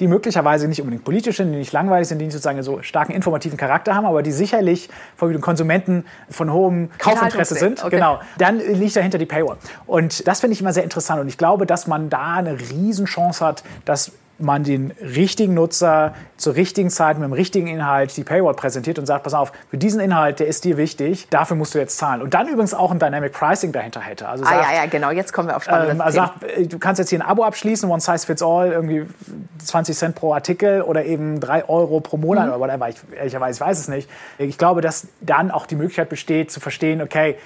die 0.00 0.08
möglicherweise 0.08 0.68
nicht 0.68 0.80
unbedingt 0.80 1.04
politisch 1.04 1.38
sind, 1.38 1.52
die 1.52 1.58
nicht 1.58 1.72
langweilig 1.72 2.08
sind, 2.08 2.18
die 2.18 2.26
nicht 2.26 2.34
sozusagen 2.34 2.62
so 2.62 2.82
starken 2.82 3.12
informativen 3.12 3.56
Charakter 3.56 3.94
haben, 3.94 4.06
aber 4.06 4.22
die 4.22 4.32
sicherlich 4.32 4.88
von 5.16 5.32
den 5.32 5.40
Konsumenten 5.40 6.04
von 6.28 6.52
hohem 6.52 6.90
Kaufinteresse 6.98 7.54
sind. 7.54 7.82
Okay. 7.82 7.96
Genau. 7.96 8.20
Dann 8.38 8.58
liegt 8.58 8.96
dahinter 8.96 9.18
die 9.18 9.26
Paywall. 9.26 9.56
Und 9.86 10.26
das 10.26 10.40
finde 10.40 10.54
ich 10.54 10.60
immer 10.60 10.72
sehr 10.72 10.84
interessant. 10.84 11.20
Und 11.20 11.28
ich 11.28 11.38
glaube, 11.38 11.66
dass 11.66 11.86
man 11.86 12.10
da 12.10 12.34
eine 12.34 12.58
Riesenchance 12.58 13.44
hat, 13.44 13.62
dass 13.84 14.12
man 14.38 14.64
den 14.64 14.92
richtigen 15.00 15.54
Nutzer 15.54 16.14
zur 16.36 16.54
richtigen 16.54 16.90
Zeit 16.90 17.18
mit 17.18 17.24
dem 17.24 17.32
richtigen 17.32 17.66
Inhalt 17.66 18.16
die 18.16 18.24
Paywall 18.24 18.54
präsentiert 18.54 18.98
und 18.98 19.06
sagt, 19.06 19.24
pass 19.24 19.34
auf, 19.34 19.52
für 19.70 19.78
diesen 19.78 20.00
Inhalt, 20.00 20.40
der 20.40 20.46
ist 20.46 20.64
dir 20.64 20.76
wichtig, 20.76 21.28
dafür 21.30 21.56
musst 21.56 21.74
du 21.74 21.78
jetzt 21.78 21.96
zahlen. 21.96 22.20
Und 22.20 22.34
dann 22.34 22.48
übrigens 22.48 22.74
auch 22.74 22.90
ein 22.90 22.98
Dynamic 22.98 23.32
Pricing 23.32 23.72
dahinter 23.72 24.00
hätte. 24.00 24.28
Also 24.28 24.44
sagt, 24.44 24.56
ah 24.56 24.72
ja, 24.72 24.82
ja, 24.82 24.86
genau, 24.86 25.10
jetzt 25.10 25.32
kommen 25.32 25.48
wir 25.48 25.56
auf 25.56 25.64
spannende 25.64 25.92
ähm, 25.92 26.00
also 26.00 26.16
sagt, 26.16 26.42
äh, 26.42 26.66
Du 26.66 26.78
kannst 26.78 26.98
jetzt 26.98 27.10
hier 27.10 27.20
ein 27.20 27.26
Abo 27.26 27.44
abschließen, 27.44 27.90
One 27.90 28.00
Size 28.00 28.26
Fits 28.26 28.42
All, 28.42 28.72
irgendwie 28.72 29.06
20 29.64 29.96
Cent 29.96 30.14
pro 30.14 30.34
Artikel 30.34 30.82
oder 30.82 31.04
eben 31.04 31.40
3 31.40 31.68
Euro 31.68 32.00
pro 32.00 32.16
Monat 32.16 32.46
mhm. 32.46 32.52
oder 32.52 32.60
whatever, 32.60 32.88
ich, 32.88 32.96
ehrlicherweise, 33.16 33.56
ich 33.56 33.66
weiß 33.66 33.78
es 33.78 33.88
nicht. 33.88 34.10
Ich 34.38 34.58
glaube, 34.58 34.80
dass 34.82 35.08
dann 35.20 35.50
auch 35.50 35.66
die 35.66 35.76
Möglichkeit 35.76 36.08
besteht 36.08 36.50
zu 36.50 36.60
verstehen, 36.60 37.00
okay, 37.00 37.36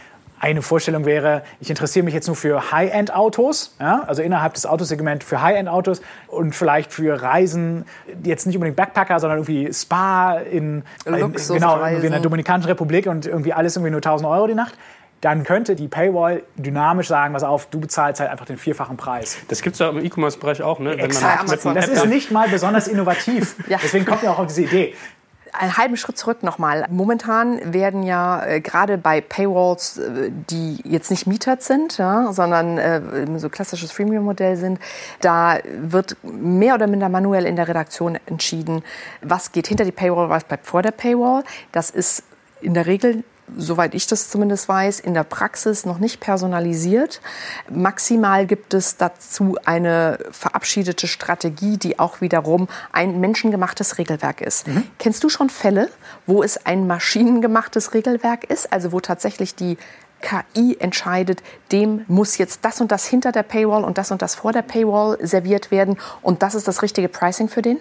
eine 0.41 0.63
Vorstellung 0.63 1.05
wäre, 1.05 1.43
ich 1.61 1.69
interessiere 1.69 2.05
mich 2.05 2.15
jetzt 2.15 2.27
nur 2.27 2.35
für 2.35 2.73
High-End-Autos, 2.73 3.77
ja, 3.79 4.05
also 4.07 4.23
innerhalb 4.23 4.55
des 4.55 4.65
Autosegments 4.67 5.25
für 5.25 5.43
High-End-Autos 5.43 6.01
und 6.29 6.55
vielleicht 6.55 6.93
für 6.93 7.23
Reisen, 7.23 7.85
jetzt 8.25 8.47
nicht 8.47 8.57
unbedingt 8.57 8.77
Backpacker, 8.77 9.21
sondern 9.21 9.41
irgendwie 9.41 9.73
Spa 9.73 10.39
in, 10.39 10.83
in 11.05 11.35
genau, 11.49 11.85
in 11.85 12.11
der 12.11 12.21
Dominikanischen 12.21 12.69
Republik 12.71 13.07
und 13.07 13.27
irgendwie 13.27 13.53
alles 13.53 13.77
irgendwie 13.77 13.91
nur 13.91 13.99
1000 13.99 14.29
Euro 14.29 14.47
die 14.47 14.55
Nacht 14.55 14.75
dann 15.21 15.45
könnte 15.45 15.77
die 15.77 15.87
Paywall 15.87 16.45
dynamisch 16.57 17.09
sagen, 17.09 17.35
was 17.35 17.43
auf, 17.43 17.67
du 17.67 17.79
bezahlst 17.79 18.21
halt 18.21 18.31
einfach 18.31 18.47
den 18.47 18.57
vierfachen 18.57 18.97
Preis. 18.97 19.37
Das 19.49 19.61
gibt 19.61 19.75
es 19.75 19.81
ja 19.81 19.91
im 19.91 20.03
E-Commerce-Bereich 20.03 20.63
auch, 20.63 20.79
ne? 20.79 20.95
Exakt. 20.95 21.51
das 21.51 21.89
ist 21.89 22.07
nicht 22.07 22.31
mal 22.31 22.49
besonders 22.49 22.89
innovativ. 22.89 23.57
ja. 23.69 23.79
Deswegen 23.83 24.07
kommt 24.07 24.23
ja 24.23 24.31
auch 24.31 24.39
auf 24.39 24.47
diese 24.47 24.63
Idee 24.63 24.95
einen 25.53 25.77
halben 25.77 25.97
Schritt 25.97 26.19
zurück 26.19 26.43
nochmal. 26.43 26.87
Momentan 26.91 27.73
werden 27.73 28.03
ja 28.03 28.45
äh, 28.45 28.61
gerade 28.61 28.99
bei 28.99 29.21
Paywalls, 29.21 29.99
äh, 29.99 30.31
die 30.31 30.81
jetzt 30.85 31.11
nicht 31.11 31.27
mietert 31.27 31.63
sind, 31.63 31.99
ja, 31.99 32.33
sondern 32.33 32.79
äh, 32.79 33.39
so 33.39 33.49
klassisches 33.49 33.93
Freemium-Modell 33.93 34.57
sind, 34.57 34.79
da 35.21 35.59
wird 35.65 36.17
mehr 36.23 36.75
oder 36.75 36.87
minder 36.87 37.09
manuell 37.09 37.47
in 37.47 37.57
der 37.57 37.69
Redaktion 37.69 38.19
entschieden, 38.27 38.83
was 39.23 39.53
geht 39.53 39.67
hinter 39.67 39.85
die 39.85 39.93
Paywall, 39.93 40.29
was 40.29 40.45
bleibt 40.45 40.67
vor 40.67 40.83
der 40.83 40.93
Paywall. 40.93 41.45
Das 41.73 41.91
ist 41.91 42.23
in 42.61 42.75
der 42.75 42.87
Regel 42.87 43.25
soweit 43.57 43.95
ich 43.95 44.07
das 44.07 44.31
zumindest 44.31 44.69
weiß, 44.69 45.01
in 45.01 45.15
der 45.15 45.25
Praxis 45.25 45.87
noch 45.87 45.99
nicht 45.99 46.21
personalisiert. 46.21 47.21
Maximal 47.71 48.47
gibt 48.47 48.75
es 48.75 48.97
dazu 48.97 49.57
eine 49.65 50.19
verabschiedete 50.31 51.07
Strategie, 51.07 51.77
die 51.77 51.99
auch 51.99 52.21
wiederum 52.21 52.69
ein 52.93 53.21
menschengemachtes 53.21 53.99
Regelwerk 53.99 54.41
ist. 54.41 54.69
Mhm. 54.69 54.85
Kennst 54.99 55.25
du 55.25 55.29
schon 55.29 55.51
Fälle, 55.51 55.91
wo 56.27 56.43
es 56.43 56.67
ein 56.67 56.87
maschinengemachtes 56.87 57.95
Regelwerk 57.95 58.45
ist, 58.45 58.73
also 58.73 58.93
wo 58.93 59.01
tatsächlich 59.01 59.55
die 59.55 59.79
KI 60.21 60.77
entscheidet, 60.79 61.43
dem 61.73 62.05
muss 62.09 62.39
jetzt 62.39 62.65
das 62.65 62.81
und 62.81 62.93
das 62.93 63.07
hinter 63.07 63.33
der 63.33 63.43
Paywall 63.43 63.85
und 63.85 63.99
das 63.99 64.11
und 64.11 64.23
das 64.23 64.35
vor 64.35 64.53
der 64.53 64.63
Paywall 64.63 65.19
serviert 65.27 65.71
werden 65.71 65.99
und 66.23 66.43
das 66.43 66.55
ist 66.55 66.69
das 66.69 66.83
richtige 66.83 67.09
Pricing 67.09 67.49
für 67.49 67.63
den? 67.63 67.79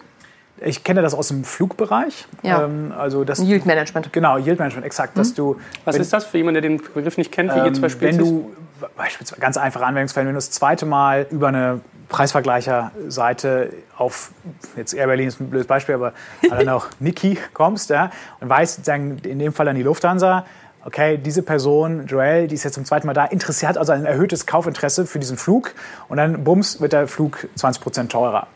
Ich 0.62 0.84
kenne 0.84 1.02
das 1.02 1.14
aus 1.14 1.30
dem 1.30 1.44
Flugbereich. 1.44 2.28
Ja. 2.44 2.64
Ähm, 2.64 2.94
also 2.98 3.24
das, 3.24 3.40
Yield 3.40 3.66
Management. 3.66 4.12
Genau, 4.12 4.38
Yield 4.38 4.60
Management, 4.60 4.86
exakt. 4.86 5.18
Dass 5.18 5.32
mhm. 5.32 5.36
du, 5.36 5.60
Was 5.86 5.96
wenn, 5.96 6.02
ist 6.02 6.14
das 6.14 6.26
für 6.26 6.38
jemanden, 6.38 6.62
der 6.62 6.70
den 6.70 6.82
Begriff 6.94 7.18
nicht 7.18 7.32
kennt, 7.32 7.54
wie 7.54 7.60
ähm, 7.60 7.66
ihr 7.66 7.74
zwei 7.74 7.90
Spezies? 7.90 8.20
Wenn 8.20 8.26
du, 8.26 8.52
beispielsweise 8.96 9.42
ganz 9.42 9.58
einfache 9.58 9.86
Anwendungsfälle, 9.86 10.28
wenn 10.28 10.34
du 10.34 10.38
das 10.38 10.52
zweite 10.52 10.86
Mal 10.86 11.28
über 11.30 11.50
eine 11.50 11.82
Preisvergleicherseite 12.10 13.74
auf, 13.98 14.32
jetzt 14.76 14.94
Air 14.94 15.08
Berlin 15.08 15.28
ist 15.28 15.40
ein 15.40 15.50
blödes 15.50 15.68
Beispiel, 15.68 15.96
aber 15.96 16.14
dann 16.50 16.70
auch 16.70 16.88
Niki 17.00 17.38
kommst 17.54 17.90
ja, 17.90 18.12
und 18.40 18.50
weißt, 18.50 18.88
in 18.88 19.40
dem 19.40 19.54
Fall 19.54 19.66
dann 19.66 19.76
die 19.76 19.84
Lufthansa, 19.84 20.46
okay, 20.86 21.18
diese 21.18 21.44
Person, 21.44 22.08
Joel, 22.08 22.48
die 22.48 22.56
ist 22.56 22.64
jetzt 22.64 22.74
zum 22.74 22.86
zweiten 22.86 23.08
Mal 23.08 23.14
da, 23.14 23.26
interessiert 23.26 23.78
also 23.78 23.92
ein 23.92 24.06
erhöhtes 24.06 24.46
Kaufinteresse 24.46 25.06
für 25.06 25.20
diesen 25.20 25.38
Flug 25.38 25.74
und 26.08 26.18
dann 26.18 26.44
bums 26.44 26.82
wird 26.82 26.94
der 26.94 27.08
Flug 27.08 27.48
20 27.56 27.82
Prozent 27.82 28.12
teurer. 28.12 28.48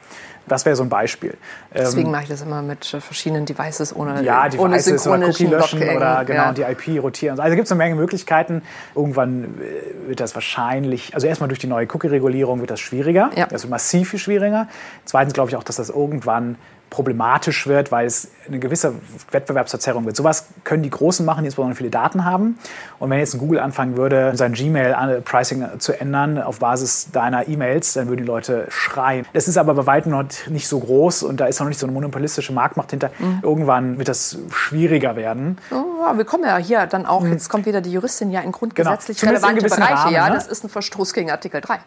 Das 0.47 0.65
wäre 0.65 0.75
so 0.75 0.83
ein 0.83 0.89
Beispiel. 0.89 1.37
Deswegen 1.73 2.07
ähm, 2.07 2.11
mache 2.11 2.23
ich 2.23 2.29
das 2.29 2.41
immer 2.41 2.61
mit 2.61 2.85
verschiedenen 2.85 3.45
Devices 3.45 3.95
ohne 3.95 4.21
Ja, 4.23 4.49
Devices 4.49 5.07
ohne 5.07 5.17
oder 5.17 5.29
Cookie 5.29 5.45
löschen 5.45 5.81
oder 5.81 6.25
genau 6.25 6.43
ja. 6.43 6.53
die 6.53 6.61
IP 6.63 7.01
rotieren. 7.01 7.39
Also 7.39 7.55
gibt 7.55 7.65
es 7.65 7.71
eine 7.71 7.77
Menge 7.77 7.95
Möglichkeiten. 7.95 8.61
Irgendwann 8.95 9.43
äh, 9.43 10.09
wird 10.09 10.19
das 10.19 10.35
wahrscheinlich, 10.35 11.15
also 11.15 11.27
erstmal 11.27 11.47
durch 11.47 11.59
die 11.59 11.67
neue 11.67 11.87
Cookie-Regulierung 11.87 12.59
wird 12.59 12.71
das 12.71 12.79
schwieriger. 12.79 13.31
Ja. 13.35 13.47
Das 13.47 13.63
wird 13.63 13.71
massiv 13.71 14.09
viel 14.09 14.19
schwieriger. 14.19 14.67
Zweitens 15.05 15.33
glaube 15.33 15.49
ich 15.49 15.55
auch, 15.55 15.63
dass 15.63 15.77
das 15.77 15.89
irgendwann 15.89 16.57
problematisch 16.93 17.65
wird, 17.65 17.91
weil 17.91 18.05
es 18.05 18.27
eine 18.47 18.59
gewisse 18.59 18.93
Wettbewerbsverzerrung 19.31 20.05
wird. 20.05 20.15
Sowas 20.15 20.45
können 20.63 20.83
die 20.83 20.91
Großen 20.91 21.25
machen, 21.25 21.41
die 21.43 21.47
insbesondere 21.47 21.75
viele 21.75 21.89
Daten 21.89 22.23
haben. 22.23 22.59
Und 22.99 23.09
wenn 23.09 23.17
jetzt 23.17 23.33
ein 23.33 23.39
Google 23.39 23.59
anfangen 23.59 23.97
würde, 23.97 24.33
sein 24.35 24.53
Gmail-Pricing 24.53 25.79
zu 25.79 25.99
ändern 25.99 26.39
auf 26.39 26.59
Basis 26.59 27.09
deiner 27.11 27.47
E-Mails, 27.47 27.93
dann 27.93 28.09
würden 28.09 28.21
die 28.21 28.27
Leute 28.27 28.67
schreien. 28.69 29.25
Das 29.33 29.47
ist 29.47 29.57
aber 29.57 29.73
bei 29.73 29.87
weitem 29.87 30.11
noch 30.11 30.25
nicht 30.49 30.67
so 30.67 30.79
groß 30.79 31.23
und 31.23 31.39
da 31.39 31.47
ist 31.47 31.59
noch 31.59 31.67
nicht 31.67 31.79
so 31.79 31.87
eine 31.87 31.93
monopolistische 31.93 32.53
Marktmacht 32.53 32.91
hinter. 32.91 33.09
Mhm. 33.17 33.39
Irgendwann 33.41 33.97
wird 33.97 34.07
das 34.07 34.37
schwieriger 34.51 35.15
werden. 35.15 35.57
Ja, 35.71 36.15
wir 36.15 36.25
kommen 36.25 36.43
ja 36.43 36.57
hier 36.57 36.85
dann 36.85 37.07
auch, 37.07 37.21
mhm. 37.21 37.31
jetzt 37.31 37.49
kommt 37.49 37.65
wieder 37.65 37.81
die 37.81 37.91
Juristin 37.91 38.29
ja 38.29 38.41
in 38.41 38.51
grundgesetzlich 38.51 39.19
genau. 39.19 39.31
relevante 39.31 39.65
Bereiche. 39.67 39.93
Rahmen, 39.95 40.13
ja, 40.13 40.29
ne? 40.29 40.35
das 40.35 40.45
ist 40.45 40.63
ein 40.63 40.69
Verstoß 40.69 41.13
gegen 41.13 41.31
Artikel 41.31 41.59
3 41.59 41.79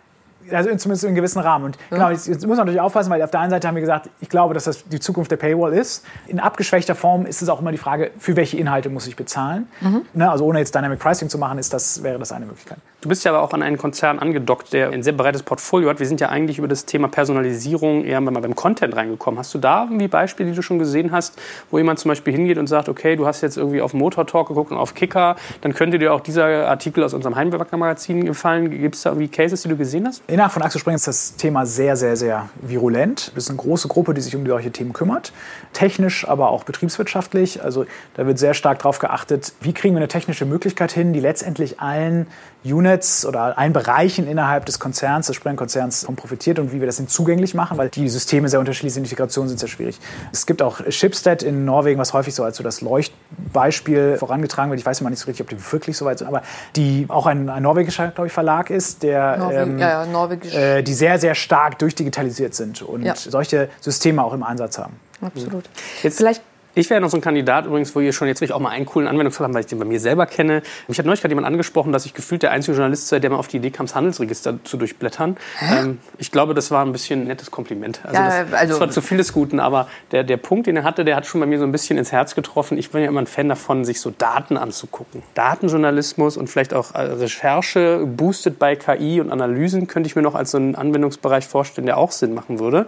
also 0.52 0.68
zumindest 0.76 1.04
in 1.04 1.08
einem 1.08 1.16
gewissen 1.16 1.40
Rahmen. 1.40 1.66
Und 1.66 1.76
ja. 1.90 1.96
genau, 1.96 2.10
jetzt, 2.10 2.26
jetzt, 2.28 2.46
muss 2.46 2.56
man 2.56 2.66
natürlich 2.66 2.80
aufpassen, 2.80 3.10
weil 3.10 3.22
auf 3.22 3.30
der 3.30 3.40
einen 3.40 3.50
Seite 3.50 3.68
haben 3.68 3.74
wir 3.74 3.80
gesagt, 3.80 4.10
ich 4.20 4.28
glaube, 4.28 4.54
dass 4.54 4.64
das 4.64 4.84
die 4.88 5.00
Zukunft 5.00 5.30
der 5.30 5.36
Paywall 5.36 5.72
ist. 5.72 6.04
In 6.26 6.40
abgeschwächter 6.40 6.94
Form 6.94 7.26
ist 7.26 7.42
es 7.42 7.48
auch 7.48 7.60
immer 7.60 7.72
die 7.72 7.78
Frage, 7.78 8.10
für 8.18 8.36
welche 8.36 8.56
Inhalte 8.56 8.88
muss 8.88 9.06
ich 9.06 9.16
bezahlen. 9.16 9.68
Mhm. 9.80 10.02
Ne, 10.14 10.30
also 10.30 10.44
ohne 10.44 10.58
jetzt 10.58 10.74
Dynamic 10.74 10.98
Pricing 10.98 11.28
zu 11.28 11.38
machen, 11.38 11.58
ist 11.58 11.72
das, 11.72 12.02
wäre 12.02 12.18
das 12.18 12.32
eine 12.32 12.46
Möglichkeit. 12.46 12.78
Du 13.00 13.08
bist 13.08 13.24
ja 13.24 13.32
aber 13.32 13.42
auch 13.42 13.52
an 13.52 13.62
einen 13.62 13.78
Konzern 13.78 14.18
angedockt, 14.18 14.72
der 14.72 14.90
ein 14.90 15.02
sehr 15.02 15.12
breites 15.12 15.42
Portfolio 15.42 15.88
hat. 15.90 16.00
Wir 16.00 16.06
sind 16.06 16.20
ja 16.20 16.28
eigentlich 16.28 16.58
über 16.58 16.66
das 16.66 16.86
Thema 16.86 17.08
Personalisierung 17.08 18.04
eher 18.04 18.20
mal 18.20 18.32
beim 18.32 18.56
Content 18.56 18.96
reingekommen. 18.96 19.38
Hast 19.38 19.54
du 19.54 19.58
da 19.58 19.84
irgendwie 19.84 20.08
Beispiele, 20.08 20.50
die 20.50 20.56
du 20.56 20.62
schon 20.62 20.78
gesehen 20.78 21.12
hast, 21.12 21.38
wo 21.70 21.78
jemand 21.78 21.98
zum 21.98 22.08
Beispiel 22.08 22.32
hingeht 22.32 22.58
und 22.58 22.66
sagt, 22.66 22.88
okay, 22.88 23.14
du 23.14 23.26
hast 23.26 23.42
jetzt 23.42 23.56
irgendwie 23.56 23.80
auf 23.80 23.94
Motor 23.94 24.26
Talk 24.26 24.48
geguckt 24.48 24.72
und 24.72 24.78
auf 24.78 24.94
Kicker, 24.94 25.36
dann 25.60 25.74
könnte 25.74 25.98
dir 25.98 26.12
auch 26.12 26.20
dieser 26.20 26.66
Artikel 26.68 27.04
aus 27.04 27.14
unserem 27.14 27.36
Heimwerker-Magazin 27.36 28.24
gefallen. 28.24 28.70
Gibt 28.70 28.96
es 28.96 29.02
da 29.02 29.10
irgendwie 29.10 29.28
Cases, 29.28 29.62
die 29.62 29.68
du 29.68 29.76
gesehen 29.76 30.06
hast? 30.06 30.22
Innerhalb 30.36 30.52
von 30.52 30.60
Axel 30.60 30.82
Springer 30.82 30.96
ist 30.96 31.06
das 31.06 31.36
Thema 31.36 31.64
sehr, 31.64 31.96
sehr, 31.96 32.14
sehr 32.14 32.50
virulent. 32.60 33.32
Es 33.34 33.44
ist 33.44 33.48
eine 33.48 33.56
große 33.56 33.88
Gruppe, 33.88 34.12
die 34.12 34.20
sich 34.20 34.36
um 34.36 34.46
solche 34.46 34.70
Themen 34.70 34.92
kümmert. 34.92 35.32
Technisch, 35.72 36.28
aber 36.28 36.50
auch 36.50 36.64
betriebswirtschaftlich. 36.64 37.62
Also 37.62 37.86
da 38.12 38.26
wird 38.26 38.38
sehr 38.38 38.52
stark 38.52 38.80
darauf 38.80 38.98
geachtet, 38.98 39.54
wie 39.62 39.72
kriegen 39.72 39.94
wir 39.94 40.00
eine 40.00 40.08
technische 40.08 40.44
Möglichkeit 40.44 40.92
hin, 40.92 41.14
die 41.14 41.20
letztendlich 41.20 41.80
allen 41.80 42.26
Units 42.64 43.24
oder 43.24 43.56
allen 43.58 43.72
Bereichen 43.72 44.26
innerhalb 44.26 44.66
des 44.66 44.78
Konzerns, 44.78 45.26
des 45.26 45.36
Sprengkonzerns 45.36 46.06
profitiert 46.16 46.58
und 46.58 46.72
wie 46.72 46.80
wir 46.80 46.86
das 46.86 46.96
denn 46.96 47.08
zugänglich 47.08 47.54
machen, 47.54 47.78
weil 47.78 47.88
die 47.88 48.08
Systeme 48.08 48.48
sehr 48.48 48.60
unterschiedlich 48.60 48.94
sind, 48.94 49.04
Integrationen 49.04 49.48
sind 49.48 49.58
sehr 49.58 49.68
schwierig. 49.68 49.98
Es 50.32 50.46
gibt 50.46 50.62
auch 50.62 50.80
Shipstead 50.88 51.42
in 51.42 51.64
Norwegen, 51.64 51.98
was 51.98 52.12
häufig 52.12 52.34
so 52.34 52.42
als 52.42 52.56
so 52.56 52.64
das 52.64 52.80
Leuchtbeispiel 52.80 54.16
vorangetragen 54.18 54.70
wird. 54.70 54.80
Ich 54.80 54.86
weiß 54.86 55.00
immer 55.00 55.10
nicht 55.10 55.20
so 55.20 55.26
richtig, 55.26 55.44
ob 55.44 55.50
die 55.50 55.72
wirklich 55.72 55.96
so 55.96 56.04
weit 56.04 56.18
sind, 56.18 56.28
aber 56.28 56.42
die 56.74 57.06
auch 57.08 57.26
ein, 57.26 57.48
ein 57.48 57.62
norwegischer, 57.62 58.08
glaube 58.08 58.26
ich, 58.26 58.32
Verlag 58.32 58.70
ist, 58.70 59.02
der 59.02 59.36
Norwegen, 59.36 59.60
ähm, 59.60 59.78
ja, 59.78 59.88
ja, 59.88 60.06
norwegisch. 60.06 60.54
Äh, 60.54 60.82
die 60.82 60.94
sehr, 60.94 61.18
sehr 61.18 61.34
stark 61.34 61.78
durchdigitalisiert 61.78 62.54
sind 62.54 62.82
und 62.82 63.02
ja. 63.02 63.14
solche 63.14 63.68
Systeme 63.80 64.24
auch 64.24 64.32
im 64.32 64.42
Einsatz 64.42 64.78
haben. 64.78 64.98
Absolut. 65.20 65.64
Jetzt 66.02 66.18
Vielleicht 66.18 66.42
ich 66.76 66.90
wäre 66.90 67.00
noch 67.00 67.08
so 67.08 67.16
ein 67.16 67.22
Kandidat 67.22 67.64
übrigens, 67.64 67.94
wo 67.94 68.00
ihr 68.00 68.12
schon 68.12 68.28
jetzt 68.28 68.42
will 68.42 68.46
ich 68.46 68.52
auch 68.52 68.60
mal 68.60 68.68
einen 68.68 68.84
coolen 68.84 69.08
Anwendungsfall 69.08 69.46
haben, 69.46 69.54
weil 69.54 69.62
ich 69.62 69.66
den 69.66 69.78
bei 69.78 69.86
mir 69.86 69.98
selber 69.98 70.26
kenne. 70.26 70.62
Mich 70.88 70.98
hat 70.98 71.06
neulich 71.06 71.22
gerade 71.22 71.32
jemand 71.32 71.46
angesprochen, 71.46 71.90
dass 71.90 72.04
ich 72.04 72.12
gefühlt 72.12 72.42
der 72.42 72.50
einzige 72.50 72.76
Journalist 72.76 73.08
sei, 73.08 73.18
der 73.18 73.30
mal 73.30 73.38
auf 73.38 73.48
die 73.48 73.56
Idee 73.56 73.70
kam, 73.70 73.86
das 73.86 73.94
Handelsregister 73.94 74.58
zu 74.62 74.76
durchblättern. 74.76 75.38
Ähm, 75.62 75.98
ich 76.18 76.30
glaube, 76.30 76.52
das 76.52 76.70
war 76.70 76.84
ein 76.84 76.92
bisschen 76.92 77.22
ein 77.22 77.28
nettes 77.28 77.50
Kompliment. 77.50 78.00
Also, 78.04 78.20
ja, 78.20 78.44
das, 78.44 78.52
also 78.52 78.72
das, 78.74 78.80
war 78.80 78.90
zu 78.90 79.00
vieles 79.00 79.32
Guten, 79.32 79.58
aber 79.58 79.88
der, 80.12 80.22
der 80.22 80.36
Punkt, 80.36 80.66
den 80.66 80.76
er 80.76 80.84
hatte, 80.84 81.06
der 81.06 81.16
hat 81.16 81.24
schon 81.24 81.40
bei 81.40 81.46
mir 81.46 81.58
so 81.58 81.64
ein 81.64 81.72
bisschen 81.72 81.96
ins 81.96 82.12
Herz 82.12 82.34
getroffen. 82.34 82.76
Ich 82.76 82.90
bin 82.90 83.00
ja 83.00 83.08
immer 83.08 83.22
ein 83.22 83.26
Fan 83.26 83.48
davon, 83.48 83.86
sich 83.86 84.02
so 84.02 84.10
Daten 84.10 84.58
anzugucken. 84.58 85.22
Datenjournalismus 85.32 86.36
und 86.36 86.50
vielleicht 86.50 86.74
auch 86.74 86.94
äh, 86.94 87.00
Recherche, 87.00 88.04
boosted 88.04 88.58
bei 88.58 88.76
KI 88.76 89.22
und 89.22 89.32
Analysen, 89.32 89.86
könnte 89.86 90.08
ich 90.08 90.14
mir 90.14 90.22
noch 90.22 90.34
als 90.34 90.50
so 90.50 90.58
einen 90.58 90.74
Anwendungsbereich 90.74 91.46
vorstellen, 91.46 91.86
der 91.86 91.96
auch 91.96 92.12
Sinn 92.12 92.34
machen 92.34 92.58
würde. 92.58 92.84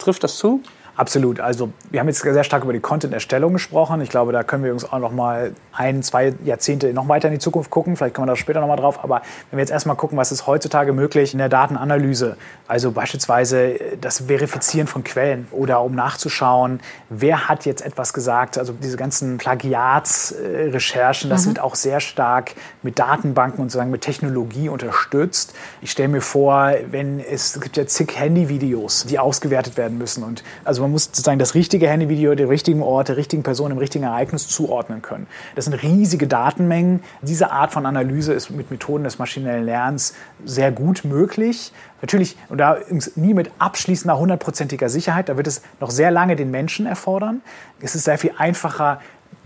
Trifft 0.00 0.24
das 0.24 0.36
zu? 0.36 0.62
Absolut. 0.98 1.38
Also 1.38 1.70
wir 1.90 2.00
haben 2.00 2.08
jetzt 2.08 2.22
sehr 2.22 2.42
stark 2.42 2.64
über 2.64 2.72
die 2.72 2.80
Content-Erstellung 2.80 3.52
gesprochen. 3.52 4.00
Ich 4.00 4.10
glaube, 4.10 4.32
da 4.32 4.42
können 4.42 4.64
wir 4.64 4.72
uns 4.72 4.84
auch 4.84 4.98
noch 4.98 5.12
mal 5.12 5.52
ein, 5.72 6.02
zwei 6.02 6.34
Jahrzehnte 6.44 6.92
noch 6.92 7.06
weiter 7.06 7.28
in 7.28 7.34
die 7.34 7.38
Zukunft 7.38 7.70
gucken. 7.70 7.96
Vielleicht 7.96 8.16
kommen 8.16 8.26
wir 8.26 8.32
da 8.32 8.36
später 8.36 8.60
noch 8.60 8.66
mal 8.66 8.74
drauf. 8.74 9.04
Aber 9.04 9.22
wenn 9.50 9.58
wir 9.58 9.60
jetzt 9.60 9.70
erstmal 9.70 9.94
gucken, 9.94 10.18
was 10.18 10.32
ist 10.32 10.48
heutzutage 10.48 10.92
möglich 10.92 11.34
in 11.34 11.38
der 11.38 11.48
Datenanalyse, 11.48 12.36
also 12.66 12.90
beispielsweise 12.90 13.78
das 14.00 14.24
Verifizieren 14.26 14.88
von 14.88 15.04
Quellen 15.04 15.46
oder 15.52 15.82
um 15.82 15.94
nachzuschauen, 15.94 16.80
wer 17.10 17.48
hat 17.48 17.64
jetzt 17.64 17.86
etwas 17.86 18.12
gesagt. 18.12 18.58
Also 18.58 18.72
diese 18.72 18.96
ganzen 18.96 19.38
Plagiatsrecherchen, 19.38 21.30
das 21.30 21.44
mhm. 21.44 21.50
wird 21.50 21.60
auch 21.60 21.76
sehr 21.76 22.00
stark 22.00 22.54
mit 22.82 22.98
Datenbanken 22.98 23.60
und 23.60 23.70
sozusagen 23.70 23.92
mit 23.92 24.00
Technologie 24.00 24.68
unterstützt. 24.68 25.54
Ich 25.80 25.92
stelle 25.92 26.08
mir 26.08 26.22
vor, 26.22 26.72
wenn 26.90 27.20
es, 27.20 27.54
es 27.54 27.60
gibt 27.60 27.76
ja 27.76 27.86
zig 27.86 28.18
Handyvideos, 28.18 29.06
die 29.06 29.20
ausgewertet 29.20 29.76
werden 29.76 29.96
müssen 29.96 30.24
und 30.24 30.42
also 30.64 30.87
man 30.88 30.92
muss 30.92 31.04
sozusagen 31.04 31.38
das 31.38 31.54
richtige 31.54 31.86
Handyvideo 31.88 32.34
der 32.34 32.48
richtigen 32.48 32.82
Ort, 32.82 33.08
der 33.08 33.18
richtigen 33.18 33.42
Person, 33.42 33.68
dem 33.68 33.78
richtigen 33.78 34.04
Ereignis 34.04 34.48
zuordnen 34.48 35.02
können. 35.02 35.26
Das 35.54 35.66
sind 35.66 35.74
riesige 35.74 36.26
Datenmengen. 36.26 37.02
Diese 37.20 37.52
Art 37.52 37.72
von 37.72 37.84
Analyse 37.84 38.32
ist 38.32 38.50
mit 38.50 38.70
Methoden 38.70 39.04
des 39.04 39.18
maschinellen 39.18 39.64
Lernens 39.64 40.14
sehr 40.44 40.72
gut 40.72 41.04
möglich. 41.04 41.72
Natürlich, 42.00 42.36
und 42.48 42.58
da 42.58 42.78
nie 43.16 43.34
mit 43.34 43.50
abschließender 43.58 44.18
hundertprozentiger 44.18 44.88
Sicherheit, 44.88 45.28
da 45.28 45.36
wird 45.36 45.46
es 45.46 45.62
noch 45.80 45.90
sehr 45.90 46.10
lange 46.10 46.36
den 46.36 46.50
Menschen 46.50 46.86
erfordern. 46.86 47.42
Es 47.80 47.94
ist 47.94 48.04
sehr 48.04 48.18
viel 48.18 48.32
einfacher, 48.38 49.00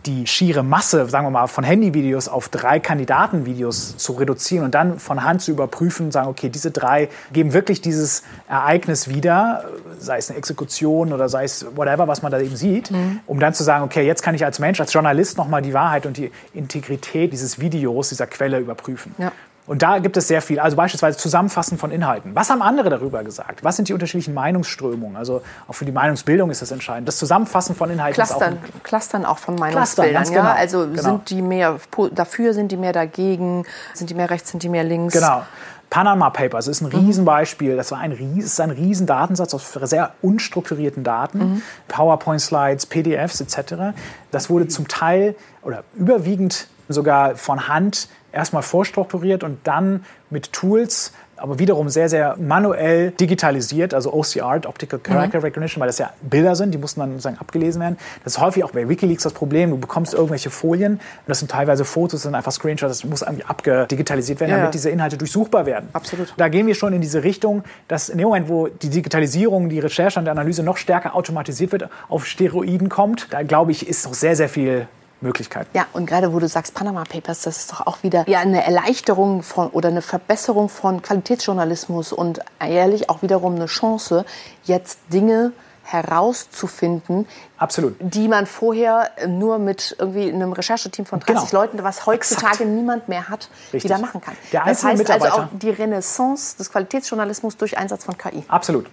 die 0.06 0.26
schiere 0.26 0.62
Masse, 0.62 1.08
sagen 1.08 1.26
wir 1.26 1.30
mal, 1.30 1.46
von 1.46 1.64
Handyvideos 1.64 2.28
auf 2.28 2.48
drei 2.48 2.80
Kandidatenvideos 2.80 3.96
zu 3.96 4.12
reduzieren 4.12 4.64
und 4.64 4.74
dann 4.74 4.98
von 4.98 5.22
Hand 5.22 5.42
zu 5.42 5.50
überprüfen, 5.50 6.10
sagen, 6.10 6.28
okay, 6.28 6.48
diese 6.48 6.70
drei 6.70 7.08
geben 7.32 7.52
wirklich 7.52 7.80
dieses 7.80 8.22
Ereignis 8.48 9.08
wieder, 9.08 9.64
sei 9.98 10.18
es 10.18 10.28
eine 10.30 10.38
Exekution 10.38 11.12
oder 11.12 11.28
sei 11.28 11.44
es 11.44 11.66
whatever, 11.76 12.08
was 12.08 12.22
man 12.22 12.32
da 12.32 12.40
eben 12.40 12.56
sieht, 12.56 12.90
mhm. 12.90 13.20
um 13.26 13.38
dann 13.38 13.54
zu 13.54 13.62
sagen, 13.62 13.84
okay, 13.84 14.06
jetzt 14.06 14.22
kann 14.22 14.34
ich 14.34 14.44
als 14.44 14.58
Mensch, 14.58 14.80
als 14.80 14.92
Journalist 14.92 15.38
nochmal 15.38 15.62
die 15.62 15.74
Wahrheit 15.74 16.06
und 16.06 16.16
die 16.16 16.32
Integrität 16.54 17.32
dieses 17.32 17.60
Videos, 17.60 18.08
dieser 18.08 18.26
Quelle 18.26 18.58
überprüfen. 18.58 19.14
Ja. 19.18 19.32
Und 19.66 19.82
da 19.82 19.98
gibt 19.98 20.16
es 20.16 20.26
sehr 20.26 20.42
viel, 20.42 20.58
also 20.58 20.76
beispielsweise 20.76 21.18
Zusammenfassen 21.18 21.78
von 21.78 21.92
Inhalten. 21.92 22.34
Was 22.34 22.50
haben 22.50 22.62
andere 22.62 22.90
darüber 22.90 23.22
gesagt? 23.22 23.62
Was 23.62 23.76
sind 23.76 23.88
die 23.88 23.92
unterschiedlichen 23.92 24.34
Meinungsströmungen? 24.34 25.16
Also 25.16 25.42
auch 25.68 25.74
für 25.74 25.84
die 25.84 25.92
Meinungsbildung 25.92 26.50
ist 26.50 26.62
das 26.62 26.72
entscheidend. 26.72 27.06
Das 27.06 27.16
Zusammenfassen 27.16 27.76
von 27.76 27.88
Inhalten 27.88 28.14
Clustern, 28.14 28.54
ist 28.54 28.74
auch 28.76 28.82
Clustern 28.82 29.24
auch 29.24 29.38
von 29.38 29.54
Meinungsbildern. 29.54 30.14
Clustern, 30.14 30.34
ja? 30.34 30.42
Genau, 30.42 30.60
also 30.60 30.88
genau. 30.88 31.02
sind 31.02 31.30
die 31.30 31.42
mehr 31.42 31.76
dafür, 32.12 32.54
sind 32.54 32.72
die 32.72 32.76
mehr 32.76 32.92
dagegen, 32.92 33.64
sind 33.94 34.10
die 34.10 34.14
mehr 34.14 34.30
rechts, 34.30 34.50
sind 34.50 34.64
die 34.64 34.68
mehr 34.68 34.84
links? 34.84 35.14
Genau. 35.14 35.42
Panama 35.90 36.30
Papers 36.30 36.68
ist 36.68 36.80
ein 36.80 36.86
mhm. 36.86 37.06
Riesenbeispiel. 37.06 37.76
Das 37.76 37.92
war 37.92 37.98
ein, 37.98 38.12
ist 38.38 38.60
ein 38.60 38.70
Riesendatensatz 38.70 39.54
aus 39.54 39.72
sehr 39.82 40.14
unstrukturierten 40.22 41.04
Daten, 41.04 41.38
mhm. 41.38 41.62
PowerPoint-Slides, 41.88 42.86
PDFs 42.86 43.42
etc. 43.42 43.94
Das 44.30 44.48
wurde 44.50 44.68
zum 44.68 44.88
Teil 44.88 45.36
oder 45.62 45.84
überwiegend 45.94 46.66
sogar 46.88 47.36
von 47.36 47.68
Hand 47.68 48.08
erstmal 48.32 48.62
vorstrukturiert 48.62 49.44
und 49.44 49.58
dann 49.64 50.04
mit 50.30 50.52
Tools, 50.52 51.12
aber 51.36 51.58
wiederum 51.58 51.88
sehr, 51.88 52.08
sehr 52.08 52.36
manuell 52.38 53.10
digitalisiert, 53.10 53.94
also 53.94 54.12
OCR, 54.12 54.60
Optical 54.66 55.00
Character 55.00 55.38
mhm. 55.38 55.44
Recognition, 55.44 55.80
weil 55.80 55.88
das 55.88 55.98
ja 55.98 56.10
Bilder 56.22 56.54
sind, 56.54 56.72
die 56.72 56.78
mussten 56.78 57.00
dann 57.00 57.10
sozusagen 57.10 57.38
abgelesen 57.38 57.80
werden. 57.80 57.98
Das 58.22 58.34
ist 58.34 58.40
häufig 58.40 58.62
auch 58.62 58.70
bei 58.70 58.88
Wikileaks 58.88 59.24
das 59.24 59.32
Problem, 59.32 59.70
du 59.70 59.78
bekommst 59.78 60.14
irgendwelche 60.14 60.50
Folien 60.50 60.94
und 60.94 61.00
das 61.26 61.40
sind 61.40 61.50
teilweise 61.50 61.84
Fotos, 61.84 62.12
das 62.12 62.22
sind 62.22 62.34
einfach 62.34 62.52
Screenshots, 62.52 63.00
das 63.00 63.08
muss 63.08 63.22
irgendwie 63.22 63.44
abgedigitalisiert 63.44 64.40
werden, 64.40 64.50
ja. 64.50 64.58
damit 64.58 64.74
diese 64.74 64.90
Inhalte 64.90 65.18
durchsuchbar 65.18 65.66
werden. 65.66 65.88
Absolut. 65.92 66.32
Da 66.36 66.48
gehen 66.48 66.66
wir 66.66 66.76
schon 66.76 66.92
in 66.92 67.00
diese 67.00 67.24
Richtung, 67.24 67.64
dass 67.88 68.08
in 68.08 68.18
dem 68.18 68.28
Moment, 68.28 68.48
wo 68.48 68.68
die 68.68 68.90
Digitalisierung, 68.90 69.68
die 69.68 69.80
Recherche 69.80 70.20
und 70.20 70.26
die 70.26 70.30
Analyse 70.30 70.62
noch 70.62 70.76
stärker 70.76 71.16
automatisiert 71.16 71.72
wird, 71.72 71.88
auf 72.08 72.24
Steroiden 72.26 72.88
kommt, 72.88 73.26
da 73.30 73.42
glaube 73.42 73.72
ich, 73.72 73.88
ist 73.88 74.06
noch 74.06 74.14
sehr, 74.14 74.36
sehr 74.36 74.48
viel 74.48 74.86
Möglichkeiten. 75.22 75.70
Ja, 75.74 75.86
und 75.92 76.06
gerade 76.06 76.32
wo 76.32 76.38
du 76.38 76.48
sagst 76.48 76.74
Panama 76.74 77.04
Papers, 77.04 77.42
das 77.42 77.58
ist 77.58 77.72
doch 77.72 77.86
auch 77.86 78.02
wieder 78.02 78.28
ja, 78.28 78.40
eine 78.40 78.64
Erleichterung 78.64 79.42
von 79.42 79.68
oder 79.68 79.88
eine 79.88 80.02
Verbesserung 80.02 80.68
von 80.68 81.02
Qualitätsjournalismus 81.02 82.12
und 82.12 82.40
ehrlich 82.60 83.08
auch 83.08 83.22
wiederum 83.22 83.54
eine 83.54 83.66
Chance, 83.66 84.24
jetzt 84.64 84.98
Dinge 85.12 85.52
herauszufinden, 85.84 87.26
Absolut. 87.58 87.96
die 88.00 88.28
man 88.28 88.46
vorher 88.46 89.10
nur 89.26 89.58
mit 89.58 89.96
irgendwie 89.98 90.32
einem 90.32 90.52
Rechercheteam 90.52 91.06
von 91.06 91.20
30 91.20 91.50
Genau. 91.50 91.62
Leuten, 91.62 91.82
was 91.82 92.06
heutzutage 92.06 92.52
Exakt. 92.52 92.70
niemand 92.70 93.08
mehr 93.08 93.28
hat, 93.28 93.48
Richtig. 93.72 93.84
wieder 93.84 93.98
machen 93.98 94.20
kann. 94.20 94.36
Der 94.52 94.64
das 94.64 94.84
heißt 94.84 95.10
also 95.10 95.26
auch 95.28 95.46
die 95.52 95.70
Renaissance 95.70 96.56
des 96.56 96.70
Qualitätsjournalismus 96.70 97.56
durch 97.56 97.78
Einsatz 97.78 98.04
von 98.04 98.16
KI. 98.16 98.44
Absolut. 98.48 98.86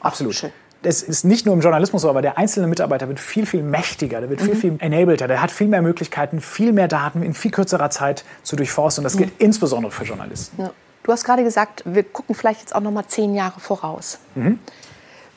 Absolut. 0.00 0.34
schön. 0.34 0.52
Es 0.82 1.02
ist 1.02 1.24
nicht 1.24 1.46
nur 1.46 1.54
im 1.54 1.60
Journalismus 1.60 2.02
so, 2.02 2.10
aber 2.10 2.22
der 2.22 2.38
einzelne 2.38 2.66
Mitarbeiter 2.66 3.08
wird 3.08 3.18
viel, 3.18 3.46
viel 3.46 3.62
mächtiger, 3.62 4.20
der 4.20 4.30
wird 4.30 4.40
viel, 4.40 4.54
viel 4.54 4.76
enableder, 4.78 5.26
der 5.26 5.42
hat 5.42 5.50
viel 5.50 5.68
mehr 5.68 5.82
Möglichkeiten, 5.82 6.40
viel 6.40 6.72
mehr 6.72 6.86
Daten 6.86 7.22
in 7.22 7.34
viel 7.34 7.50
kürzerer 7.50 7.90
Zeit 7.90 8.24
zu 8.42 8.56
durchforsten. 8.56 9.02
Und 9.02 9.04
das 9.04 9.16
gilt 9.16 9.32
insbesondere 9.38 9.90
für 9.90 10.04
Journalisten. 10.04 10.62
Ja. 10.62 10.70
Du 11.02 11.12
hast 11.12 11.24
gerade 11.24 11.44
gesagt, 11.44 11.82
wir 11.86 12.02
gucken 12.02 12.34
vielleicht 12.34 12.60
jetzt 12.60 12.74
auch 12.74 12.80
noch 12.80 12.90
mal 12.90 13.06
zehn 13.06 13.34
Jahre 13.34 13.60
voraus. 13.60 14.18
Mhm. 14.34 14.58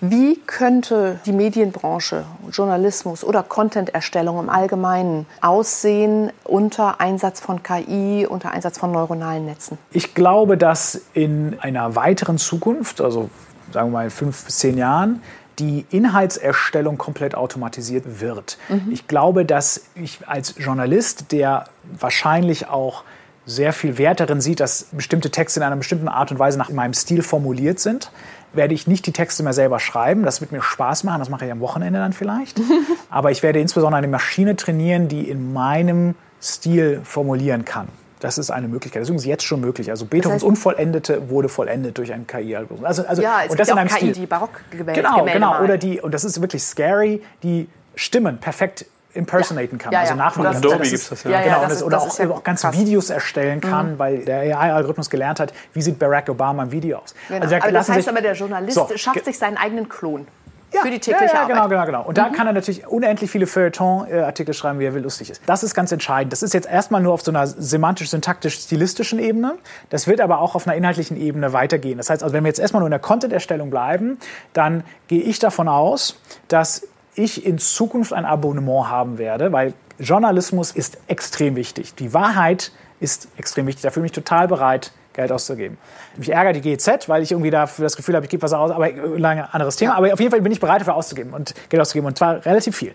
Wie 0.01 0.39
könnte 0.47 1.19
die 1.25 1.33
Medienbranche, 1.33 2.23
Journalismus 2.51 3.23
oder 3.23 3.43
Content-Erstellung 3.43 4.39
im 4.39 4.49
Allgemeinen 4.49 5.25
aussehen 5.41 6.31
unter 6.45 7.01
Einsatz 7.01 7.41
von 7.41 7.63
KI, 7.63 8.25
unter 8.27 8.51
Einsatz 8.51 8.77
von 8.77 8.93
neuronalen 8.93 9.45
Netzen? 9.45 9.77
Ich 9.91 10.15
glaube, 10.15 10.57
dass 10.57 11.01
in 11.13 11.59
einer 11.59 11.95
weiteren 11.95 12.37
Zukunft, 12.37 13.01
also 13.01 13.29
sagen 13.71 13.89
wir 13.89 13.93
mal 13.93 14.03
in 14.05 14.09
fünf 14.09 14.45
bis 14.45 14.57
zehn 14.57 14.77
Jahren, 14.77 15.21
die 15.59 15.85
Inhaltserstellung 15.89 16.97
komplett 16.97 17.35
automatisiert 17.35 18.21
wird. 18.21 18.57
Ich 18.91 19.07
glaube, 19.07 19.45
dass 19.45 19.85
ich 19.95 20.19
als 20.25 20.55
Journalist, 20.57 21.31
der 21.31 21.65
wahrscheinlich 21.99 22.67
auch 22.69 23.03
sehr 23.45 23.73
viel 23.73 23.97
Wert 23.97 24.19
darin 24.19 24.41
sieht, 24.41 24.59
dass 24.59 24.85
bestimmte 24.91 25.31
Texte 25.31 25.59
in 25.59 25.65
einer 25.65 25.75
bestimmten 25.75 26.07
Art 26.07 26.31
und 26.31 26.39
Weise 26.39 26.57
nach 26.57 26.69
meinem 26.69 26.93
Stil 26.93 27.23
formuliert 27.23 27.79
sind, 27.79 28.11
werde 28.53 28.73
ich 28.73 28.87
nicht 28.87 29.05
die 29.05 29.11
Texte 29.11 29.43
mehr 29.43 29.53
selber 29.53 29.79
schreiben. 29.79 30.23
Das 30.23 30.39
wird 30.39 30.51
mir 30.51 30.61
Spaß 30.61 31.03
machen, 31.03 31.19
das 31.19 31.29
mache 31.29 31.45
ich 31.45 31.51
am 31.51 31.59
Wochenende 31.59 31.99
dann 31.99 32.13
vielleicht. 32.13 32.59
Aber 33.09 33.31
ich 33.31 33.43
werde 33.43 33.59
insbesondere 33.59 33.97
eine 33.97 34.07
Maschine 34.07 34.55
trainieren, 34.55 35.07
die 35.07 35.29
in 35.29 35.51
meinem 35.51 36.15
Stil 36.41 37.01
formulieren 37.03 37.65
kann. 37.65 37.87
Das 38.19 38.37
ist 38.37 38.51
eine 38.51 38.67
Möglichkeit. 38.67 39.01
Das 39.01 39.07
ist 39.07 39.09
übrigens 39.11 39.25
jetzt 39.25 39.43
schon 39.45 39.61
möglich. 39.61 39.89
Also 39.89 40.05
Beethovens 40.05 40.43
heißt- 40.43 40.45
Unvollendete 40.47 41.29
wurde 41.29 41.47
vollendet 41.49 41.97
durch 41.97 42.11
einen 42.11 42.27
KI-Algorithmus. 42.27 42.83
Also, 42.85 43.05
also, 43.07 43.21
Ja, 43.21 43.37
es 43.37 43.43
und 43.43 43.47
gibt 43.49 43.59
das 43.61 43.67
in 43.69 43.73
auch 43.75 43.77
einem 43.77 43.89
KI, 43.89 43.95
Stil. 43.97 44.11
die 44.13 44.25
Barockgemälde 44.25 45.01
Genau, 45.01 45.15
Gemälde 45.19 45.33
genau. 45.39 45.49
malen. 45.51 45.63
Oder 45.63 45.77
die, 45.77 46.01
und 46.01 46.13
das 46.13 46.23
ist 46.25 46.41
wirklich 46.41 46.63
scary, 46.63 47.21
die 47.43 47.69
Stimmen 47.95 48.37
perfekt 48.39 48.85
impersonaten 49.13 49.79
kann, 49.79 49.91
Ja, 49.91 50.01
also 50.01 50.11
ja. 50.11 50.17
nachmachen 50.17 50.43
Das- 50.43 50.61
kann. 50.61 50.63
Adobe 50.69 50.77
Das 50.83 50.89
gibt's 50.89 51.03
ist- 51.03 51.11
das, 51.11 51.23
ja. 51.23 51.31
Ja, 51.31 51.37
ja, 51.39 51.43
genau, 51.45 51.55
das 51.55 51.63
und 51.63 51.69
das, 51.69 51.77
ist- 51.77 51.83
oder 51.83 51.95
das 51.95 52.03
auch, 52.03 52.07
ist 52.09 52.19
ja 52.19 52.29
auch 52.29 52.43
ganze 52.43 52.67
krass. 52.67 52.77
Videos 52.79 53.09
erstellen 53.09 53.59
kann, 53.61 53.97
weil 53.97 54.19
der 54.23 54.39
AI-Algorithmus 54.41 55.09
gelernt 55.09 55.39
hat, 55.39 55.51
wie 55.73 55.81
sieht 55.81 55.97
Barack 55.97 56.29
Obama 56.29 56.61
im 56.63 56.71
Video 56.71 56.99
aus. 56.99 57.15
Genau. 57.27 57.41
Also 57.41 57.55
da 57.55 57.57
aber 57.63 57.71
das 57.71 57.73
lassen 57.87 57.93
heißt 57.95 58.03
sich- 58.05 58.09
aber, 58.13 58.21
der 58.21 58.33
Journalist 58.33 58.75
So, 58.75 58.87
schafft 58.95 59.25
sich 59.25 59.39
seinen 59.39 59.57
eigenen 59.57 59.89
Klon 59.89 60.27
ja, 60.73 60.81
für 60.81 60.91
die 60.91 60.99
tägliche 60.99 61.25
ja, 61.25 61.33
ja, 61.33 61.41
Arbeit. 61.41 61.55
genau, 61.55 61.69
genau, 61.69 61.85
genau. 61.85 62.03
Und 62.03 62.17
da 62.17 62.29
kann 62.29 62.47
er 62.47 62.53
natürlich 62.53 62.87
unendlich 62.87 63.31
viele 63.31 63.47
Feuilleton-Artikel 63.47 64.53
schreiben, 64.53 64.79
wie 64.79 64.85
er 64.85 64.93
will, 64.93 65.03
lustig 65.03 65.29
ist. 65.29 65.41
Das 65.45 65.63
ist 65.63 65.73
ganz 65.73 65.91
entscheidend. 65.91 66.31
Das 66.31 66.43
ist 66.43 66.53
jetzt 66.53 66.67
erstmal 66.67 67.01
nur 67.01 67.13
auf 67.13 67.21
so 67.21 67.31
einer 67.31 67.47
semantisch-syntaktisch-stilistischen 67.47 69.19
Ebene. 69.19 69.55
Das 69.89 70.07
wird 70.07 70.21
aber 70.21 70.39
auch 70.39 70.55
auf 70.55 70.67
einer 70.67 70.75
inhaltlichen 70.75 71.17
Ebene 71.17 71.53
weitergehen. 71.53 71.97
Das 71.97 72.09
heißt, 72.09 72.23
also 72.23 72.33
wenn 72.33 72.43
wir 72.43 72.49
jetzt 72.49 72.59
erstmal 72.59 72.81
nur 72.81 72.87
in 72.87 72.91
der 72.91 72.99
Content-Erstellung 72.99 73.69
bleiben, 73.69 74.19
dann 74.53 74.83
gehe 75.07 75.21
ich 75.21 75.39
davon 75.39 75.67
aus, 75.67 76.19
dass 76.47 76.87
ich 77.15 77.45
in 77.45 77.57
Zukunft 77.57 78.13
ein 78.13 78.25
Abonnement 78.25 78.89
haben 78.89 79.17
werde, 79.17 79.51
weil 79.51 79.73
Journalismus 79.97 80.71
ist 80.71 80.97
extrem 81.07 81.55
wichtig. 81.55 81.95
Die 81.95 82.13
Wahrheit 82.13 82.71
ist 82.99 83.27
extrem 83.37 83.67
wichtig. 83.67 83.83
Da 83.83 83.91
fühle 83.91 84.05
ich 84.05 84.11
mich 84.11 84.23
total 84.23 84.47
bereit, 84.47 84.93
Geld 85.19 85.31
auszugeben. 85.33 85.77
Mich 86.15 86.29
ärgert 86.29 86.55
die 86.55 86.61
GZ, 86.61 87.09
weil 87.09 87.21
ich 87.21 87.31
irgendwie 87.31 87.51
dafür 87.51 87.83
das 87.83 87.97
Gefühl 87.97 88.15
habe, 88.15 88.25
ich 88.25 88.29
gebe 88.29 88.41
was 88.41 88.53
aus, 88.53 88.71
aber 88.71 88.85
ein 88.85 89.23
anderes 89.23 89.75
Thema. 89.75 89.95
Aber 89.95 90.13
auf 90.13 90.19
jeden 90.19 90.31
Fall 90.31 90.41
bin 90.41 90.51
ich 90.51 90.61
bereit, 90.61 90.79
dafür 90.79 90.95
auszugeben 90.95 91.33
und 91.33 91.53
Geld 91.69 91.81
auszugeben 91.81 92.07
und 92.07 92.17
zwar 92.17 92.45
relativ 92.45 92.77
viel. 92.77 92.93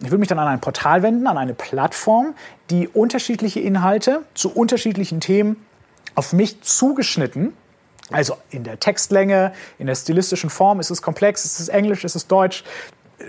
Ich 0.00 0.06
würde 0.06 0.18
mich 0.18 0.28
dann 0.28 0.38
an 0.38 0.46
ein 0.48 0.60
Portal 0.60 1.02
wenden, 1.02 1.26
an 1.26 1.36
eine 1.36 1.54
Plattform, 1.54 2.34
die 2.70 2.88
unterschiedliche 2.88 3.60
Inhalte 3.60 4.22
zu 4.34 4.52
unterschiedlichen 4.52 5.20
Themen 5.20 5.64
auf 6.14 6.32
mich 6.32 6.62
zugeschnitten 6.62 7.54
also 8.10 8.36
in 8.50 8.64
der 8.64 8.78
Textlänge, 8.78 9.54
in 9.78 9.86
der 9.86 9.94
stilistischen 9.94 10.50
Form, 10.50 10.78
ist 10.78 10.90
es 10.90 11.00
komplex, 11.00 11.46
ist 11.46 11.58
es 11.58 11.68
Englisch, 11.68 12.04
ist 12.04 12.14
es 12.14 12.26
Deutsch, 12.26 12.62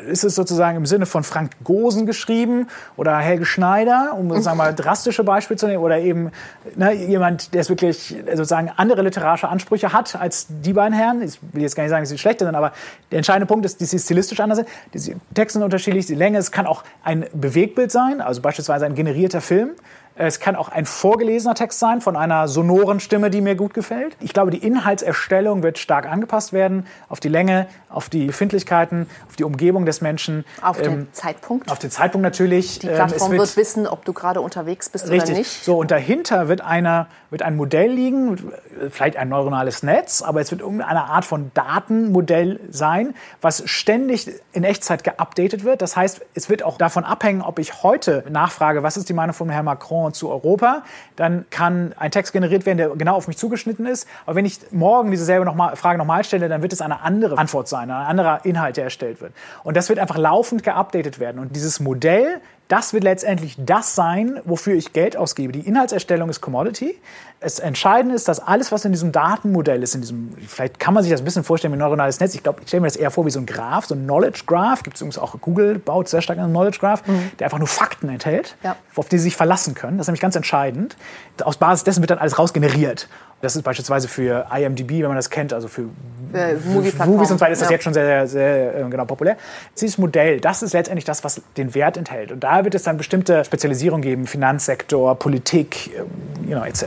ist 0.07 0.23
es 0.23 0.35
sozusagen 0.35 0.77
im 0.77 0.85
Sinne 0.85 1.05
von 1.05 1.23
Frank 1.23 1.51
Gosen 1.63 2.05
geschrieben 2.05 2.67
oder 2.97 3.17
Helge 3.17 3.45
Schneider, 3.45 4.15
um 4.17 4.29
sozusagen 4.29 4.57
mal 4.57 4.73
drastische 4.73 5.23
Beispiele 5.23 5.57
zu 5.57 5.67
nehmen, 5.67 5.83
oder 5.83 5.99
eben 5.99 6.31
ne, 6.75 6.93
jemand, 6.93 7.53
der 7.53 7.61
es 7.61 7.69
wirklich 7.69 8.15
sozusagen 8.27 8.71
andere 8.75 9.01
literarische 9.01 9.49
Ansprüche 9.49 9.93
hat 9.93 10.15
als 10.15 10.47
die 10.49 10.73
beiden 10.73 10.93
Herren. 10.93 11.21
Ich 11.21 11.39
will 11.53 11.61
jetzt 11.61 11.75
gar 11.75 11.83
nicht 11.83 11.91
sagen, 11.91 12.03
dass 12.03 12.09
sie 12.09 12.17
schlechter 12.17 12.45
sind, 12.45 12.55
aber 12.55 12.71
der 13.11 13.17
entscheidende 13.17 13.45
Punkt 13.45 13.65
ist, 13.65 13.81
dass 13.81 13.89
sie 13.89 13.99
stilistisch 13.99 14.39
anders 14.39 14.59
sind. 14.59 14.69
Die 14.93 15.15
Texte 15.33 15.59
sind 15.59 15.63
unterschiedlich, 15.63 16.05
die 16.05 16.15
Länge, 16.15 16.37
es 16.37 16.51
kann 16.51 16.65
auch 16.65 16.83
ein 17.03 17.25
Bewegtbild 17.33 17.91
sein, 17.91 18.21
also 18.21 18.41
beispielsweise 18.41 18.85
ein 18.85 18.95
generierter 18.95 19.41
Film. 19.41 19.71
Es 20.18 20.39
kann 20.39 20.55
auch 20.55 20.70
ein 20.70 20.86
vorgelesener 20.86 21.55
Text 21.55 21.80
sein 21.80 21.99
von 21.99 22.16
einer 22.16 22.47
sonoren 22.47 23.01
Stimme, 23.01 23.30
die 23.30 23.41
mir 23.41 23.55
gut 23.55 23.74
gefällt. 23.74 24.16
Ich 24.22 24.34
glaube, 24.34 24.49
die 24.49 24.66
Inhaltserstellung 24.66 25.61
wird 25.61 25.78
stark 25.78 26.09
angepasst 26.09 26.53
werden 26.53 26.88
auf 27.09 27.20
die 27.20 27.28
Länge, 27.28 27.68
auf 27.89 28.07
die 28.07 28.28
Befindlichkeiten, 28.28 29.07
auf 29.28 29.36
die 29.36 29.43
Umgebung 29.43 29.86
des 29.86 29.99
Menschen. 29.99 30.45
Auf 30.61 30.82
den 30.82 30.93
ähm, 30.93 31.07
Zeitpunkt. 31.11 31.70
auf 31.70 31.80
den 31.80 31.91
Zeitpunkt 31.91 32.24
natürlich. 32.24 32.80
die 32.80 32.88
Ähm, 32.88 32.95
Plattform 32.95 33.34
es 33.34 33.39
wird, 33.39 33.57
wissen, 33.57 33.88
ob 33.88 34.05
du 34.05 34.13
gerade 34.13 34.39
unterwegs 34.39 34.88
bist 34.88 35.09
Richtig. 35.09 35.32
oder 35.32 35.39
nicht. 35.39 35.63
So, 35.66 35.78
und 35.78 35.91
dahinter 35.91 36.47
wird, 36.47 36.61
einer, 36.61 37.07
wird 37.30 37.41
ein 37.41 37.57
Modell 37.57 37.91
liegen, 37.91 38.53
vielleicht 38.89 39.18
ein 39.18 39.28
neuronales 39.28 39.84
Netz, 39.84 40.22
aber 40.22 40.39
es 40.39 40.49
wird 40.51 40.61
irgendeine 40.61 41.05
Art 41.05 41.26
von 41.26 41.51
Datenmodell 41.53 42.61
sein, 42.70 43.16
was 43.41 43.63
ständig 43.66 44.32
in 44.53 44.63
Echtzeit 44.63 45.03
geupdatet 45.03 45.66
wird. 45.66 45.82
Das 45.82 45.97
heißt, 45.97 46.22
es 46.34 46.49
wird 46.49 46.63
auch 46.63 46.78
davon 46.78 47.03
abhängen, 47.03 47.41
ob 47.41 47.59
ich 47.59 47.84
heute 47.84 48.24
nachfrage, 48.30 48.82
was 48.82 48.95
ist 48.95 49.09
die 49.09 49.13
Meinung 49.13 49.34
von 49.34 49.49
Herrn 49.49 49.66
Macron 49.66 50.05
zu 50.14 50.30
Europa, 50.30 50.84
dann 51.16 51.45
kann 51.49 51.93
ein 51.97 52.12
Text 52.12 52.34
generiert 52.34 52.66
werden, 52.66 52.78
der 52.78 52.89
genau 52.89 53.16
auf 53.16 53.28
mich 53.28 53.38
zugeschnitten 53.38 53.86
ist. 53.86 54.08
Aber 54.26 54.36
wenn 54.36 54.45
ich 54.45 54.60
morgen 54.72 55.12
dieselbe 55.12 55.45
noch 55.45 55.56
mal, 55.56 55.76
Frage 55.76 55.97
nochmal 55.97 56.24
stelle, 56.24 56.49
dann 56.49 56.62
wird 56.62 56.74
es 56.74 56.82
eine 56.82 57.01
andere 57.01 57.38
Antwort 57.38 57.68
sein, 57.68 57.89
ein 57.89 58.06
anderer 58.06 58.45
Inhalt, 58.45 58.78
der 58.78 58.86
erstellt 58.86 59.22
wird. 59.22 59.34
Und 59.64 59.78
das 59.78 59.89
wird 59.89 59.99
einfach 59.99 60.18
laufend 60.18 60.64
geupdatet 60.64 61.20
werden. 61.20 61.39
Und 61.39 61.56
dieses 61.56 61.80
Modell, 61.80 62.41
das 62.68 62.93
wird 62.93 63.03
letztendlich 63.03 63.55
das 63.59 63.93
sein, 63.93 64.39
wofür 64.43 64.74
ich 64.74 64.91
Geld 64.91 65.16
ausgebe. 65.18 65.51
Die 65.53 65.59
Inhaltserstellung 65.68 66.30
ist 66.30 66.41
Commodity. 66.41 66.99
Das 67.39 67.59
Entscheidende 67.59 68.16
ist, 68.16 68.28
dass 68.28 68.39
alles, 68.39 68.72
was 68.72 68.86
in 68.86 68.91
diesem 68.91 69.11
Datenmodell 69.11 69.84
ist, 69.84 69.93
in 69.93 70.01
diesem, 70.01 70.32
vielleicht 70.47 70.80
kann 70.80 70.95
man 70.95 71.03
sich 71.03 71.11
das 71.11 71.22
ein 71.22 71.26
bisschen 71.26 71.43
vorstellen 71.43 71.74
wie 71.74 71.76
ein 71.76 71.80
neuronales 71.80 72.20
Netz. 72.20 72.34
Ich 72.34 72.41
glaube, 72.41 72.61
ich 72.61 72.68
stelle 72.70 72.82
mir 72.82 72.88
das 72.88 72.95
eher 72.95 73.11
vor 73.11 73.24
wie 73.26 73.30
so 73.30 73.39
ein 73.39 73.45
Graph, 73.45 73.86
so 73.86 73.93
ein 73.93 74.03
Knowledge 74.05 74.43
Graph. 74.47 74.82
Gibt 74.82 74.95
es 74.95 75.01
übrigens 75.01 75.20
auch 75.20 75.39
Google 75.41 75.78
baut 75.78 76.07
sehr 76.09 76.22
stark 76.22 76.39
einen 76.39 76.49
Knowledge 76.49 76.80
Graph, 76.80 77.03
der 77.38 77.45
einfach 77.45 77.59
nur 77.59 77.68
Fakten 77.68 78.09
enthält, 78.09 78.55
Ja. 78.63 78.76
auf 78.95 79.09
die 79.09 79.18
sie 79.20 79.26
sich 79.26 79.36
verlassen 79.36 79.76
können. 79.76 79.97
Das 79.97 80.05
ist 80.05 80.07
nämlich 80.07 80.22
ganz 80.22 80.36
entscheidend. 80.36 80.95
Aus 81.43 81.57
Basis 81.57 81.84
dessen 81.84 82.01
wird 82.01 82.09
dann 82.09 82.18
alles 82.20 82.39
rausgeneriert. 82.39 83.07
Das 83.41 83.55
ist 83.55 83.61
beispielsweise 83.63 84.07
für 84.07 84.47
IMDb, 84.55 85.01
wenn 85.01 85.07
man 85.07 85.15
das 85.17 85.29
kennt, 85.29 85.53
also 85.53 85.67
für 85.67 85.83
Äh. 86.33 86.55
Movies 86.65 86.95
und 86.99 87.27
so 87.38 87.39
weiter 87.41 87.51
ist 87.51 87.61
das 87.61 87.69
Ja. 87.69 87.73
jetzt 87.75 87.83
schon 87.83 87.93
sehr, 87.93 88.05
sehr, 88.05 88.27
sehr 88.27 88.86
äh, 88.86 88.89
genau, 88.89 89.05
populär. 89.05 89.38
Dieses 89.79 89.97
Modell, 89.97 90.39
das 90.39 90.63
ist 90.63 90.73
letztendlich 90.73 91.05
das, 91.05 91.23
was 91.23 91.41
den 91.55 91.75
Wert 91.75 91.97
enthält. 91.97 92.31
Und 92.31 92.43
da 92.43 92.63
wird 92.63 92.73
es 92.75 92.83
dann 92.83 92.97
bestimmte 92.97 93.45
Spezialisierung 93.45 94.01
geben, 94.01 94.25
Finanzsektor, 94.25 95.15
Politik, 95.19 95.91
ähm, 95.95 96.05
you 96.49 96.55
know, 96.55 96.63
etc. 96.65 96.86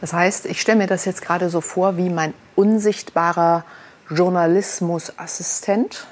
Das 0.00 0.12
heißt, 0.12 0.46
ich 0.46 0.60
stelle 0.60 0.78
mir 0.78 0.86
das 0.86 1.04
jetzt 1.04 1.22
gerade 1.22 1.48
so 1.48 1.60
vor 1.60 1.96
wie 1.96 2.10
mein 2.10 2.32
unsichtbarer 2.54 3.64
Journalismusassistent, 4.10 6.06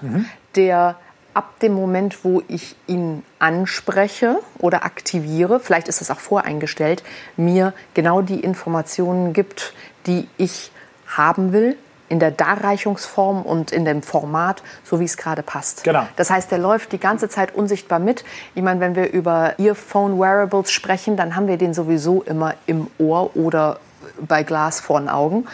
der 0.56 0.96
ab 1.34 1.58
dem 1.60 1.74
Moment, 1.74 2.24
wo 2.24 2.42
ich 2.48 2.76
ihn 2.86 3.24
anspreche 3.38 4.38
oder 4.58 4.84
aktiviere, 4.84 5.60
vielleicht 5.60 5.88
ist 5.88 6.00
das 6.00 6.10
auch 6.10 6.20
voreingestellt, 6.20 7.02
mir 7.36 7.72
genau 7.92 8.22
die 8.22 8.40
Informationen 8.40 9.32
gibt, 9.32 9.74
die 10.06 10.28
ich 10.36 10.70
haben 11.06 11.52
will, 11.52 11.76
in 12.08 12.20
der 12.20 12.30
Darreichungsform 12.30 13.42
und 13.42 13.72
in 13.72 13.84
dem 13.84 14.02
Format, 14.02 14.62
so 14.84 15.00
wie 15.00 15.04
es 15.04 15.16
gerade 15.16 15.42
passt. 15.42 15.84
Genau. 15.84 16.06
Das 16.16 16.30
heißt, 16.30 16.50
der 16.50 16.58
läuft 16.58 16.92
die 16.92 16.98
ganze 16.98 17.28
Zeit 17.28 17.54
unsichtbar 17.54 17.98
mit. 17.98 18.24
Ich 18.54 18.62
meine, 18.62 18.80
wenn 18.80 18.94
wir 18.94 19.10
über 19.10 19.54
Earphone 19.58 20.18
Wearables 20.18 20.70
sprechen, 20.70 21.16
dann 21.16 21.34
haben 21.34 21.48
wir 21.48 21.56
den 21.56 21.74
sowieso 21.74 22.22
immer 22.22 22.54
im 22.66 22.88
Ohr 22.98 23.34
oder 23.36 23.78
bei 24.20 24.42
Glas 24.42 24.80
vor 24.80 25.00
den 25.00 25.08
Augen. 25.08 25.46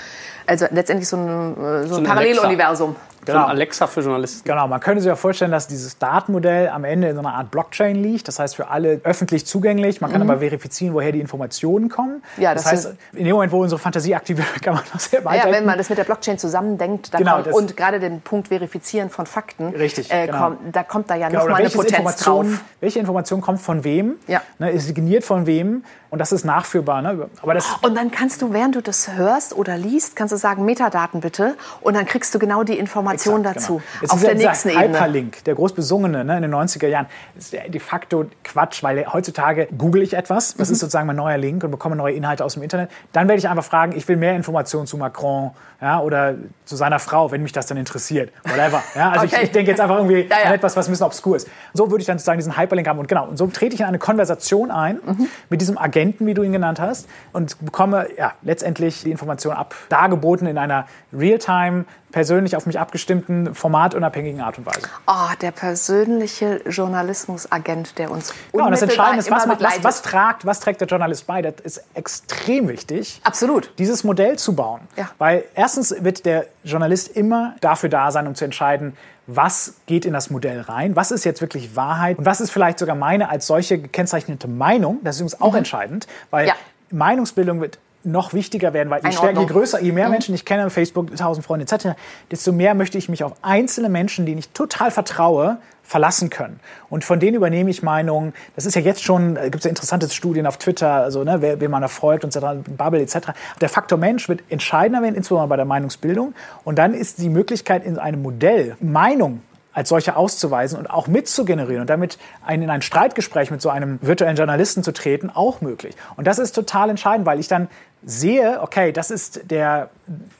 Also 0.46 0.66
letztendlich 0.70 1.08
so 1.08 1.16
ein, 1.16 1.52
äh, 1.56 1.86
so 1.86 1.96
ein 1.96 2.02
ein 2.02 2.04
Paralleluniversum. 2.04 2.96
So 3.26 3.32
ein 3.32 3.38
Alexa 3.38 3.86
für 3.86 4.00
Journalisten. 4.00 4.48
Genau, 4.48 4.66
man 4.66 4.80
könnte 4.80 5.02
sich 5.02 5.08
ja 5.08 5.16
vorstellen, 5.16 5.50
dass 5.50 5.66
dieses 5.68 5.98
Datenmodell 5.98 6.68
am 6.68 6.84
Ende 6.84 7.08
in 7.08 7.14
so 7.14 7.20
einer 7.20 7.34
Art 7.34 7.50
Blockchain 7.50 7.96
liegt. 7.96 8.28
Das 8.28 8.38
heißt, 8.38 8.56
für 8.56 8.68
alle 8.68 9.00
öffentlich 9.04 9.46
zugänglich. 9.46 10.00
Man 10.00 10.10
kann 10.10 10.22
aber 10.22 10.38
verifizieren, 10.38 10.94
woher 10.94 11.12
die 11.12 11.20
Informationen 11.20 11.88
kommen. 11.88 12.22
Mhm. 12.36 12.42
Ja, 12.42 12.54
das, 12.54 12.64
das 12.64 12.72
heißt, 12.72 12.94
in 13.12 13.24
dem 13.24 13.34
Moment, 13.34 13.52
wo 13.52 13.60
unsere 13.62 13.78
Fantasie 13.78 14.14
aktiv 14.14 14.38
wird, 14.38 14.62
kann 14.62 14.74
man 14.74 14.82
noch 14.92 15.00
sehr 15.00 15.24
weit 15.24 15.44
Ja, 15.44 15.52
wenn 15.52 15.64
man 15.66 15.76
das 15.78 15.88
mit 15.90 15.98
der 15.98 16.04
Blockchain 16.04 16.38
zusammendenkt 16.38 17.12
Genau, 17.12 17.34
kommt, 17.34 17.46
das- 17.48 17.54
und 17.54 17.76
gerade 17.76 18.00
den 18.00 18.20
Punkt 18.22 18.48
Verifizieren 18.48 19.10
von 19.10 19.26
Fakten, 19.26 19.68
Richtig, 19.68 20.10
äh, 20.12 20.26
genau. 20.26 20.38
kommt, 20.38 20.58
da 20.76 20.82
kommt 20.82 21.10
da 21.10 21.14
ja 21.14 21.28
Genau, 21.28 21.40
noch 21.40 21.44
oder 21.46 21.52
mal 21.54 21.60
eine 21.60 21.70
Potenz 21.70 22.16
drauf. 22.16 22.46
welche 22.80 22.98
Information 22.98 23.40
kommt 23.40 23.60
von 23.60 23.84
wem? 23.84 24.14
Ja. 24.26 24.40
Ne, 24.58 24.70
ist 24.70 24.86
signiert 24.86 25.24
von 25.24 25.46
wem? 25.46 25.84
Und 26.10 26.18
das 26.18 26.32
ist 26.32 26.44
nachführbar. 26.44 27.02
Ne? 27.02 27.28
Aber 27.40 27.54
das 27.54 27.66
und 27.82 27.96
dann 27.96 28.10
kannst 28.10 28.42
du, 28.42 28.52
während 28.52 28.74
du 28.74 28.82
das 28.82 29.12
hörst 29.12 29.56
oder 29.56 29.76
liest, 29.76 30.16
kannst 30.16 30.32
du 30.32 30.36
sagen, 30.36 30.64
Metadaten 30.64 31.20
bitte 31.20 31.56
und 31.80 31.94
dann 31.94 32.04
kriegst 32.04 32.34
du 32.34 32.38
genau 32.38 32.64
die 32.64 32.78
Information 32.78 33.40
Exakt, 33.40 33.56
dazu. 33.56 33.82
Genau. 34.00 34.12
Auf 34.12 34.20
der 34.20 34.34
nächsten 34.34 34.70
Ebene. 34.70 34.88
Hyperlink, 34.88 35.44
der 35.44 35.54
groß 35.54 35.72
besungene 35.72 36.24
ne, 36.24 36.36
in 36.36 36.42
den 36.42 36.54
90er 36.54 36.88
Jahren, 36.88 37.06
ist 37.38 37.52
de 37.52 37.80
facto 37.80 38.26
Quatsch, 38.44 38.82
weil 38.82 39.06
heutzutage 39.12 39.68
google 39.76 40.02
ich 40.02 40.14
etwas, 40.14 40.54
das 40.56 40.68
mhm. 40.68 40.72
ist 40.74 40.80
sozusagen 40.80 41.06
mein 41.06 41.16
neuer 41.16 41.38
Link 41.38 41.62
und 41.64 41.70
bekomme 41.70 41.96
neue 41.96 42.14
Inhalte 42.14 42.44
aus 42.44 42.54
dem 42.54 42.62
Internet. 42.62 42.90
Dann 43.12 43.28
werde 43.28 43.38
ich 43.38 43.48
einfach 43.48 43.64
fragen, 43.64 43.92
ich 43.96 44.06
will 44.08 44.16
mehr 44.16 44.34
Informationen 44.34 44.86
zu 44.86 44.96
Macron 44.96 45.52
ja, 45.80 46.00
oder 46.00 46.34
zu 46.66 46.76
seiner 46.76 46.98
Frau, 46.98 47.30
wenn 47.30 47.42
mich 47.42 47.52
das 47.52 47.66
dann 47.66 47.78
interessiert. 47.78 48.32
Whatever. 48.44 48.82
Ja, 48.94 49.10
also 49.10 49.26
okay. 49.26 49.36
ich, 49.36 49.42
ich 49.44 49.50
denke 49.52 49.70
jetzt 49.70 49.80
einfach 49.80 49.96
irgendwie 49.96 50.26
ja, 50.28 50.38
ja. 50.40 50.44
an 50.46 50.54
etwas, 50.54 50.76
was 50.76 50.88
ein 50.88 50.90
bisschen 50.90 51.06
obskur 51.06 51.36
ist. 51.36 51.48
So 51.72 51.90
würde 51.90 52.02
ich 52.02 52.06
dann 52.06 52.18
sozusagen 52.18 52.38
diesen 52.38 52.58
Hyperlink 52.58 52.86
haben. 52.86 52.98
Und 52.98 53.08
genau, 53.08 53.26
und 53.26 53.38
so 53.38 53.46
trete 53.46 53.74
ich 53.74 53.80
in 53.80 53.86
eine 53.86 53.98
Konversation 53.98 54.70
ein 54.70 55.00
mhm. 55.04 55.28
mit 55.48 55.60
diesem 55.60 55.78
Agenten, 55.78 55.99
wie 56.26 56.34
du 56.34 56.42
ihn 56.42 56.52
genannt 56.52 56.80
hast, 56.80 57.08
und 57.32 57.56
bekomme 57.64 58.08
ja, 58.16 58.32
letztendlich 58.42 59.02
die 59.02 59.10
Information 59.10 59.54
ab, 59.54 59.74
dargeboten 59.88 60.46
in 60.46 60.58
einer 60.58 60.86
Realtime, 61.12 61.84
persönlich 62.10 62.56
auf 62.56 62.66
mich 62.66 62.78
abgestimmten, 62.78 63.54
formatunabhängigen 63.54 64.40
Art 64.40 64.58
und 64.58 64.66
Weise. 64.66 64.88
Oh, 65.06 65.32
der 65.40 65.52
persönliche 65.52 66.60
Journalismusagent, 66.68 67.98
der 67.98 68.10
uns 68.10 68.34
Genau, 68.52 68.66
und 68.66 68.72
das 68.72 68.82
Entscheidende 68.82 69.20
ist, 69.20 69.30
was, 69.30 69.48
was, 69.48 69.84
was, 69.84 70.02
tragt, 70.02 70.44
was 70.44 70.60
trägt 70.60 70.80
der 70.80 70.88
Journalist 70.88 71.26
bei? 71.26 71.42
Das 71.42 71.54
ist 71.62 71.84
extrem 71.94 72.68
wichtig. 72.68 73.20
Absolut. 73.24 73.72
Dieses 73.78 74.04
Modell 74.04 74.38
zu 74.38 74.54
bauen. 74.54 74.80
Ja. 74.96 75.10
Weil 75.18 75.44
erstens 75.54 75.94
wird 76.02 76.24
der 76.26 76.46
Journalist 76.64 77.16
immer 77.16 77.54
dafür 77.60 77.88
da 77.88 78.10
sein, 78.10 78.26
um 78.26 78.34
zu 78.34 78.44
entscheiden, 78.44 78.96
was 79.36 79.74
geht 79.86 80.04
in 80.04 80.12
das 80.12 80.30
Modell 80.30 80.60
rein, 80.60 80.96
was 80.96 81.10
ist 81.10 81.24
jetzt 81.24 81.40
wirklich 81.40 81.76
Wahrheit 81.76 82.18
und 82.18 82.26
was 82.26 82.40
ist 82.40 82.50
vielleicht 82.50 82.78
sogar 82.78 82.96
meine 82.96 83.28
als 83.28 83.46
solche 83.46 83.78
gekennzeichnete 83.78 84.48
Meinung. 84.48 84.98
Das 85.02 85.16
ist 85.16 85.20
übrigens 85.20 85.40
auch 85.40 85.52
mhm. 85.52 85.58
entscheidend, 85.58 86.06
weil 86.30 86.48
ja. 86.48 86.54
Meinungsbildung 86.90 87.60
wird 87.60 87.78
noch 88.02 88.32
wichtiger 88.32 88.72
werden, 88.72 88.88
weil 88.90 89.02
je, 89.04 89.12
stärker, 89.12 89.40
je 89.40 89.46
größer, 89.46 89.80
je 89.80 89.92
mehr 89.92 90.06
mhm. 90.06 90.12
Menschen 90.12 90.34
ich 90.34 90.44
kenne, 90.44 90.70
Facebook, 90.70 91.10
1000 91.10 91.44
Freunde 91.44 91.66
etc., 91.70 91.90
desto 92.30 92.52
mehr 92.52 92.74
möchte 92.74 92.98
ich 92.98 93.08
mich 93.08 93.24
auf 93.24 93.32
einzelne 93.42 93.88
Menschen, 93.88 94.26
denen 94.26 94.38
ich 94.38 94.50
total 94.50 94.90
vertraue, 94.90 95.58
verlassen 95.90 96.30
können. 96.30 96.60
Und 96.88 97.04
von 97.04 97.18
denen 97.18 97.34
übernehme 97.34 97.68
ich 97.68 97.82
Meinungen. 97.82 98.32
Das 98.54 98.64
ist 98.64 98.76
ja 98.76 98.80
jetzt 98.80 99.02
schon, 99.02 99.34
gibt 99.34 99.56
es 99.56 99.64
ja 99.64 99.70
interessante 99.70 100.08
Studien 100.08 100.46
auf 100.46 100.56
Twitter, 100.56 100.88
also 100.88 101.24
ne, 101.24 101.38
wer, 101.40 101.60
wer 101.60 101.68
man 101.68 101.82
erfolgt 101.82 102.22
und 102.22 102.32
so 102.32 102.38
Bubble 102.40 103.00
etc. 103.00 103.32
Der 103.60 103.68
Faktor 103.68 103.98
Mensch 103.98 104.28
wird 104.28 104.44
entscheidender 104.50 105.02
werden, 105.02 105.16
insbesondere 105.16 105.48
bei 105.48 105.56
der 105.56 105.64
Meinungsbildung. 105.64 106.32
Und 106.62 106.78
dann 106.78 106.94
ist 106.94 107.18
die 107.18 107.28
Möglichkeit 107.28 107.84
in 107.84 107.98
einem 107.98 108.22
Modell 108.22 108.76
Meinung 108.78 109.42
als 109.72 109.88
solche 109.88 110.16
auszuweisen 110.16 110.78
und 110.78 110.90
auch 110.90 111.06
mitzugenerieren 111.06 111.82
und 111.82 111.90
damit 111.90 112.18
ein, 112.44 112.62
in 112.62 112.70
ein 112.70 112.82
Streitgespräch 112.82 113.50
mit 113.50 113.62
so 113.62 113.70
einem 113.70 113.98
virtuellen 114.02 114.36
Journalisten 114.36 114.82
zu 114.82 114.92
treten, 114.92 115.30
auch 115.30 115.60
möglich. 115.60 115.94
Und 116.16 116.26
das 116.26 116.38
ist 116.38 116.52
total 116.52 116.90
entscheidend, 116.90 117.26
weil 117.26 117.38
ich 117.38 117.48
dann 117.48 117.68
sehe, 118.02 118.60
okay, 118.62 118.92
das 118.92 119.10
ist 119.10 119.50
der 119.50 119.90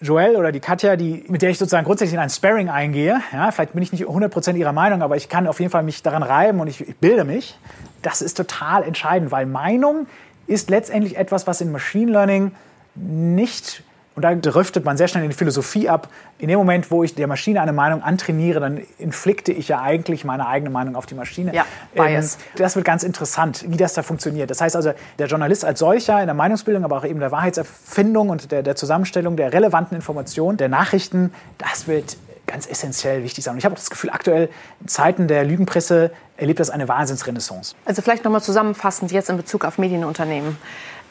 Joel 0.00 0.36
oder 0.36 0.50
die 0.50 0.60
Katja, 0.60 0.96
die, 0.96 1.24
mit 1.28 1.42
der 1.42 1.50
ich 1.50 1.58
sozusagen 1.58 1.84
grundsätzlich 1.84 2.14
in 2.14 2.20
ein 2.20 2.30
Sparring 2.30 2.70
eingehe. 2.70 3.20
Ja, 3.32 3.50
vielleicht 3.50 3.74
bin 3.74 3.82
ich 3.82 3.92
nicht 3.92 4.06
100% 4.06 4.56
ihrer 4.56 4.72
Meinung, 4.72 5.02
aber 5.02 5.16
ich 5.16 5.28
kann 5.28 5.46
auf 5.46 5.60
jeden 5.60 5.70
Fall 5.70 5.82
mich 5.82 6.02
daran 6.02 6.22
reiben 6.22 6.60
und 6.60 6.68
ich, 6.68 6.80
ich 6.80 6.96
bilde 6.96 7.24
mich. 7.24 7.58
Das 8.02 8.22
ist 8.22 8.36
total 8.36 8.82
entscheidend, 8.82 9.30
weil 9.30 9.46
Meinung 9.46 10.06
ist 10.46 10.70
letztendlich 10.70 11.16
etwas, 11.16 11.46
was 11.46 11.60
in 11.60 11.70
Machine 11.70 12.10
Learning 12.10 12.52
nicht 12.94 13.84
und 14.20 14.44
da 14.44 14.50
driftet 14.50 14.84
man 14.84 14.96
sehr 14.96 15.08
schnell 15.08 15.24
in 15.24 15.30
die 15.30 15.36
Philosophie 15.36 15.88
ab. 15.88 16.08
In 16.38 16.48
dem 16.48 16.58
Moment, 16.58 16.90
wo 16.90 17.02
ich 17.02 17.14
der 17.14 17.26
Maschine 17.26 17.62
eine 17.62 17.72
Meinung 17.72 18.02
antrainiere, 18.02 18.60
dann 18.60 18.80
inflikte 18.98 19.52
ich 19.52 19.68
ja 19.68 19.80
eigentlich 19.80 20.24
meine 20.24 20.46
eigene 20.46 20.70
Meinung 20.70 20.96
auf 20.96 21.06
die 21.06 21.14
Maschine. 21.14 21.54
Ja, 21.54 21.64
Bias. 21.94 22.34
Ähm, 22.34 22.40
das 22.56 22.76
wird 22.76 22.84
ganz 22.84 23.02
interessant, 23.02 23.64
wie 23.66 23.76
das 23.76 23.94
da 23.94 24.02
funktioniert. 24.02 24.50
Das 24.50 24.60
heißt 24.60 24.76
also, 24.76 24.92
der 25.18 25.26
Journalist 25.26 25.64
als 25.64 25.78
solcher 25.78 26.20
in 26.20 26.26
der 26.26 26.34
Meinungsbildung, 26.34 26.84
aber 26.84 26.98
auch 26.98 27.04
eben 27.04 27.20
der 27.20 27.32
Wahrheitserfindung 27.32 28.28
und 28.28 28.52
der, 28.52 28.62
der 28.62 28.76
Zusammenstellung 28.76 29.36
der 29.36 29.52
relevanten 29.52 29.96
Informationen, 29.96 30.58
der 30.58 30.68
Nachrichten, 30.68 31.32
das 31.56 31.88
wird 31.88 32.16
ganz 32.50 32.66
essentiell 32.66 33.22
wichtig 33.22 33.44
sein. 33.44 33.52
Und 33.52 33.58
ich 33.58 33.64
habe 33.64 33.74
auch 33.74 33.78
das 33.78 33.90
Gefühl, 33.90 34.10
aktuell 34.10 34.48
in 34.80 34.88
Zeiten 34.88 35.28
der 35.28 35.44
Lügenpresse 35.44 36.10
erlebt 36.36 36.58
das 36.58 36.70
eine 36.70 36.88
Wahnsinnsrenaissance. 36.88 37.74
Also 37.84 38.02
vielleicht 38.02 38.24
nochmal 38.24 38.42
zusammenfassend 38.42 39.12
jetzt 39.12 39.30
in 39.30 39.36
Bezug 39.36 39.64
auf 39.64 39.78
Medienunternehmen. 39.78 40.56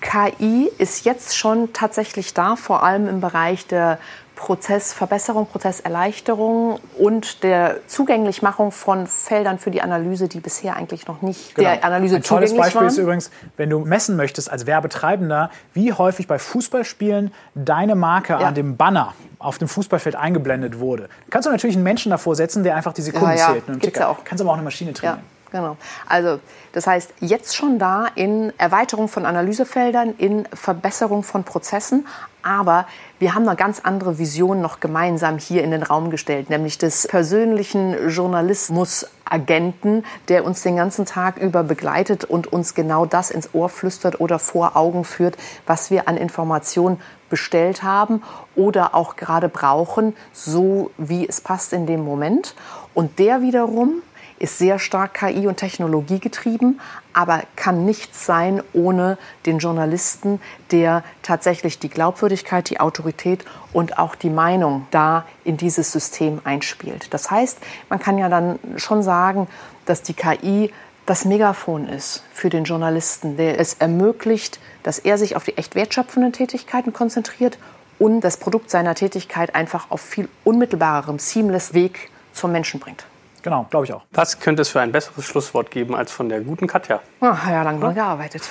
KI 0.02 0.70
ist 0.78 1.06
jetzt 1.06 1.38
schon 1.38 1.74
tatsächlich 1.74 2.34
da, 2.34 2.56
vor 2.56 2.84
allem 2.84 3.08
im 3.08 3.22
Bereich 3.22 3.68
der 3.68 4.00
Prozessverbesserung, 4.40 5.48
Prozesserleichterung 5.48 6.80
und 6.98 7.44
der 7.44 7.86
Zugänglichmachung 7.88 8.72
von 8.72 9.06
Feldern 9.06 9.60
für 9.60 9.70
die 9.70 9.82
Analyse, 9.82 10.30
die 10.30 10.40
bisher 10.40 10.78
eigentlich 10.78 11.08
noch 11.08 11.22
nicht 11.22 11.56
genau. 11.56 11.70
der 11.70 11.84
Analyse 11.84 12.16
Ein 12.16 12.24
tolles 12.24 12.56
Beispiel 12.56 12.80
waren. 12.80 12.88
ist 12.88 12.98
übrigens, 12.98 13.32
wenn 13.58 13.70
du 13.70 13.80
messen 13.80 14.16
möchtest 14.16 14.50
als 14.50 14.66
Werbetreibender, 14.66 15.52
wie 15.74 15.92
häufig 15.92 16.26
bei 16.26 16.40
Fußballspielen 16.40 17.34
deine 17.54 17.96
Marke 17.96 18.34
ja. 18.34 18.40
an 18.40 18.56
dem 18.56 18.78
Banner 18.78 19.14
auf 19.40 19.58
dem 19.58 19.68
Fußballfeld 19.68 20.16
eingeblendet 20.16 20.80
wurde. 20.80 21.10
Kannst 21.30 21.46
du 21.46 21.52
natürlich 21.52 21.76
einen 21.76 21.84
Menschen 21.84 22.10
davor 22.10 22.36
setzen, 22.36 22.64
der 22.64 22.78
einfach 22.78 22.94
die 22.94 23.02
Sekunden 23.02 23.32
ja, 23.32 23.36
ja. 23.36 23.52
zählt. 23.52 23.68
Ne? 23.68 23.78
Gibt's 23.78 24.00
ja 24.00 24.08
auch. 24.08 24.24
Kannst 24.24 24.42
aber 24.42 24.52
auch 24.52 24.56
eine 24.56 24.64
Maschine 24.64 24.94
trainieren. 24.94 25.22
Genau. 25.52 25.78
Also 26.08 26.40
das 26.74 26.86
heißt, 26.86 27.14
jetzt 27.20 27.56
schon 27.56 27.80
da 27.80 28.08
in 28.14 28.54
Erweiterung 28.60 29.08
von 29.08 29.26
Analysefeldern, 29.26 30.14
in 30.18 30.48
Verbesserung 30.54 31.24
von 31.24 31.44
Prozessen, 31.44 32.06
aber 32.42 32.86
wir 33.18 33.36
haben 33.36 33.48
eine 33.48 33.58
ganz 33.58 33.82
andere 33.82 34.18
Vision 34.18 34.62
noch 34.62 34.80
gemeinsam 34.80 35.40
hier 35.40 35.64
in 35.64 35.72
den 35.72 35.84
Raum 35.84 36.10
gestellt, 36.10 36.50
nämlich 36.50 36.78
des 36.78 37.08
persönlichen 37.08 38.10
Journalismusagenten, 38.10 40.06
der 40.30 40.46
uns 40.46 40.62
den 40.62 40.78
ganzen 40.78 41.06
Tag 41.06 41.38
über 41.38 41.64
begleitet 41.64 42.24
und 42.24 42.48
uns 42.48 42.76
genau 42.76 43.06
das 43.06 43.30
ins 43.30 43.54
Ohr 43.54 43.68
flüstert 43.68 44.22
oder 44.22 44.40
vor 44.40 44.78
Augen 44.78 45.04
führt, 45.04 45.36
was 45.66 45.92
wir 45.92 46.08
an 46.08 46.16
Informationen 46.16 47.02
bestellt 47.30 47.84
haben 47.84 48.24
oder 48.56 48.96
auch 48.96 49.16
gerade 49.16 49.50
brauchen, 49.50 50.16
so 50.32 50.92
wie 50.98 51.28
es 51.28 51.42
passt 51.42 51.74
in 51.74 51.88
dem 51.88 52.04
Moment. 52.04 52.56
Und 52.94 53.20
der 53.20 53.42
wiederum 53.42 54.02
ist 54.40 54.58
sehr 54.58 54.80
stark 54.80 55.14
KI 55.14 55.48
und 55.48 55.58
Technologie 55.58 56.20
getrieben, 56.20 56.80
aber 57.14 57.44
kann 57.56 57.86
nichts 57.86 58.26
sein 58.26 58.64
ohne 58.74 59.18
den 59.46 59.60
Journalisten, 59.60 60.42
der 60.72 61.04
tatsächlich 61.22 61.80
die 61.80 61.90
Glaubwürdigkeit, 61.90 62.70
die 62.70 62.80
Autorität 62.80 63.46
und 63.74 63.98
auch 63.98 64.16
die 64.16 64.30
Meinung 64.30 64.88
da 64.92 65.26
in 65.44 65.58
dieses 65.58 65.92
System 65.92 66.42
einspielt. 66.44 67.14
Das 67.14 67.30
heißt, 67.30 67.60
man 67.90 68.00
kann 68.00 68.18
ja 68.18 68.30
dann 68.30 68.60
schon 68.78 69.04
sagen, 69.04 69.48
dass 69.86 70.02
die 70.02 70.14
KI 70.14 70.72
das 71.06 71.26
Megafon 71.26 71.88
ist 71.88 72.24
für 72.32 72.50
den 72.50 72.66
Journalisten, 72.66 73.36
der 73.36 73.60
es 73.60 73.74
ermöglicht, 73.74 74.60
dass 74.84 75.00
er 75.00 75.18
sich 75.18 75.36
auf 75.36 75.44
die 75.44 75.58
echt 75.58 75.74
wertschöpfenden 75.74 76.34
Tätigkeiten 76.34 76.94
konzentriert 76.94 77.58
und 77.98 78.22
das 78.22 78.38
Produkt 78.38 78.70
seiner 78.70 78.96
Tätigkeit 78.96 79.56
einfach 79.56 79.90
auf 79.90 80.02
viel 80.02 80.30
unmittelbarerem, 80.44 81.20
seamless 81.20 81.74
Weg 81.74 82.12
zum 82.32 82.52
Menschen 82.52 82.80
bringt. 82.80 83.06
Genau, 83.44 83.66
glaube 83.70 83.86
ich 83.86 83.94
auch. 83.94 84.04
Was 84.12 84.40
könnte 84.40 84.62
es 84.62 84.70
für 84.70 84.82
ein 84.82 84.92
besseres 84.92 85.26
Schlusswort 85.26 85.72
geben 85.72 85.96
als 85.96 86.12
von 86.12 86.30
der 86.30 86.42
guten 86.42 86.68
Katja? 86.68 87.00
Ach, 87.22 87.50
ja, 87.50 87.64
lange 87.64 87.80
dran 87.80 87.96
gearbeitet. 87.96 88.44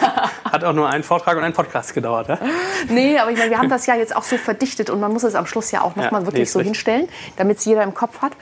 Hat 0.44 0.64
auch 0.64 0.72
nur 0.72 0.88
einen 0.88 1.04
Vortrag 1.04 1.36
und 1.36 1.44
einen 1.44 1.54
Podcast 1.54 1.94
gedauert, 1.94 2.28
ja? 2.28 2.38
Nee, 2.88 3.18
aber 3.18 3.30
ich 3.30 3.38
meine, 3.38 3.50
wir 3.50 3.58
haben 3.58 3.68
das 3.68 3.86
ja 3.86 3.94
jetzt 3.94 4.14
auch 4.14 4.22
so 4.22 4.36
verdichtet 4.36 4.90
und 4.90 5.00
man 5.00 5.12
muss 5.12 5.24
es 5.24 5.34
am 5.34 5.46
Schluss 5.46 5.70
ja 5.70 5.82
auch 5.82 5.96
nochmal 5.96 6.22
ja, 6.22 6.26
wirklich 6.26 6.48
nee, 6.48 6.52
so 6.52 6.60
hinstellen, 6.60 7.08
damit 7.36 7.58
es 7.58 7.64
jeder 7.64 7.82
im 7.82 7.94
Kopf 7.94 8.22
hat. 8.22 8.32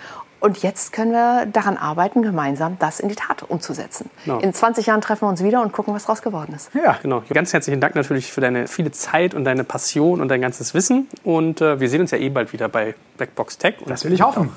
Und 0.43 0.59
jetzt 0.65 0.93
können 0.93 1.13
wir 1.13 1.47
daran 1.47 1.77
arbeiten, 1.77 2.23
gemeinsam 2.23 2.77
das 2.81 2.99
in 2.99 3.09
die 3.09 3.15
Tat 3.15 3.45
umzusetzen. 3.45 4.11
Genau. 4.25 4.41
In 4.41 4.53
20 4.53 4.87
Jahren 4.87 5.01
treffen 5.01 5.23
wir 5.23 5.29
uns 5.29 5.45
wieder 5.45 5.63
und 5.63 5.73
gucken, 5.73 5.95
was 5.95 6.03
daraus 6.03 6.21
geworden 6.21 6.53
ist. 6.57 6.71
Ja, 6.75 6.99
genau. 7.01 7.23
Ganz 7.33 7.53
herzlichen 7.53 7.81
Dank 7.81 7.95
natürlich 7.95 8.33
für 8.33 8.41
deine 8.41 8.67
viele 8.67 8.91
Zeit 8.91 9.35
und 9.35 9.45
deine 9.45 9.63
Passion 9.63 10.21
und 10.21 10.27
dein 10.27 10.41
ganzes 10.41 10.75
Wissen. 10.75 11.07
Und 11.23 11.61
äh, 11.61 11.79
wir 11.79 11.89
sehen 11.89 12.01
uns 12.01 12.11
ja 12.11 12.19
eh 12.19 12.29
bald 12.29 12.53
wieder 12.53 12.69
bei 12.69 12.97
Blackbox 13.19 13.59
Tech. 13.59 13.77
das 13.87 14.05
will 14.05 14.13
ich 14.13 14.21
hoffen. 14.21 14.51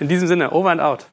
In 0.00 0.08
diesem 0.08 0.28
Sinne, 0.28 0.50
over 0.52 0.70
and 0.70 0.80
out. 0.80 1.06